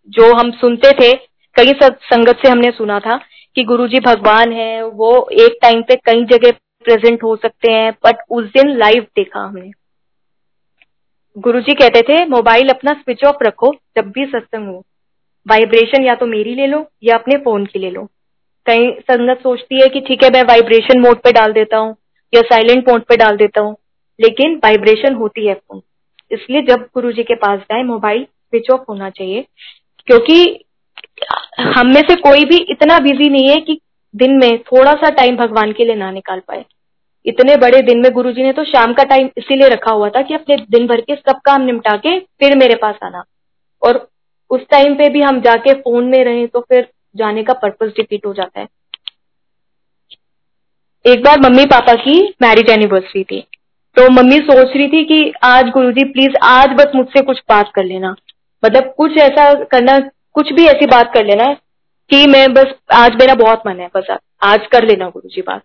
जो 0.09 0.33
हम 0.33 0.51
सुनते 0.51 0.91
थे 0.91 1.11
कई 1.55 1.73
संगत 1.83 2.39
से 2.45 2.49
हमने 2.49 2.71
सुना 2.71 2.99
था 2.99 3.19
कि 3.55 3.63
गुरुजी 3.63 3.99
भगवान 3.99 4.51
है 4.51 4.83
वो 4.83 5.11
एक 5.31 5.57
टाइम 5.61 5.81
पे 5.81 5.95
कई 5.95 6.23
जगह 6.25 6.51
प्रेजेंट 6.85 7.23
हो 7.23 7.35
सकते 7.35 7.71
हैं 7.71 7.91
बट 8.05 8.23
उस 8.29 8.45
दिन 8.45 8.69
लाइव 8.77 9.07
देखा 9.15 9.39
हमने 9.39 9.71
गुरुजी 11.37 11.73
कहते 11.73 12.01
थे 12.01 12.25
मोबाइल 12.25 12.69
अपना 12.69 12.93
स्विच 12.93 13.23
ऑफ़ 13.23 13.43
रखो 13.43 13.73
जब 13.97 14.09
भी 14.11 14.25
सत्संग 14.25 14.67
हो 14.67 14.83
वाइब्रेशन 15.45 16.03
या 16.03 16.15
तो 16.15 16.25
मेरी 16.25 16.55
ले 16.55 16.67
लो 16.67 16.85
या 17.03 17.15
अपने 17.15 17.37
फ़ोन 17.37 17.65
की 17.65 17.79
ले 17.79 17.89
लो 17.89 18.05
कई 18.65 18.91
संगत 19.01 19.39
सोचती 19.43 19.81
है 19.81 19.87
कि 19.87 19.99
ठीक 19.99 20.23
है 20.23 20.29
मैं 20.29 20.43
वाइब्रेशन 20.43 20.99
मोड 20.99 21.21
पे 21.21 21.31
डाल 21.31 21.53
देता 21.53 21.77
हूँ 21.77 21.95
या 22.33 22.41
साइलेंट 22.41 22.89
मोड 22.89 23.03
पे 23.03 23.17
डाल 23.17 23.37
देता 23.37 23.61
हूँ 23.61 23.75
लेकिन 24.19 24.55
वाइब्रेशन 24.55 25.15
होती 25.15 25.47
है 25.47 25.53
फ़ोन 25.53 25.81
इसलिए 26.33 26.61
जब 26.63 26.87
गुरु 26.93 27.11
जी 27.11 27.23
के 27.23 27.35
पास 27.37 27.59
जाए 27.61 27.83
मोबाइल 27.83 28.23
स्विच 28.23 28.69
ऑफ़ 28.71 28.81
होना 28.89 29.09
चाहिए, 29.09 29.45
क्योंकि 30.07 30.65
हम 31.67 31.87
में 31.87 32.01
से 32.01 32.15
कोई 32.21 32.45
भी 32.45 32.57
इतना 32.71 32.99
बिज़ी 32.99 33.29
नहीं 33.29 33.49
है 33.49 33.59
कि 33.61 33.79
दिन 34.13 34.37
में 34.37 34.57
थोड़ा 34.63 34.93
सा 34.93 35.09
टाइम 35.11 35.37
भगवान 35.37 35.71
के 35.71 35.85
लिए 35.85 35.95
ना 35.95 36.11
निकाल 36.11 36.39
पाए। 36.39 36.63
इतने 37.25 37.55
बड़े 37.57 37.81
दिन 37.81 38.01
में 38.01 38.11
गुरुजी 38.11 38.43
ने 38.43 38.51
तो 38.53 38.63
शाम 38.65 38.93
का 38.93 39.03
टाइम 39.05 39.29
इसीलिए 39.37 39.69
रखा 39.69 39.91
हुआ 39.91 40.09
था 40.09 40.21
कि 40.21 40.33
अपने 40.33 40.57
दिन 40.71 40.87
भर 40.87 41.01
के 41.01 41.15
सब 41.15 41.39
काम 41.45 41.61
निपटा 41.61 41.95
के 41.97 42.19
फिर 42.19 42.57
मेरे 42.57 42.75
पास 42.75 42.95
आना। 43.03 43.23
और 43.81 44.07
उस 44.51 44.61
टाइम 44.71 44.95
पे 44.95 45.09
भी 45.09 45.21
हम 45.21 45.39
जाके 45.41 45.73
फ़ोन 45.73 46.05
में 46.05 46.23
रहे 46.23 46.45
तो 46.47 46.59
फिर 46.61 46.87
जाने 47.15 47.43
का 47.43 47.53
पर्पज 47.53 47.93
डिपीट 47.97 48.25
हो 48.25 48.33
जाता 48.33 48.59
है। 48.59 48.67
एक 51.05 51.23
बार 51.23 51.39
मम्मी 51.41 51.65
पापा 51.67 51.93
की 51.95 52.19
मैरिज 52.41 52.69
एनिवर्सरी 52.71 53.23
थी। 53.23 53.43
तो 53.95 54.07
मम्मी 54.11 54.37
सोच 54.37 54.75
रही 54.75 54.87
थी 54.87 55.03
कि 55.05 55.33
आज 55.43 55.67
गुरुजी 55.69 56.03
प्लीज़ 56.03 56.35
आज 56.43 56.69
बस 56.69 56.91
मुझसे 56.95 57.21
कुछ 57.21 57.39
बात 57.49 57.71
कर 57.75 57.83
लेना। 57.83 58.15
मतलब 58.63 58.93
कुछ 58.97 59.17
ऐसा 59.17 59.53
करना, 59.63 59.97
कुछ 60.33 60.51
भी 60.53 60.65
ऐसी 60.65 60.85
बात 60.85 61.13
कर 61.13 61.25
लेना 61.25 61.53
कि 62.09 62.25
मैं 62.27 62.53
बस 62.53 62.73
आज 62.93 63.15
मेरा 63.15 63.33
बहुत 63.33 63.61
मन 63.67 63.79
है, 63.79 63.89
बस 63.97 64.17
आज 64.43 64.65
कर 64.71 64.83
लेना 64.83 65.09
गुरु 65.09 65.29
जी 65.29 65.41
बात। 65.41 65.61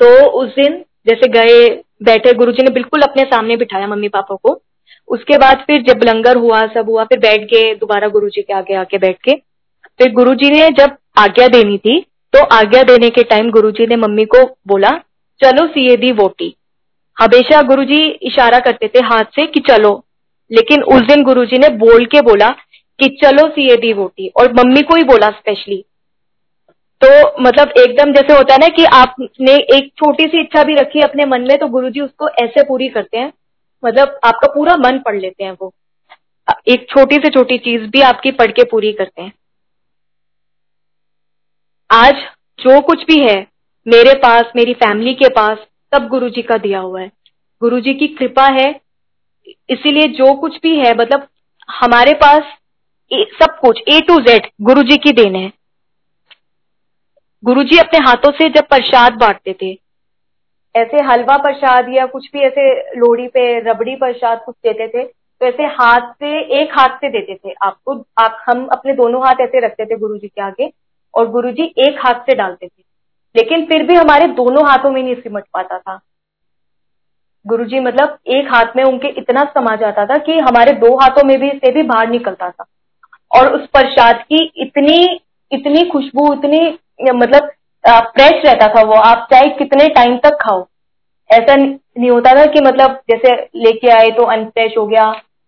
तो 0.00 0.30
उस 0.30 0.48
दिन 0.50 0.82
जैसे 1.06 1.28
गए, 1.28 1.68
बैठे 2.02 2.32
गुरुजी 2.32 2.62
ने 2.62 2.70
बिल्कुल 2.70 3.02
अपने 3.02 3.22
सामने 3.24 3.56
बिठाया 3.56 3.86
मम्मी 3.86 4.08
पापा 4.08 4.34
को। 4.34 4.60
उसके 5.08 5.38
बाद 5.38 5.64
फिर 5.66 5.82
जब 5.82 6.00
लंगर 6.04 6.36
हुआ, 6.36 6.60
सब 6.64 6.88
हुआ, 6.88 7.04
फिर 7.04 7.18
बैठ 7.18 7.40
गए, 7.44 7.74
दोबारा 7.74 8.08
गुरुजी 8.08 8.42
के 8.42 8.54
आगे 8.54 8.74
आके 8.74 8.98
बैठ 8.98 9.16
के। 9.22 9.36
फिर 10.00 10.12
गुरुजी 10.12 10.50
ने 10.50 10.68
जब 10.78 10.96
आज्ञा 11.18 11.46
देनी 11.48 11.78
थी 11.78 11.98
तो 12.32 12.44
आज्ञा 12.52 12.82
देने 12.82 13.08
के 13.10 13.22
टाइम 13.22 13.50
गुरुजी 13.50 13.86
ने 13.86 13.96
मम्मी 13.98 14.24
को 14.26 14.44
बोला, 14.66 14.90
चलो 15.40 15.66
सीए 15.68 15.96
दी 15.96 16.12
वोटी। 16.12 16.54
हमेशा 17.18 17.62
गुरुजी 17.62 18.04
इशारा 18.22 18.58
करते 18.58 18.88
थे 18.88 19.04
हाथ 19.04 19.24
से 19.34 19.46
कि 19.46 19.60
चलो। 19.60 19.92
लेकिन 20.50 20.82
उस 20.84 21.02
दिन 21.02 21.22
गुरुजी 21.22 21.58
ने 21.58 21.68
बोल 21.76 22.04
के 22.06 22.20
बोला 22.20 22.48
कि 23.00 23.08
चलो 23.22 23.48
सीए 23.48 23.76
दी 23.76 23.92
वोटी 23.92 24.28
और 24.40 24.52
मम्मी 24.52 24.82
को 24.82 24.96
ही 24.96 25.04
बोला 25.04 25.28
स्पेशली 25.30 25.84
तो 27.02 27.08
मतलब 27.42 27.72
एकदम 27.78 28.12
जैसे 28.12 28.34
होता 28.34 28.54
है 28.54 28.58
ना 28.60 28.68
कि 28.68 28.84
आपने 28.94 29.54
एक 29.76 29.90
छोटी 29.98 30.24
सी 30.24 30.40
इच्छा 30.40 30.62
भी 30.64 30.74
रखी 30.74 31.00
अपने 31.00 31.24
मन 31.26 31.40
में 31.40 31.56
तो 31.58 31.66
गुरुजी 31.68 32.00
उसको 32.00 32.28
ऐसे 32.42 32.62
पूरी 32.62 32.88
करते 32.88 33.18
हैं। 33.18 33.32
मतलब 33.82 34.18
आपका 34.24 34.52
पूरा 34.54 34.76
मन 34.76 34.98
पढ़ 34.98 35.16
लेते 35.16 35.44
हैं 35.44 35.56
वो। 35.60 35.72
एक 36.68 36.86
छोटी 36.90 37.16
से 37.16 37.30
छोटी 37.30 37.58
चीज़ 37.58 37.82
भी 37.82 38.00
आपकी 38.02 38.30
पढ़ 38.30 38.50
के 38.50 38.64
पूरी 38.64 38.92
करते 38.92 39.22
हैं। 39.22 39.32
आज 41.90 42.14
जो 42.58 42.80
कुछ 42.80 43.04
भी 43.04 43.20
है, 43.20 43.36
मेरे 43.86 44.14
पास, 44.14 44.52
मेरी 44.56 44.74
फैमिली 44.74 45.14
के 45.14 45.28
पास 45.28 45.58
सब 45.94 46.08
गुरु 46.08 46.28
जी 46.30 46.42
का 46.42 46.56
दिया 46.58 46.78
हुआ 46.80 47.00
है। 47.00 47.10
गुरु 47.62 47.80
जी 47.80 47.94
की 47.94 48.06
कृपा 48.10 48.46
है, 48.52 48.68
इसीलिए 49.70 50.08
जो 50.14 50.34
कुछ 50.36 50.56
भी 50.62 50.76
है 50.78 50.94
मतलब 50.96 51.26
हमारे 51.72 52.14
पास 52.16 52.52
सब 53.10 53.58
कुछ 53.58 53.80
ए 53.88 54.00
टू 54.00 54.18
जेड 54.22 54.46
गुरु 54.62 54.82
जी 54.82 54.96
की 54.98 55.12
देन 55.14 55.34
है। 55.36 55.52
गुरु 57.42 57.62
जी 57.64 57.78
अपने 57.78 57.98
हाथों 58.00 58.30
से 58.32 58.48
जब 58.50 58.66
प्रसाद 58.68 59.16
बांटते 59.16 59.54
थे, 59.62 59.70
ऐसे 60.74 61.02
हलवा 61.04 61.36
प्रसाद 61.38 61.88
या 61.88 62.06
कुछ 62.06 62.28
भी, 62.32 62.40
ऐसे 62.40 62.96
लोहड़ी 62.98 63.26
पे, 63.28 63.58
रबड़ी 63.62 63.96
प्रसाद 63.96 64.42
कुछ 64.46 64.54
देते 64.64 64.88
थे 64.88 65.04
तो 65.04 65.46
ऐसे 65.46 65.64
हाथ 65.74 66.12
से, 66.12 66.40
एक 66.60 66.72
हाथ 66.72 66.96
से 66.96 67.08
देते 67.10 67.34
थे 67.36 67.54
आपको 67.62 67.94
आप, 68.18 68.42
हम 68.46 68.66
अपने 68.68 68.92
दोनों 68.94 69.22
हाथ 69.22 69.40
ऐसे 69.40 69.60
रखते 69.60 69.84
थे 69.84 69.98
गुरु 69.98 70.16
जी 70.18 70.28
के 70.28 70.42
आगे, 70.42 70.70
और 71.14 71.28
गुरु 71.30 71.50
जी 71.52 71.72
एक 71.80 71.98
हाथ 71.98 72.20
से 72.20 72.34
डालते 72.34 72.66
थे। 72.66 72.82
लेकिन 73.34 73.64
फिर 73.66 73.82
भी 73.82 73.94
हमारे 73.94 74.26
दोनों 74.32 74.66
हाथों 74.68 74.90
में 74.90 75.02
नहीं 75.02 75.14
सिमट 75.14 75.44
पाता 75.54 75.78
था। 75.78 76.00
गुरु 77.46 77.64
जी 77.64 77.80
मतलब 77.80 78.18
एक 78.26 78.52
हाथ 78.52 78.76
में 78.76 78.82
उनके 78.84 79.08
इतना 79.18 79.44
समा 79.54 79.74
जाता 79.76 80.04
था 80.06 80.16
कि 80.18 80.38
हमारे 80.38 80.72
दो 80.74 80.94
हाथों 80.96 81.24
में 81.24 81.38
भी 81.40 81.50
से 81.50 81.72
भी 81.72 81.82
बाहर 81.82 82.08
निकलता 82.08 82.50
था। 82.50 82.64
और 83.30 83.52
उस 83.54 83.66
प्रसाद 83.68 84.22
की 84.22 84.44
इतनी 84.56 85.20
इतनी 85.52 85.82
खुशबू, 85.88 86.32
इतनी 86.34 86.78
मतलब 87.10 87.50
फ्रेश 87.88 88.44
रहता 88.46 88.66
था 88.68 88.82
वो। 88.82 88.94
आप 88.94 89.26
चाहे 89.32 89.48
कितने 89.48 89.88
टाइम 89.88 90.16
तक 90.18 90.38
खाओ। 90.42 90.64
ऐसा 91.30 91.54
नहीं 91.56 92.10
होता 92.10 92.34
था 92.34 92.44
कि 92.46 92.60
मतलब 92.60 93.00
जैसे 93.10 93.34
लेके 93.56 93.90
आए 93.90 94.10
तो 94.10 94.22
अनफ्रेश 94.32 94.76
हो 94.78 94.86
गया। 94.86 95.04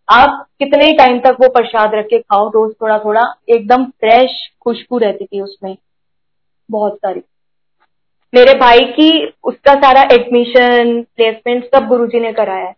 आप 0.08 0.46
कितने 0.58 0.92
टाइम 0.92 1.18
तक 1.20 1.36
वो 1.40 1.48
प्रसाद 1.48 1.94
रख 1.94 2.06
के 2.06 2.18
खाओ, 2.18 2.48
रोज 2.48 2.74
थोड़ा 2.82 2.98
थोड़ा 2.98 3.22
एकदम 3.48 3.84
फ्रेश 3.84 4.36
खुशबू 4.62 4.98
रहती 4.98 5.24
थी 5.24 5.40
उसमें। 5.40 5.76
बहुत 6.70 6.96
सारी। 6.96 7.22
मेरे 8.36 8.52
भाई 8.54 8.78
की 8.78 9.10
उसका 9.44 9.74
सारा 9.74 10.00
एडमिशन 10.02 11.00
प्लेसमेंट 11.16 11.64
सब 11.64 11.86
गुरुजी 11.88 12.20
ने 12.20 12.32
कराया 12.32 12.66
है। 12.66 12.74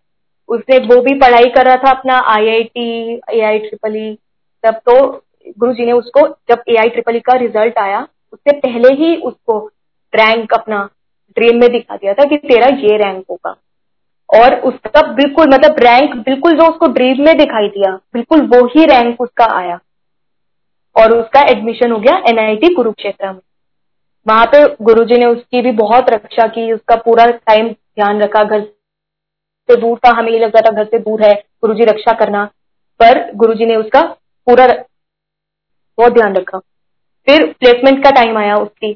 उसने 0.49 0.79
वो 0.79 1.01
भी 1.03 1.15
पढ़ाई 1.15 1.45
कर 1.45 1.77
था 1.77 1.91
अपना 1.91 2.19
आईआईटी 2.35 3.21
एआई 3.33 3.59
ट्रिपल 3.59 3.97
ई 3.97 4.19
तब 4.65 4.75
तो 4.75 5.25
गुरुजी 5.59 5.87
ने 5.87 5.93
उसको, 5.93 6.27
जब 6.29 6.63
एआई 6.69 6.89
ट्रिपल 6.89 7.17
ई 7.17 7.21
का 7.21 7.37
रिज़ल्ट 7.37 7.79
आया, 7.79 8.07
उससे 8.33 8.53
पहले 8.59 8.95
ही 8.95 9.17
उसको 9.17 9.59
रैंक 10.13 10.55
अपना 10.55 10.89
ड्रीम 11.37 11.61
में 11.61 11.71
दिखा 11.73 11.97
दिया 11.97 12.15
था 12.15 12.25
कि 12.25 12.37
तेरा 12.37 12.67
ये 12.67 12.97
रैंक 12.97 13.25
होगा। 13.31 13.57
और 14.29 14.55
उसका 14.61 15.03
बिल्कुल 15.13 15.49
मतलब 15.49 15.77
रैंक 15.79 16.15
बिल्कुल 16.17 16.57
जो 16.57 16.67
उसको 16.67 16.87
ड्रीम 16.87 17.25
में 17.25 17.37
दिखाई 17.39 17.69
दिया, 17.69 17.93
बिल्कुल 18.13 18.47
वो 18.47 18.65
ही 18.67 18.85
रैंक 18.85 19.21
उसका 19.21 19.45
आया। 19.57 19.79
और 20.97 21.13
उसका 21.13 21.41
एडमिशन 21.41 21.93
हो 21.93 21.99
गया 21.99 22.23
एनआईटी 22.29 22.75
कुरुक्षेत्र 22.75 23.33
में। 23.33 23.41
वहाँ 24.29 24.47
पे 24.47 24.65
गुरुजी 24.85 25.19
ने 25.19 25.27
उसकी 25.27 25.61
भी 25.63 25.71
बहुत 25.75 26.11
रक्षा 26.11 26.47
की, 26.47 26.73
उसका 26.73 26.97
पूरा 26.97 27.27
टाइम 27.27 27.69
ध्यान 27.69 28.21
रखा। 28.23 28.43
घर 28.45 28.61
से 28.61 29.77
दूर 29.77 29.99
था, 29.99 30.11
हमें 30.11 30.31
ये 30.33 30.39
लगता 30.39 30.61
था 30.61 30.71
घर 30.73 30.85
से 30.85 30.99
दूर 30.99 31.23
है 31.23 31.33
गुरुजी 31.63 31.85
रक्षा 31.85 32.13
करना, 32.15 32.45
पर 33.01 33.31
गुरुजी 33.35 33.67
ने 33.67 33.77
उसका 33.77 34.03
पूरा 34.47 34.67
बहुत 34.67 36.13
ध्यान 36.13 36.35
रखा। 36.35 36.59
फिर 37.27 37.47
प्लेसमेंट 37.53 38.03
का 38.05 38.11
टाइम 38.13 38.37
आया 38.39 38.57
उसकी। 38.57 38.93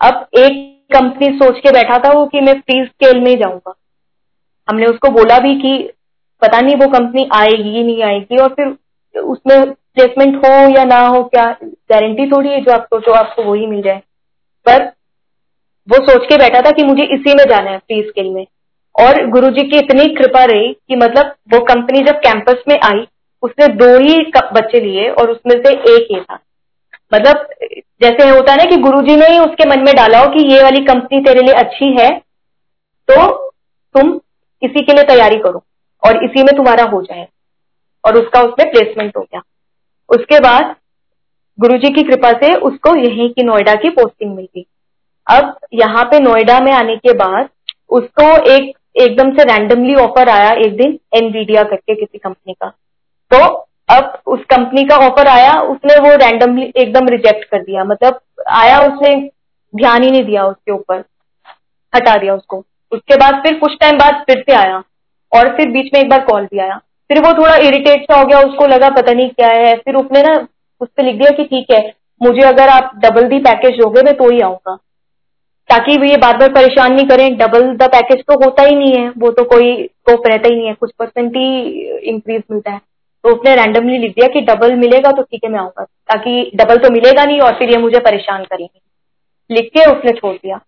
अब 0.00 0.26
एक 0.38 0.64
कंपनी 0.90 1.26
सोच 1.38 1.58
के 1.58 1.70
बैठा 1.72 1.98
था 1.98 2.12
वो 2.12 2.24
कि 2.26 2.40
मैं 2.40 2.54
फ्री 2.54 2.84
स्केल 2.84 3.20
में 3.20 3.36
जाऊँगा। 3.38 3.74
हमने 4.68 4.86
उसको 4.86 5.08
बोला 5.10 5.38
भी 5.38 5.54
कि 5.60 5.78
पता 6.42 6.60
नहीं 6.60 6.76
वो 6.76 6.88
कंपनी 6.88 7.28
आएगी 7.34 7.82
नहीं 7.82 8.02
आएगी, 8.02 8.36
और 8.36 8.48
फिर 8.50 9.20
उसमें 9.20 9.72
प्लेसमेंट 9.72 10.36
हो 10.36 10.50
या 10.70 10.84
ना 10.84 10.98
हो, 10.98 11.22
क्या 11.24 11.44
गारंटी 11.62 12.30
थोड़ी 12.30 12.48
है 12.48 12.60
जो 12.60 12.72
आप 12.72 12.84
सोचो, 12.84 13.12
आपको 13.12 13.42
वही 13.42 13.66
मिल 13.66 13.82
जाए। 13.82 14.02
पर 14.68 14.84
वो 15.88 15.96
सोच 16.04 16.26
के 16.26 16.36
बैठा 16.36 16.60
था 16.60 16.70
कि 16.70 16.84
मुझे 16.84 17.04
इसी 17.14 17.34
में 17.34 17.44
जाना 17.44 17.70
है 17.70 17.78
फ्री 17.78 18.02
स्केल 18.02 18.30
में। 18.30 18.46
और 18.94 19.26
गुरुजी 19.30 19.62
की 19.62 19.78
इतनी 19.78 20.04
कृपा 20.14 20.44
रही 20.44 20.72
कि 20.72 20.96
मतलब 20.96 21.34
वो 21.52 21.60
कंपनी 21.64 22.00
जब 22.00 22.18
कैंपस 22.20 22.62
में 22.68 22.76
आई, 22.84 23.06
उसने 23.42 23.66
दो 23.76 23.88
ही 23.98 24.16
बच्चे 24.52 24.80
लिए 24.80 25.08
और 25.10 25.30
उसमें 25.30 25.54
से 25.56 25.72
एक 25.94 26.08
ही 26.10 26.20
था। 26.20 26.38
मतलब 27.14 27.48
जैसे 28.02 28.28
होता 28.28 28.52
है 28.52 28.58
ना 28.58 28.64
कि 28.66 28.76
गुरुजी 28.82 29.16
ने 29.16 29.26
ही 29.26 29.38
उसके 29.38 29.68
मन 29.68 29.84
में 29.84 29.94
डाला 29.96 30.18
हो 30.18 30.28
कि 30.28 30.44
ये 30.52 30.62
वाली 30.62 30.84
कंपनी 30.84 31.20
तेरे 31.20 31.40
लिए 31.40 31.54
अच्छी 31.54 31.90
है 32.00 32.08
तो 33.08 33.26
तुम 33.94 34.14
इसी 34.62 34.82
के 34.82 34.92
लिए 34.92 35.04
तैयारी 35.04 35.36
करो 35.38 35.62
और 36.02 36.24
इसी 36.24 36.42
में 36.42 36.56
तुम्हारा 36.56 36.84
हो 36.84 37.02
जाए। 37.02 37.26
और 38.04 38.16
उसका 38.16 38.40
उसमें 38.42 38.70
प्लेसमेंट 38.70 39.16
हो 39.16 39.22
गया। 39.22 39.40
उसके 40.08 40.38
बाद 40.40 40.74
गुरुजी 41.58 41.88
की 41.90 42.02
कृपा 42.02 42.32
से 42.32 42.54
उसको 42.60 42.94
यहीं 42.96 43.28
की 43.30 43.42
नोएडा 43.42 43.74
की 43.74 43.90
पोस्टिंग 43.90 44.34
मिल 44.36 44.48
गई। 44.56 44.66
अब 45.26 45.56
यहाँ 45.74 46.04
पे 46.04 46.18
नोएडा 46.20 46.58
में 46.60 46.72
आने 46.72 46.96
के 46.96 47.12
बाद 47.12 47.48
उसको 47.90 48.24
एक, 48.52 48.74
एकदम 48.96 49.30
से 49.30 49.44
रैंडमली 49.44 49.94
ऑफ़र 49.94 50.28
आया 50.28 50.50
एक 50.50 50.76
दिन 50.76 50.98
एनवीडिया 51.14 51.62
करके 51.62 51.94
किसी 51.94 52.18
कंपनी 52.18 52.52
का। 52.52 52.68
तो 53.30 53.44
अब 53.88 54.18
उस 54.26 54.40
कंपनी 54.44 54.84
का 54.84 54.96
ऑफ़र 54.96 55.28
आया, 55.28 55.52
उसने 55.52 55.98
वो 56.00 56.14
रैंडमली 56.16 56.72
एकदम 56.76 57.08
रिजेक्ट 57.08 57.44
कर 57.44 57.62
दिया। 57.62 57.84
मतलब 57.84 58.20
आया 58.50 58.78
उसने, 58.80 59.14
ध्यान 59.74 60.02
ही 60.02 60.10
नहीं 60.10 60.24
दिया 60.24 60.44
उसके 60.46 60.72
ऊपर, 60.72 61.04
हटा 61.92 62.16
दिया 62.16 62.34
उसको। 62.34 62.64
उसके 62.92 63.16
बाद 63.16 63.42
फिर 63.42 63.58
कुछ 63.58 63.76
टाइम 63.80 63.98
बाद 63.98 64.22
फिर 64.26 64.42
से 64.50 64.54
आया 64.54 64.82
और 65.32 65.56
फिर 65.56 65.70
बीच 65.70 65.90
में 65.94 66.00
एक 66.00 66.08
बार 66.08 66.24
कॉल 66.24 66.44
भी 66.44 66.58
आया। 66.58 66.80
फिर 67.10 67.20
वो 67.20 67.32
थोड़ा 67.32 67.54
इरिटेट 67.56 68.02
सा 68.02 68.18
हो 68.20 68.24
गया, 68.24 68.40
उसको 68.40 68.66
लगा 68.66 68.88
पता 68.90 69.12
नहीं 69.12 69.28
क्या 69.30 69.48
है। 69.48 69.74
फिर 69.76 69.94
उसने 69.94 70.22
ना 70.22 70.34
उस 70.80 70.88
पर 70.88 71.04
लिख 71.04 71.16
दिया 71.16 71.30
कि 71.30 71.44
ठीक 71.44 71.70
है, 71.72 71.80
मुझे 72.20 72.42
अगर 72.42 72.68
आप 72.68 72.90
डबल 72.96 73.28
दी 73.28 73.38
पैकेज 73.40 73.78
दोगे, 73.78 74.02
मैं 74.02 74.14
तो 74.16 74.30
ही 74.30 74.40
आऊँगा। 74.40 74.74
ताकि 75.70 75.96
वो 75.98 76.04
ये 76.04 76.16
बार 76.16 76.36
बार 76.36 76.52
परेशान 76.52 76.92
नहीं 76.92 77.06
करें 77.06 77.36
डबल 77.36 77.62
द 77.76 77.88
पैकेज 77.92 78.22
तो 78.22 78.34
होता 78.44 78.62
ही 78.62 78.74
नहीं 78.76 78.92
है। 78.94 79.08
वो 79.18 79.30
तो 79.30 79.44
कोई 79.44 79.72
स्कोप 79.84 80.26
रहता 80.26 80.48
ही 80.48 80.56
नहीं 80.56 80.66
है, 80.66 80.74
कुछ 80.74 80.92
परसेंट 80.98 81.36
ही 81.36 81.70
इंक्रीज 82.08 82.42
मिलता 82.50 82.72
है। 82.72 82.80
तो 83.24 83.30
उसने 83.30 83.54
रैंडमली 83.56 83.98
लिख 83.98 84.10
दिया 84.10 84.28
कि 84.28 84.40
डबल 84.42 84.74
मिलेगा 84.76 85.10
तो 85.12 85.22
ठीक 85.22 85.44
है, 85.44 85.50
मैं 85.50 85.58
आऊँगा। 85.58 85.84
ताकि 85.84 86.50
डबल 86.54 86.76
तो 86.76 86.90
मिलेगा 86.90 87.24
नहीं 87.24 87.40
और 87.40 87.52
फिर 87.52 87.70
ये 87.70 87.78
मुझे 87.78 87.98
परेशान 88.00 88.44
करेंगे। 88.44 88.80
लिख 89.50 89.70
के 89.74 89.90
उसने 89.90 90.12
छोड़ 90.12 90.34
दिया। 90.34 90.60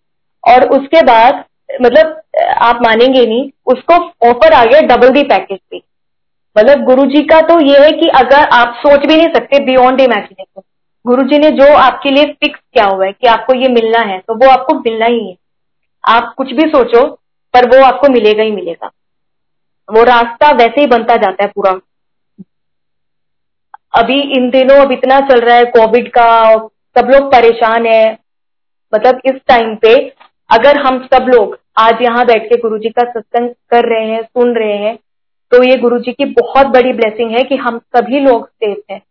और 0.44 0.68
उसके 0.70 1.02
बाद 1.02 1.44
मतलब 1.82 2.20
आप 2.58 2.80
मानेंगे 2.82 3.24
नहीं, 3.26 3.50
उसको 3.66 3.94
ऑफ़र 4.28 4.52
आ 4.52 4.64
गया 4.64 4.80
डबल 4.86 5.10
दी 5.10 5.22
पैकेज 5.24 5.58
पे। 5.70 5.80
मतलब 6.56 6.84
गुरु 6.84 7.04
जी 7.06 7.22
का 7.22 7.40
तो 7.40 7.60
ये 7.60 7.78
है 7.78 7.90
कि 7.90 8.08
अगर 8.16 8.48
आप 8.52 8.74
सोच 8.78 9.06
भी 9.06 9.16
नहीं 9.16 9.28
सकते 9.28 9.64
बियॉन्ड 9.64 10.00
इमेजिनेशन 10.00 10.62
गुरु 11.04 11.22
जी 11.22 11.38
ने 11.38 11.50
जो 11.50 11.66
आपके 11.76 12.10
लिए 12.10 12.24
फिक्स 12.34 12.60
किया 12.60 12.84
हुआ 12.86 13.04
है 13.06 13.12
कि 13.12 13.26
आपको 13.26 13.54
ये 13.54 13.68
मिलना 13.68 13.98
है 14.04 14.18
तो 14.18 14.34
वो 14.34 14.50
आपको 14.50 14.74
मिलना 14.74 15.06
ही 15.06 15.28
है। 15.28 15.36
आप 16.04 16.34
कुछ 16.36 16.52
भी 16.52 16.68
सोचो, 16.70 17.04
पर 17.54 17.68
वो 17.68 17.84
आपको 17.84 18.08
मिलेगा 18.08 18.42
ही 18.42 18.50
मिलेगा। 18.50 18.90
वो 19.88 20.02
रास्ता 20.04 20.50
वैसे 20.56 20.80
ही 20.80 20.86
बनता 20.86 21.16
जाता 21.16 21.44
है 21.44 21.50
पूरा। 21.54 21.72
अभी 23.94 24.20
इन 24.36 24.48
दिनों 24.50 24.76
अब 24.76 24.92
इतना 24.92 25.20
चल 25.20 25.40
रहा 25.40 25.56
है 25.56 25.64
कोविड 25.66 26.08
का 26.08 26.28
सब 26.96 27.10
लोग 27.10 27.32
परेशान 27.32 27.86
है। 27.86 28.18
मतलब 28.92 29.20
इस 29.24 29.40
टाइम 29.48 29.74
पे 29.76 29.94
अगर 30.50 30.80
हम 30.82 30.98
सब 31.04 31.26
लोग 31.28 31.58
आज 31.78 32.02
यहाँ 32.02 32.24
बैठ 32.26 32.44
के 32.44 32.60
गुरु 32.60 32.78
जी 32.78 32.88
का 32.90 33.10
सत्संग 33.10 33.50
कर 33.70 33.88
रहे 33.88 34.06
हैं, 34.06 34.22
सुन 34.22 34.54
रहे 34.54 34.76
हैं 34.76 34.98
तो 35.50 35.62
ये 35.62 35.76
गुरु 35.76 35.98
जी 35.98 36.12
की 36.12 36.24
बहुत 36.24 36.66
बड़ी 36.66 36.92
ब्लेसिंग 36.92 37.30
है 37.30 37.44
कि 37.44 37.56
हम 37.56 37.78
सभी 37.78 38.20
लोग 38.20 38.48
सेफ़ 38.48 38.92
हैं। 38.92 39.02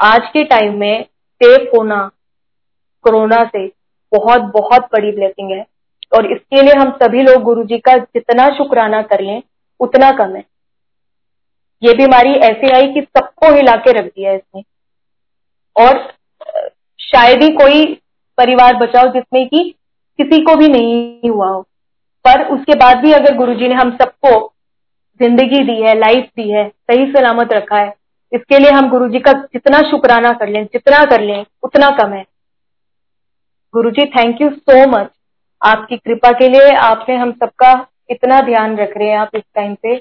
आज 0.00 0.20
के 0.32 0.44
टाइम 0.44 0.78
में 0.78 1.04
सेफ़ 1.42 1.76
होना 1.76 2.10
कोरोना 3.02 3.44
से 3.44 3.66
बहुत 4.12 4.40
बहुत 4.40 4.80
बड़ी 4.80 5.12
ब्लेसिंग 5.12 5.50
है। 5.50 5.66
और 6.14 6.32
इसके 6.32 6.62
लिए 6.62 6.74
हम 6.74 6.90
सभी 6.90 7.22
लोग 7.22 7.42
गुरु 7.42 7.64
जी 7.64 7.78
का 7.78 7.96
जितना 7.96 8.48
शुक्राना 8.48 9.02
कर 9.02 9.20
लें 9.20 9.42
उतना 9.80 10.10
कम 10.10 10.36
है। 10.36 10.44
ये 11.82 11.94
बीमारी 11.94 12.32
ऐसे 12.32 12.74
आई 12.74 12.92
कि 12.92 13.00
सबको 13.00 13.54
हिला 13.54 13.76
के 13.76 13.92
रख 13.92 14.04
दिया 14.04 14.32
इसने। 14.32 14.62
और, 15.76 16.12
शायद 17.00 17.42
ही 17.42 17.48
कोई 17.48 17.94
परिवार 18.38 18.76
बचाओ 18.76 19.08
जिसमें 19.08 19.48
कि 19.48 19.74
किसी 20.18 20.42
को 20.42 20.56
भी 20.56 20.68
नहीं 20.68 21.30
हुआ 21.30 21.48
हो। 21.48 21.62
पर 22.26 22.48
उसके 22.48 22.74
बाद 22.74 22.98
भी 22.98 23.12
अगर 23.12 23.36
गुरुजी 23.36 23.68
ने 23.68 23.74
हम 23.74 23.90
सबको 23.90 24.52
ज़िंदगी 25.22 25.62
दी 25.64 25.80
है 25.80 25.94
लाइफ 25.98 26.30
दी 26.36 26.50
है, 26.50 26.68
सही 26.68 27.12
सलामत 27.12 27.52
रखा 27.52 27.78
है। 27.78 27.92
इसके 28.32 28.58
लिए 28.58 28.70
हम 28.70 28.88
गुरु 28.90 29.08
जी 29.08 29.18
का 29.20 29.32
जितना 29.32 29.80
शुक्राना 29.90 30.32
कर 30.32 30.48
लें, 30.48 30.64
जितना 30.64 31.04
कर 31.06 31.20
लें, 31.20 31.44
उतना 31.64 31.90
कम 31.96 32.12
है। 32.12 32.24
Guru 33.74 33.90
ji 33.90 34.04
thank 34.10 34.40
you 34.40 34.48
so 34.50 34.86
much 34.88 35.10
आपकी 35.62 35.96
कृपा 35.96 36.30
के 36.38 36.48
लिए 36.48 36.74
आपने 36.76 37.16
हम 37.16 37.32
सबका 37.34 37.72
इतना 38.10 38.40
ध्यान 38.40 38.76
रख 38.76 38.96
रहे 38.96 39.08
हैं 39.08 39.18
आप 39.18 39.36
इस 39.36 39.42
टाइम 39.54 39.74
पे। 39.82 39.94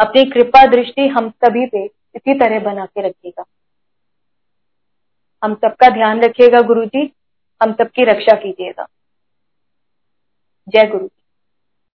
अपनी 0.00 0.24
कृपा 0.24 0.64
दृष्टि 0.66 1.06
हम 1.08 1.28
सभी 1.44 1.66
पे 1.66 1.84
इसी 1.84 2.34
तरह 2.34 2.60
बना 2.60 2.84
के 2.86 3.06
रखिएगा। 3.08 3.44
हम 5.42 5.54
सबका 5.56 5.88
ध्यान 5.90 6.20
रखिएगा 6.20 6.60
गुरु 6.62 6.84
जी 6.86 7.10
हम 7.60 7.72
सबकी 7.72 8.04
रक्षा 8.04 8.34
कीजिएगा। 8.36 8.86
जय 10.68 10.86
गुरु 10.86 11.06